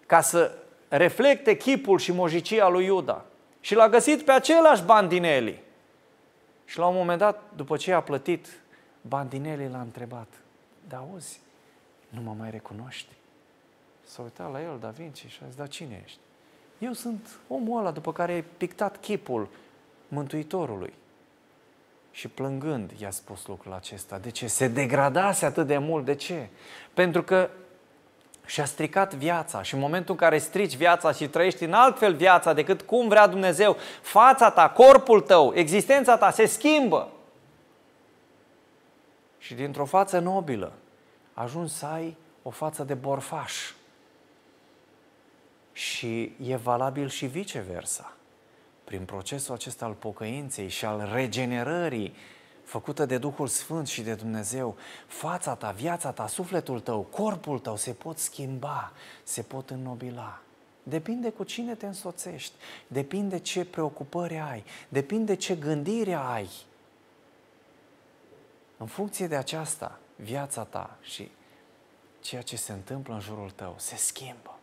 ca 0.05 0.21
să 0.21 0.51
reflecte 0.87 1.57
chipul 1.57 1.97
și 1.97 2.11
mojicia 2.11 2.69
lui 2.69 2.85
Iuda. 2.85 3.25
Și 3.59 3.75
l-a 3.75 3.89
găsit 3.89 4.21
pe 4.21 4.31
același 4.31 4.83
Bandinelli. 4.83 5.63
Și 6.65 6.77
la 6.77 6.87
un 6.87 6.95
moment 6.95 7.19
dat, 7.19 7.43
după 7.55 7.77
ce 7.77 7.93
a 7.93 8.01
plătit, 8.01 8.47
Bandinelli 9.01 9.69
l-a 9.71 9.79
întrebat, 9.79 10.27
da 10.87 10.97
auzi, 10.97 11.39
nu 12.09 12.21
mă 12.21 12.35
mai 12.37 12.49
recunoști? 12.51 13.13
S-a 14.03 14.21
uitat 14.21 14.51
la 14.51 14.61
el, 14.61 14.77
Da 14.79 14.89
Vinci, 14.89 15.25
și 15.27 15.39
a 15.43 15.45
zis, 15.45 15.55
da 15.55 15.67
cine 15.67 16.01
ești? 16.05 16.19
Eu 16.77 16.93
sunt 16.93 17.39
omul 17.47 17.79
ăla 17.79 17.91
după 17.91 18.13
care 18.13 18.31
ai 18.31 18.43
pictat 18.57 18.99
chipul 18.99 19.49
Mântuitorului. 20.07 20.93
Și 22.11 22.27
plângând 22.27 22.91
i-a 22.97 23.11
spus 23.11 23.47
lucrul 23.47 23.73
acesta. 23.73 24.17
De 24.17 24.29
ce? 24.29 24.47
Se 24.47 24.67
degradase 24.67 25.45
atât 25.45 25.67
de 25.67 25.77
mult. 25.77 26.05
De 26.05 26.15
ce? 26.15 26.47
Pentru 26.93 27.23
că 27.23 27.49
și-a 28.45 28.65
stricat 28.65 29.13
viața 29.13 29.61
și 29.61 29.73
în 29.73 29.79
momentul 29.79 30.13
în 30.13 30.19
care 30.19 30.37
strici 30.37 30.75
viața 30.75 31.11
și 31.11 31.27
trăiești 31.27 31.63
în 31.63 31.73
altfel 31.73 32.15
viața 32.15 32.53
decât 32.53 32.81
cum 32.81 33.07
vrea 33.07 33.27
Dumnezeu, 33.27 33.77
fața 34.01 34.51
ta, 34.51 34.69
corpul 34.69 35.21
tău, 35.21 35.51
existența 35.55 36.17
ta 36.17 36.31
se 36.31 36.45
schimbă. 36.45 37.09
Și 39.37 39.53
dintr-o 39.53 39.85
față 39.85 40.19
nobilă 40.19 40.73
ajungi 41.39 41.73
să 41.73 41.85
ai 41.85 42.17
o 42.43 42.49
față 42.49 42.83
de 42.83 42.93
borfaș. 42.93 43.53
Și 45.71 46.35
e 46.43 46.55
valabil 46.55 47.09
și 47.09 47.25
viceversa. 47.25 48.13
Prin 48.83 49.05
procesul 49.05 49.53
acesta 49.53 49.85
al 49.85 49.93
pocăinței 49.93 50.67
și 50.67 50.85
al 50.85 51.09
regenerării 51.13 52.15
făcută 52.63 53.05
de 53.05 53.17
Duhul 53.17 53.47
Sfânt 53.47 53.87
și 53.87 54.01
de 54.01 54.13
Dumnezeu, 54.13 54.75
fața 55.07 55.55
ta, 55.55 55.71
viața 55.71 56.11
ta, 56.11 56.27
sufletul 56.27 56.79
tău, 56.79 57.01
corpul 57.01 57.59
tău 57.59 57.75
se 57.75 57.91
pot 57.91 58.17
schimba, 58.17 58.91
se 59.23 59.41
pot 59.41 59.69
înnobila. 59.69 60.41
Depinde 60.83 61.29
cu 61.29 61.43
cine 61.43 61.75
te 61.75 61.85
însoțești, 61.85 62.53
depinde 62.87 63.39
ce 63.39 63.65
preocupări 63.65 64.37
ai, 64.37 64.63
depinde 64.89 65.35
ce 65.35 65.55
gândire 65.55 66.13
ai. 66.13 66.49
În 68.77 68.85
funcție 68.85 69.27
de 69.27 69.35
aceasta, 69.35 69.99
viața 70.21 70.63
ta 70.63 70.97
și 71.01 71.31
ceea 72.21 72.41
ce 72.41 72.55
se 72.55 72.71
întâmplă 72.71 73.13
în 73.13 73.19
jurul 73.19 73.51
tău 73.55 73.75
se 73.77 73.95
schimbă. 73.95 74.53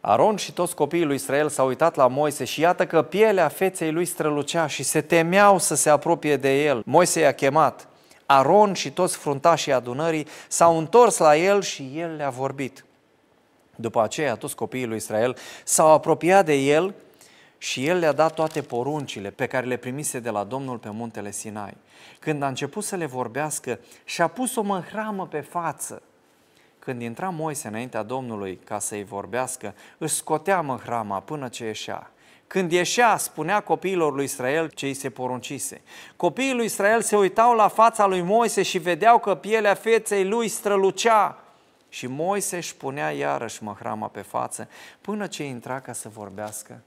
Aron 0.00 0.36
și 0.36 0.52
toți 0.52 0.74
copiii 0.74 1.04
lui 1.04 1.14
Israel 1.14 1.48
s-au 1.48 1.66
uitat 1.66 1.94
la 1.94 2.06
Moise 2.06 2.44
și 2.44 2.60
iată 2.60 2.86
că 2.86 3.02
pielea 3.02 3.48
feței 3.48 3.92
lui 3.92 4.04
strălucea 4.04 4.66
și 4.66 4.82
se 4.82 5.00
temeau 5.00 5.58
să 5.58 5.74
se 5.74 5.90
apropie 5.90 6.36
de 6.36 6.62
el. 6.62 6.82
Moise 6.86 7.20
i-a 7.20 7.32
chemat. 7.32 7.88
Aron 8.26 8.72
și 8.72 8.90
toți 8.90 9.16
fruntașii 9.16 9.72
adunării 9.72 10.26
s-au 10.48 10.78
întors 10.78 11.16
la 11.16 11.36
el 11.36 11.62
și 11.62 11.92
el 11.94 12.16
le-a 12.16 12.30
vorbit. 12.30 12.84
După 13.76 14.02
aceea, 14.02 14.36
toți 14.36 14.54
copiii 14.54 14.86
lui 14.86 14.96
Israel 14.96 15.36
s-au 15.64 15.90
apropiat 15.92 16.44
de 16.44 16.54
el 16.54 16.94
și 17.64 17.86
el 17.86 17.98
le-a 17.98 18.12
dat 18.12 18.34
toate 18.34 18.62
poruncile 18.62 19.30
pe 19.30 19.46
care 19.46 19.66
le 19.66 19.76
primise 19.76 20.20
de 20.20 20.30
la 20.30 20.44
Domnul 20.44 20.78
pe 20.78 20.90
muntele 20.90 21.30
Sinai. 21.30 21.76
Când 22.18 22.42
a 22.42 22.46
început 22.46 22.84
să 22.84 22.96
le 22.96 23.06
vorbească, 23.06 23.78
și-a 24.04 24.26
pus 24.26 24.56
o 24.56 24.62
măhramă 24.62 25.26
pe 25.26 25.40
față 25.40 26.02
când 26.78 27.02
intra 27.02 27.28
Moise 27.28 27.68
înaintea 27.68 28.02
Domnului 28.02 28.60
ca 28.64 28.78
să-i 28.78 29.04
vorbească, 29.04 29.74
își 29.98 30.14
scotea 30.14 30.60
măhrama 30.60 31.20
până 31.20 31.48
ce 31.48 31.64
ieșea. 31.64 32.10
Când 32.46 32.72
ieșea, 32.72 33.16
spunea 33.16 33.60
copiilor 33.60 34.14
lui 34.14 34.24
Israel 34.24 34.68
ce 34.68 34.86
îi 34.86 34.94
se 34.94 35.10
poruncise. 35.10 35.82
Copiii 36.16 36.54
lui 36.54 36.64
Israel 36.64 37.02
se 37.02 37.16
uitau 37.16 37.54
la 37.54 37.68
fața 37.68 38.06
lui 38.06 38.22
Moise 38.22 38.62
și 38.62 38.78
vedeau 38.78 39.18
că 39.18 39.34
pielea 39.34 39.74
feței 39.74 40.24
lui 40.24 40.48
strălucea. 40.48 41.38
Și 41.88 42.06
Moise 42.06 42.56
își 42.56 42.76
punea 42.76 43.10
iarăși 43.10 43.62
măhrama 43.62 44.06
pe 44.06 44.20
față 44.20 44.68
până 45.00 45.26
ce 45.26 45.44
intra 45.44 45.80
ca 45.80 45.92
să 45.92 46.08
vorbească 46.08 46.82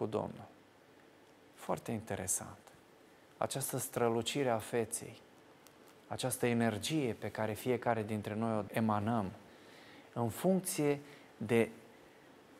cu 0.00 0.06
Domnul. 0.06 0.48
Foarte 1.54 1.90
interesant. 1.90 2.58
Această 3.36 3.78
strălucire 3.78 4.48
a 4.48 4.58
feței 4.58 5.20
această 6.06 6.46
energie 6.46 7.16
pe 7.18 7.28
care 7.28 7.52
fiecare 7.52 8.04
dintre 8.06 8.34
noi 8.34 8.56
o 8.56 8.62
emanăm 8.72 9.30
în 10.12 10.28
funcție 10.28 11.00
de 11.36 11.68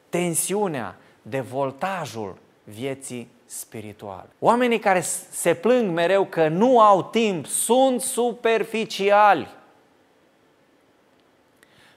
tensiunea, 0.09 0.97
de 1.23 1.41
voltajul 1.41 2.37
vieții 2.65 3.29
spirituale. 3.47 4.29
Oamenii 4.39 4.79
care 4.79 5.01
se 5.31 5.55
plâng 5.55 5.91
mereu 5.91 6.25
că 6.25 6.49
nu 6.49 6.81
au 6.81 7.03
timp 7.03 7.47
sunt 7.47 8.01
superficiali. 8.01 9.49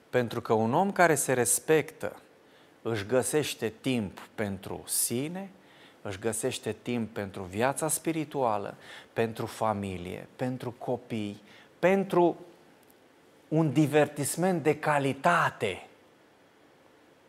Pentru 0.10 0.42
că 0.42 0.54
un 0.54 0.74
om 0.74 0.92
care 0.92 1.16
se 1.16 1.34
respectă 1.34 2.23
își 2.84 3.06
găsește 3.06 3.74
timp 3.82 4.20
pentru 4.36 4.84
sine, 4.86 5.50
își 6.02 6.20
găsește 6.20 6.76
timp 6.82 7.14
pentru 7.14 7.42
viața 7.42 7.88
spirituală, 7.88 8.76
pentru 9.14 9.46
familie, 9.46 10.28
pentru 10.36 10.72
copii, 10.78 11.42
pentru 11.80 12.38
un 13.48 13.74
divertisment 13.74 14.64
de 14.64 14.80
calitate 14.80 15.88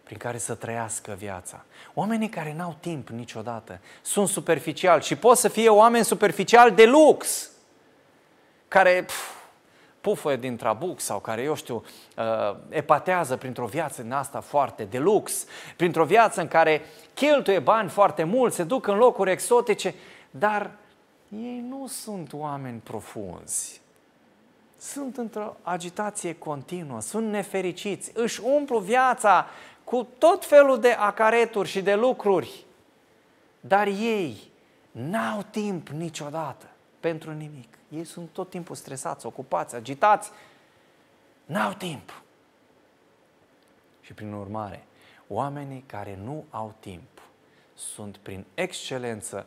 prin 0.03 0.19
care 0.19 0.39
să 0.39 0.55
trăiască 0.55 1.15
viața. 1.19 1.65
Oamenii 1.95 2.29
care 2.29 2.55
n-au 2.55 2.77
timp 2.81 3.09
niciodată 3.09 3.81
sunt 4.03 4.29
superficiali 4.29 5.03
și 5.03 5.17
pot 5.17 5.39
să 5.39 5.49
fie 5.49 5.69
oameni 5.69 6.05
superficiali 6.05 6.75
de 6.75 6.87
lux, 6.87 7.51
care 8.69 9.03
pf, 9.03 9.34
pufă 10.05 10.37
din 10.37 10.57
trabuc 10.57 11.01
sau 11.01 11.19
care, 11.19 11.43
eu 11.43 11.55
știu, 11.55 11.85
uh, 12.17 12.57
epatează 12.69 13.37
printr-o 13.37 13.67
viață 13.67 14.03
în 14.03 14.13
asta 14.13 14.41
foarte 14.41 14.85
de 14.85 14.99
lux, 14.99 15.47
printr-o 15.77 16.05
viață 16.05 16.41
în 16.41 16.49
care 16.49 16.83
cheltuie 17.15 17.59
bani 17.59 17.89
foarte 17.89 18.25
mult, 18.25 18.53
se 18.53 18.63
duc 18.65 18.87
în 18.87 18.97
locuri 18.97 19.31
exotice, 19.31 19.95
dar 20.31 20.71
ei 21.29 21.65
nu 21.69 21.87
sunt 21.87 22.33
oameni 22.33 22.81
profunzi. 22.85 23.81
Sunt 24.79 25.17
într-o 25.17 25.57
agitație 25.63 26.35
continuă, 26.35 27.01
sunt 27.01 27.31
nefericiți, 27.31 28.11
își 28.15 28.41
umplu 28.45 28.79
viața 28.79 29.47
cu 29.85 30.09
tot 30.19 30.45
felul 30.45 30.81
de 30.81 30.91
acareturi 30.91 31.69
și 31.69 31.83
de 31.83 31.95
lucruri, 31.95 32.65
dar 33.61 33.87
ei 33.87 34.37
n-au 34.91 35.45
timp 35.51 35.89
niciodată 35.89 36.67
pentru 37.05 37.33
nimic. 37.33 37.79
Ei 37.89 38.05
sunt 38.05 38.29
tot 38.33 38.51
timpul 38.51 38.77
stresați, 38.77 39.27
ocupați, 39.27 39.75
agitați. 39.75 40.31
N-au 41.45 41.73
timp. 41.73 42.23
Și 44.01 44.13
prin 44.13 44.33
urmare, 44.33 44.85
oamenii 45.29 45.85
care 45.87 46.17
nu 46.17 46.45
au 46.51 46.75
timp 46.81 47.23
sunt 47.75 48.17
prin 48.17 48.45
excelență 48.55 49.47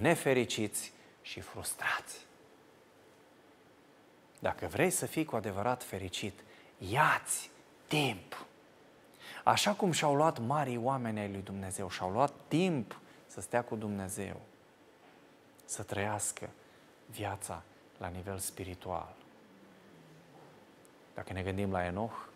nefericiți 0.00 0.92
și 1.22 1.40
frustrați. 1.40 2.26
Dacă 4.38 4.66
vrei 4.66 4.90
să 4.90 5.06
fii 5.06 5.24
cu 5.24 5.36
adevărat 5.36 5.82
fericit, 5.82 6.40
iați 6.78 7.50
timp. 7.86 8.46
Așa 9.44 9.72
cum 9.72 9.92
și-au 9.92 10.14
luat 10.14 10.38
marii 10.38 10.76
oameni 10.82 11.20
ai 11.20 11.30
lui 11.30 11.42
Dumnezeu, 11.42 11.90
și-au 11.90 12.10
luat 12.10 12.32
timp 12.48 13.00
să 13.26 13.40
stea 13.40 13.64
cu 13.64 13.76
Dumnezeu, 13.76 14.40
să 15.64 15.82
trăiască 15.82 16.50
viața 17.14 17.62
la 17.98 18.08
nivel 18.08 18.38
spiritual. 18.38 19.14
Dacă 21.14 21.32
ne 21.32 21.42
gândim 21.42 21.70
la 21.70 21.84
Enoch, 21.84 22.28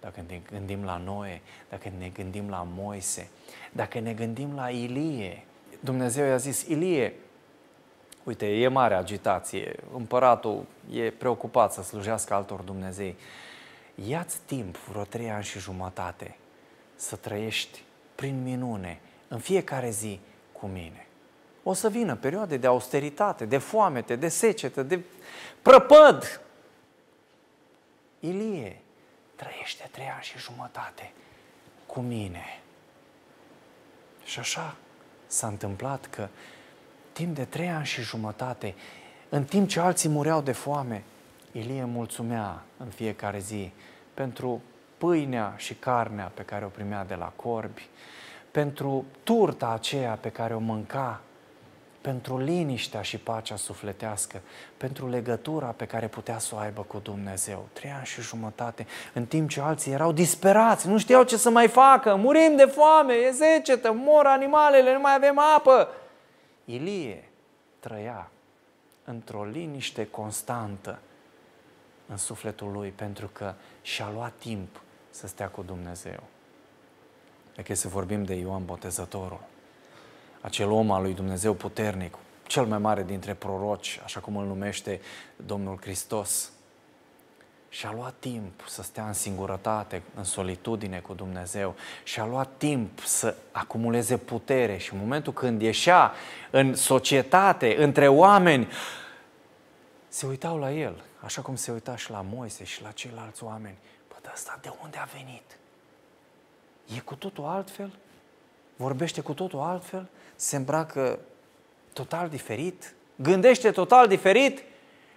dacă 0.00 0.24
ne 0.28 0.40
gândim 0.50 0.84
la 0.84 0.96
Noe, 0.96 1.40
dacă 1.68 1.90
ne 1.98 2.08
gândim 2.08 2.48
la 2.48 2.66
Moise, 2.74 3.28
dacă 3.72 3.98
ne 3.98 4.14
gândim 4.14 4.54
la 4.54 4.70
Ilie, 4.70 5.44
Dumnezeu 5.80 6.26
i-a 6.26 6.36
zis, 6.36 6.62
Ilie, 6.62 7.14
uite, 8.24 8.46
e 8.46 8.68
mare 8.68 8.94
agitație, 8.94 9.76
împăratul 9.94 10.64
e 10.92 11.10
preocupat 11.10 11.72
să 11.72 11.82
slujească 11.82 12.34
altor 12.34 12.60
Dumnezei. 12.60 13.16
Ia-ți 13.94 14.38
timp, 14.44 14.76
vreo 14.76 15.02
trei 15.02 15.30
ani 15.30 15.44
și 15.44 15.58
jumătate, 15.58 16.36
să 16.94 17.16
trăiești 17.16 17.82
prin 18.14 18.42
minune, 18.42 19.00
în 19.28 19.38
fiecare 19.38 19.90
zi, 19.90 20.20
cu 20.52 20.66
mine. 20.66 21.05
O 21.68 21.72
să 21.72 21.88
vină 21.88 22.16
perioade 22.16 22.56
de 22.56 22.66
austeritate, 22.66 23.44
de 23.44 23.58
foamete, 23.58 24.16
de 24.16 24.28
secetă, 24.28 24.82
de 24.82 25.00
prăpăd. 25.62 26.40
Ilie, 28.20 28.80
trăiește 29.34 29.88
trei 29.90 30.06
ani 30.14 30.22
și 30.22 30.38
jumătate 30.38 31.12
cu 31.86 32.00
mine. 32.00 32.60
Și 34.24 34.38
așa 34.38 34.76
s-a 35.26 35.46
întâmplat 35.46 36.06
că 36.06 36.28
timp 37.12 37.34
de 37.34 37.44
trei 37.44 37.68
ani 37.68 37.86
și 37.86 38.00
jumătate, 38.00 38.74
în 39.28 39.44
timp 39.44 39.68
ce 39.68 39.80
alții 39.80 40.08
mureau 40.08 40.40
de 40.40 40.52
foame, 40.52 41.02
Ilie 41.52 41.84
mulțumea 41.84 42.62
în 42.76 42.88
fiecare 42.88 43.38
zi 43.38 43.72
pentru 44.14 44.62
pâinea 44.98 45.54
și 45.56 45.74
carnea 45.74 46.32
pe 46.34 46.42
care 46.42 46.64
o 46.64 46.68
primea 46.68 47.04
de 47.04 47.14
la 47.14 47.32
corbi, 47.36 47.88
pentru 48.50 49.04
turta 49.22 49.68
aceea 49.68 50.14
pe 50.14 50.28
care 50.30 50.54
o 50.54 50.58
mânca, 50.58 51.20
pentru 52.06 52.38
liniștea 52.38 53.02
și 53.02 53.18
pacea 53.18 53.56
sufletească, 53.56 54.40
pentru 54.76 55.08
legătura 55.08 55.66
pe 55.66 55.86
care 55.86 56.08
putea 56.08 56.38
să 56.38 56.54
o 56.54 56.58
aibă 56.58 56.82
cu 56.82 56.98
Dumnezeu. 56.98 57.66
Trei 57.72 57.90
ani 57.90 58.06
și 58.06 58.20
jumătate, 58.20 58.86
în 59.12 59.26
timp 59.26 59.48
ce 59.48 59.60
alții 59.60 59.92
erau 59.92 60.12
disperați, 60.12 60.88
nu 60.88 60.98
știau 60.98 61.22
ce 61.22 61.36
să 61.36 61.50
mai 61.50 61.68
facă, 61.68 62.14
murim 62.14 62.56
de 62.56 62.64
foame, 62.64 63.14
e 63.14 63.30
zecetă, 63.30 63.92
mor 63.92 64.26
animalele, 64.26 64.92
nu 64.92 65.00
mai 65.00 65.14
avem 65.14 65.38
apă. 65.38 65.88
Ilie 66.64 67.28
trăia 67.78 68.30
într-o 69.04 69.44
liniște 69.44 70.06
constantă 70.10 70.98
în 72.06 72.16
sufletul 72.16 72.72
lui, 72.72 72.90
pentru 72.90 73.30
că 73.32 73.54
și-a 73.82 74.10
luat 74.14 74.32
timp 74.38 74.80
să 75.10 75.26
stea 75.26 75.48
cu 75.48 75.62
Dumnezeu. 75.62 76.22
Dacă 77.56 77.72
e 77.72 77.74
să 77.74 77.88
vorbim 77.88 78.24
de 78.24 78.34
Ioan 78.34 78.64
Botezătorul, 78.64 79.40
acel 80.46 80.70
om 80.70 80.90
al 80.90 81.02
lui 81.02 81.14
Dumnezeu 81.14 81.54
puternic, 81.54 82.14
cel 82.46 82.64
mai 82.64 82.78
mare 82.78 83.02
dintre 83.02 83.34
proroci, 83.34 84.00
așa 84.04 84.20
cum 84.20 84.36
îl 84.36 84.46
numește 84.46 85.00
Domnul 85.36 85.78
Hristos, 85.80 86.50
și-a 87.68 87.92
luat 87.92 88.14
timp 88.18 88.64
să 88.68 88.82
stea 88.82 89.06
în 89.06 89.12
singurătate, 89.12 90.02
în 90.14 90.24
solitudine 90.24 90.98
cu 90.98 91.14
Dumnezeu 91.14 91.74
și-a 92.02 92.26
luat 92.26 92.48
timp 92.56 93.00
să 93.00 93.34
acumuleze 93.50 94.16
putere 94.16 94.76
și 94.76 94.92
în 94.92 94.98
momentul 94.98 95.32
când 95.32 95.62
ieșea 95.62 96.12
în 96.50 96.74
societate, 96.74 97.82
între 97.82 98.08
oameni, 98.08 98.68
se 100.08 100.26
uitau 100.26 100.58
la 100.58 100.72
el, 100.72 101.04
așa 101.20 101.42
cum 101.42 101.54
se 101.54 101.72
uita 101.72 101.96
și 101.96 102.10
la 102.10 102.24
Moise 102.30 102.64
și 102.64 102.82
la 102.82 102.90
ceilalți 102.90 103.44
oameni. 103.44 103.76
Bă, 104.08 104.14
dar 104.22 104.32
ăsta 104.32 104.58
de 104.62 104.72
unde 104.82 104.96
a 104.98 105.08
venit? 105.16 105.58
E 106.96 107.00
cu 107.00 107.14
totul 107.14 107.44
altfel? 107.44 107.98
Vorbește 108.76 109.20
cu 109.20 109.34
totul 109.34 109.60
altfel? 109.60 110.08
Se 110.36 110.56
îmbracă 110.56 111.18
total 111.92 112.28
diferit? 112.28 112.94
Gândește 113.16 113.70
total 113.70 114.06
diferit? 114.06 114.62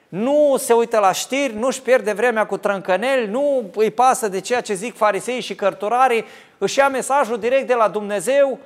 nu 0.10 0.56
se 0.58 0.74
uită 0.74 1.00
la 1.00 1.12
știri, 1.12 1.54
nu 1.54 1.68
își 1.68 1.82
pierde 1.82 2.14
vremea 2.14 2.46
cu 2.46 2.58
trâncăneli, 2.58 3.28
nu 3.28 3.72
îi 3.76 3.92
pasă 3.92 4.28
de 4.28 4.40
ceea 4.40 4.62
ce 4.62 4.74
zic 4.74 4.96
farisei 4.96 5.42
și 5.42 5.56
cărturarii, 5.56 6.26
își 6.58 6.80
ia 6.80 6.90
mesajul 6.90 7.40
direct 7.40 7.68
de 7.68 7.74
la 7.74 7.90
Dumnezeu, 7.90 8.60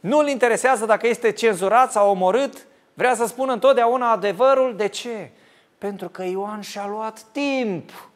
nu 0.00 0.18
îl 0.18 0.28
interesează 0.28 0.86
dacă 0.86 1.06
este 1.06 1.30
cenzurat 1.30 1.92
sau 1.92 2.10
omorât, 2.10 2.66
vrea 2.94 3.14
să 3.14 3.26
spună 3.26 3.52
întotdeauna 3.52 4.10
adevărul. 4.10 4.76
De 4.76 4.86
ce? 4.86 5.30
Pentru 5.78 6.08
că 6.08 6.22
Ioan 6.22 6.60
și-a 6.60 6.86
luat 6.86 7.22
timp. 7.32 8.10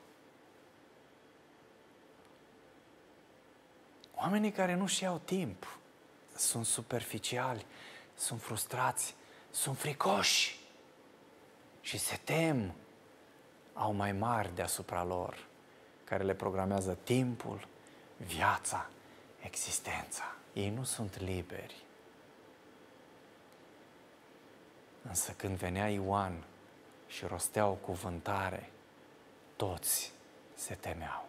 Oamenii 4.14 4.50
care 4.50 4.76
nu 4.78 4.86
și 4.86 5.02
iau 5.02 5.20
timp 5.24 5.78
sunt 6.36 6.64
superficiali, 6.64 7.66
sunt 8.16 8.42
frustrați, 8.42 9.14
sunt 9.50 9.78
fricoși 9.78 10.60
și 11.80 11.98
se 11.98 12.20
tem, 12.24 12.74
au 13.72 13.92
mai 13.92 14.12
mari 14.12 14.54
deasupra 14.54 15.04
lor, 15.04 15.46
care 16.04 16.24
le 16.24 16.34
programează 16.34 16.98
timpul, 17.02 17.68
viața, 18.16 18.86
existența. 19.40 20.34
Ei 20.52 20.70
nu 20.70 20.84
sunt 20.84 21.20
liberi. 21.20 21.84
Însă 25.02 25.32
când 25.32 25.56
venea 25.56 25.88
Ioan 25.88 26.44
și 27.06 27.24
rostea 27.24 27.66
o 27.66 27.74
cuvântare, 27.74 28.70
toți 29.56 30.12
se 30.54 30.74
temeau. 30.74 31.28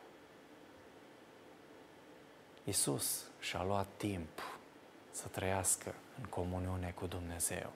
Iisus 2.63 3.23
și-a 3.39 3.63
luat 3.63 3.87
timp 3.97 4.56
să 5.17 5.25
trăiască 5.31 5.93
în 6.19 6.25
comuniune 6.29 6.93
cu 6.99 7.05
Dumnezeu. 7.05 7.69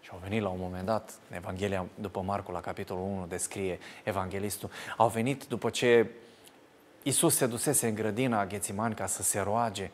Și 0.00 0.10
au 0.12 0.20
venit 0.22 0.42
la 0.42 0.48
un 0.48 0.58
moment 0.60 0.84
dat, 0.84 1.12
Evanghelia 1.30 1.86
după 1.94 2.20
Marcu, 2.20 2.52
la 2.52 2.60
capitolul 2.60 3.02
1, 3.02 3.26
descrie 3.26 3.78
evanghelistul, 4.04 4.70
au 4.96 5.08
venit 5.08 5.44
după 5.44 5.70
ce 5.70 6.06
Isus 7.02 7.36
se 7.36 7.46
dusese 7.46 7.88
în 7.88 7.94
grădina 7.94 8.46
Ghețiman 8.46 8.94
ca 8.94 9.06
să 9.06 9.22
se 9.22 9.40
roage, 9.40 9.90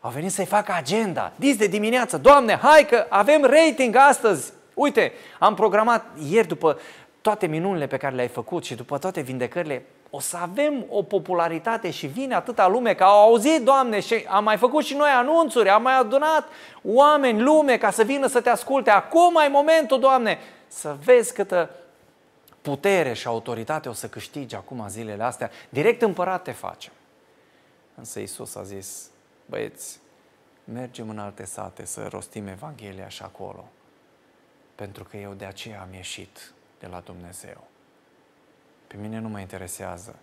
au 0.00 0.10
venit 0.10 0.32
să-i 0.32 0.46
facă 0.46 0.72
agenda, 0.72 1.32
dis 1.36 1.56
de 1.56 1.66
dimineață, 1.66 2.18
Doamne, 2.18 2.54
hai 2.56 2.86
că 2.86 3.06
avem 3.08 3.42
rating 3.42 3.94
astăzi, 3.96 4.52
uite, 4.74 5.12
am 5.38 5.54
programat 5.54 6.06
ieri 6.28 6.48
după 6.48 6.78
toate 7.20 7.46
minunile 7.46 7.86
pe 7.86 7.96
care 7.96 8.14
le-ai 8.14 8.28
făcut 8.28 8.64
și 8.64 8.74
după 8.74 8.98
toate 8.98 9.20
vindecările, 9.20 9.84
o 10.10 10.20
să 10.20 10.36
avem 10.36 10.84
o 10.88 11.02
popularitate 11.02 11.90
și 11.90 12.06
vine 12.06 12.34
atâta 12.34 12.68
lume 12.68 12.94
că 12.94 13.04
au 13.04 13.20
auzit, 13.20 13.64
Doamne, 13.64 14.00
și 14.00 14.24
am 14.28 14.44
mai 14.44 14.56
făcut 14.56 14.84
și 14.84 14.94
noi 14.94 15.08
anunțuri, 15.08 15.68
am 15.68 15.82
mai 15.82 15.98
adunat 15.98 16.44
oameni, 16.82 17.40
lume, 17.40 17.78
ca 17.78 17.90
să 17.90 18.02
vină 18.02 18.26
să 18.26 18.40
te 18.40 18.48
asculte. 18.48 18.90
Acum 18.90 19.36
ai 19.36 19.48
momentul, 19.48 20.00
Doamne, 20.00 20.38
să 20.66 20.96
vezi 21.04 21.34
câtă 21.34 21.70
putere 22.62 23.12
și 23.12 23.26
autoritate 23.26 23.88
o 23.88 23.92
să 23.92 24.08
câștigi 24.08 24.54
acum 24.54 24.84
zilele 24.88 25.22
astea. 25.22 25.50
Direct 25.68 26.02
împărat 26.02 26.42
te 26.42 26.52
facem. 26.52 26.92
Însă 27.94 28.20
Iisus 28.20 28.54
a 28.54 28.62
zis, 28.62 29.10
băieți, 29.46 29.98
mergem 30.64 31.08
în 31.08 31.18
alte 31.18 31.44
sate 31.44 31.84
să 31.84 32.06
rostim 32.10 32.46
Evanghelia 32.46 33.08
și 33.08 33.22
acolo. 33.22 33.68
Pentru 34.74 35.04
că 35.04 35.16
eu 35.16 35.32
de 35.32 35.44
aceea 35.44 35.80
am 35.80 35.94
ieșit 35.94 36.52
de 36.78 36.86
la 36.86 37.00
Dumnezeu. 37.04 37.68
Pe 38.90 38.96
mine 38.96 39.18
nu 39.18 39.28
mă 39.28 39.40
interesează 39.40 40.18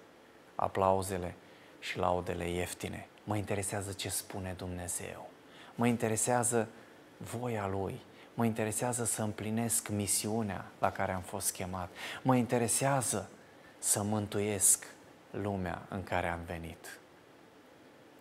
aplauzele 0.56 1.36
și 1.80 1.98
laudele 1.98 2.50
ieftine. 2.50 3.08
Mă 3.24 3.38
interesează 3.38 3.92
ce 3.92 4.10
spune 4.10 4.54
Dumnezeu. 4.58 5.30
Mă 5.76 5.88
interesează 5.88 6.68
voia 7.18 7.68
Lui. 7.68 8.00
Mă 8.34 8.46
interesează 8.46 9.06
să 9.06 9.22
împlinesc 9.22 9.90
misiunea 9.90 10.66
la 10.80 10.92
care 10.92 11.12
am 11.12 11.22
fost 11.22 11.52
chemat. 11.52 11.90
Mă 12.22 12.36
interesează 12.36 13.30
să 13.80 14.04
mântuiesc 14.04 14.86
lumea 15.32 15.82
în 15.90 16.04
care 16.04 16.28
am 16.28 16.42
venit. 16.46 17.00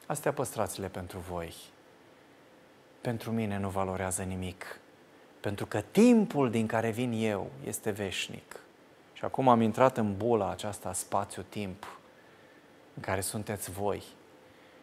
Astea 0.07 0.33
păstrați-le 0.33 0.89
pentru 0.89 1.19
voi. 1.19 1.55
Pentru 3.01 3.31
mine 3.33 3.59
nu 3.59 3.69
valorează 3.69 4.23
nimic, 4.23 4.81
pentru 5.41 5.67
că 5.67 5.81
timpul 5.81 6.51
din 6.51 6.67
care 6.67 6.91
vin 6.91 7.13
eu 7.13 7.51
este 7.65 7.91
veșnic. 7.91 8.61
Și 9.27 9.33
acum 9.33 9.49
am 9.49 9.61
intrat 9.61 9.97
în 9.97 10.17
bula 10.17 10.51
aceasta 10.51 10.93
spațiu-timp 10.93 11.99
în 12.95 13.03
care 13.03 13.21
sunteți 13.21 13.71
voi 13.71 14.03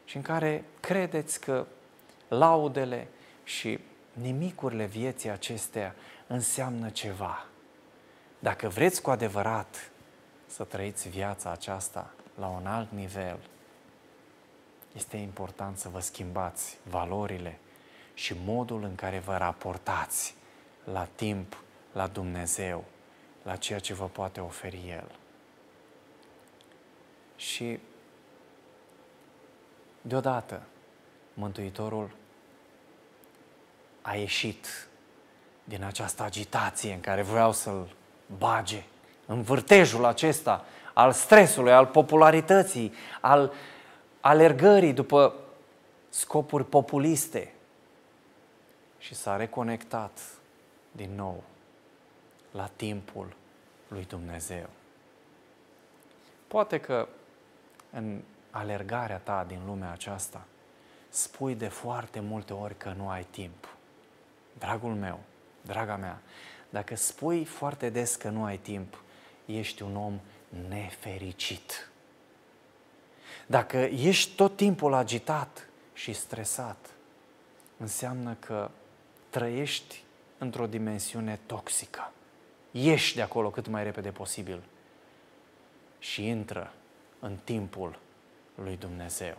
și 0.06 0.16
în 0.16 0.22
care 0.22 0.64
credeți 0.80 1.40
că 1.40 1.66
laudele 2.28 3.08
și 3.44 3.80
nimicurile 4.14 4.86
vieții 4.86 5.30
acestea 5.30 5.96
înseamnă 6.28 6.90
ceva. 6.90 7.46
Dacă 8.40 8.68
vreți 8.68 9.02
cu 9.02 9.10
adevărat 9.10 9.92
să 10.46 10.64
trăiți 10.64 11.10
viața 11.10 11.52
aceasta 11.52 12.14
la 12.40 12.48
un 12.48 12.66
alt 12.66 12.92
nivel, 12.92 13.40
este 14.96 15.18
important 15.18 15.78
să 15.78 15.90
vă 15.90 16.00
schimbați 16.00 16.78
valorile 16.90 17.60
și 18.14 18.36
modul 18.46 18.84
în 18.84 18.96
care 18.96 19.20
vă 19.20 19.38
raportați 19.38 20.36
la 20.84 21.08
timp, 21.16 21.64
la 21.94 22.08
Dumnezeu, 22.08 22.84
la 23.44 23.56
ceea 23.56 23.80
ce 23.80 23.94
vă 23.94 24.06
poate 24.06 24.40
oferi 24.40 24.90
El. 24.90 25.12
Și 27.36 27.80
deodată 30.02 30.62
Mântuitorul 31.34 32.10
a 34.02 34.16
ieșit 34.16 34.88
din 35.64 35.84
această 35.84 36.24
agitație 36.24 36.94
în 36.94 37.00
care 37.00 37.22
vreau 37.22 37.52
să-l 37.52 37.96
bage, 38.38 38.84
în 39.26 39.42
vârtejul 39.42 40.06
acesta 40.06 40.66
al 40.94 41.12
stresului, 41.12 41.72
al 41.72 41.86
popularității, 41.86 42.94
al 43.22 43.54
alergării 44.22 44.94
după 44.94 45.36
scopuri 46.10 46.66
populiste 46.66 47.54
și 48.98 49.16
s-a 49.16 49.36
reconectat 49.36 50.20
din 50.92 51.10
nou 51.16 51.44
la 52.54 52.70
timpul 52.76 53.36
lui 53.88 54.06
Dumnezeu. 54.06 54.70
Poate 56.48 56.80
că 56.80 57.08
în 57.92 58.22
alergarea 58.50 59.18
ta 59.18 59.44
din 59.48 59.60
lumea 59.66 59.92
aceasta 59.92 60.46
spui 61.10 61.56
de 61.56 61.68
foarte 61.68 62.20
multe 62.20 62.54
ori 62.54 62.78
că 62.78 62.94
nu 62.98 63.10
ai 63.10 63.24
timp. 63.30 63.76
Dragul 64.58 64.94
meu, 64.94 65.20
draga 65.62 65.96
mea, 65.96 66.22
dacă 66.70 66.96
spui 66.96 67.46
foarte 67.46 67.90
des 67.90 68.16
că 68.16 68.30
nu 68.30 68.44
ai 68.44 68.58
timp, 68.58 69.02
ești 69.46 69.82
un 69.82 69.96
om 69.96 70.20
nefericit. 70.70 71.92
Dacă 73.46 73.78
ești 73.78 74.36
tot 74.36 74.56
timpul 74.56 74.94
agitat 74.94 75.68
și 75.94 76.14
stresat, 76.14 76.90
înseamnă 77.78 78.34
că 78.40 78.70
trăiești 79.30 80.04
într-o 80.38 80.68
dimensiune 80.68 81.40
toxică. 81.46 82.12
Ieși 82.76 83.16
de 83.16 83.22
acolo 83.22 83.50
cât 83.50 83.68
mai 83.68 83.84
repede 83.84 84.10
posibil 84.10 84.64
și 86.00 86.28
intră 86.28 86.74
în 87.20 87.38
timpul 87.44 88.00
lui 88.56 88.78
Dumnezeu. 88.78 89.38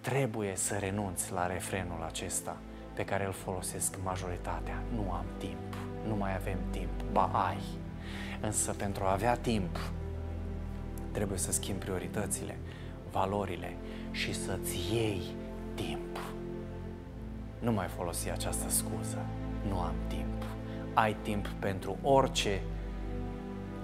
Trebuie 0.00 0.56
să 0.56 0.76
renunți 0.76 1.32
la 1.32 1.46
refrenul 1.46 2.02
acesta 2.02 2.56
pe 2.92 3.04
care 3.04 3.24
îl 3.24 3.32
folosesc 3.32 3.96
majoritatea. 4.02 4.82
Nu 4.94 5.12
am 5.12 5.24
timp, 5.38 5.74
nu 6.06 6.16
mai 6.16 6.34
avem 6.34 6.58
timp, 6.70 7.02
ba 7.12 7.46
ai. 7.48 7.62
Însă 8.40 8.72
pentru 8.72 9.04
a 9.04 9.12
avea 9.12 9.36
timp, 9.36 9.78
trebuie 11.12 11.38
să 11.38 11.52
schimbi 11.52 11.84
prioritățile, 11.84 12.58
valorile 13.10 13.76
și 14.10 14.34
să-ți 14.34 14.78
iei 14.92 15.22
timp. 15.74 16.18
Nu 17.58 17.72
mai 17.72 17.86
folosi 17.86 18.30
această 18.30 18.68
scuză. 18.68 19.26
Nu 19.68 19.80
am 19.80 19.94
timp. 20.08 20.53
Ai 20.94 21.16
timp 21.22 21.46
pentru 21.46 21.96
orice 22.02 22.60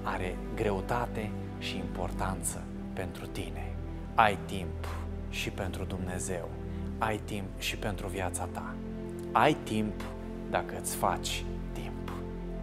are 0.02 0.36
greutate 0.54 1.30
și 1.58 1.76
importanță 1.76 2.62
pentru 2.92 3.26
tine. 3.26 3.72
Ai 4.14 4.38
timp 4.46 4.86
și 5.28 5.50
pentru 5.50 5.84
Dumnezeu. 5.84 6.48
Ai 6.98 7.20
timp 7.24 7.46
și 7.58 7.76
pentru 7.76 8.06
viața 8.06 8.44
ta. 8.44 8.74
Ai 9.32 9.56
timp 9.62 10.02
dacă 10.50 10.74
îți 10.80 10.96
faci 10.96 11.44
timp. 11.72 12.12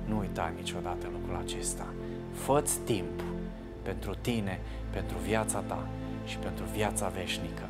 Nu 0.06 0.18
uita 0.18 0.54
niciodată 0.56 1.08
lucrul 1.12 1.36
acesta. 1.36 1.86
Fă-ți 2.34 2.80
timp 2.80 3.22
pentru 3.82 4.16
tine, 4.22 4.60
pentru 4.90 5.18
viața 5.18 5.60
ta 5.60 5.88
și 6.26 6.38
pentru 6.38 6.66
viața 6.74 7.08
veșnică. 7.08 7.70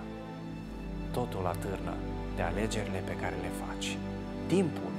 Totul 1.11 1.45
atârnă 1.45 1.93
de 2.36 2.41
alegerile 2.41 3.01
pe 3.05 3.15
care 3.15 3.36
le 3.41 3.51
faci. 3.65 3.97
Timpul 4.47 4.91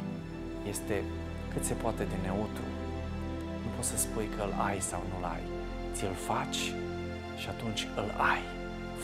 este 0.68 1.02
cât 1.58 1.66
se 1.66 1.74
poate 1.74 2.04
de 2.04 2.14
neutru. 2.22 2.66
Nu 3.62 3.68
poți 3.76 3.88
să 3.88 3.96
spui 3.96 4.28
că 4.36 4.42
îl 4.42 4.54
ai 4.66 4.80
sau 4.80 5.02
nu-l 5.10 5.24
ai. 5.24 5.42
Ți-l 5.94 6.14
faci 6.14 6.60
și 7.36 7.48
atunci 7.48 7.88
îl 7.96 8.14
ai. 8.32 8.42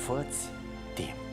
Fă-ți 0.04 0.42
timp. 0.94 1.23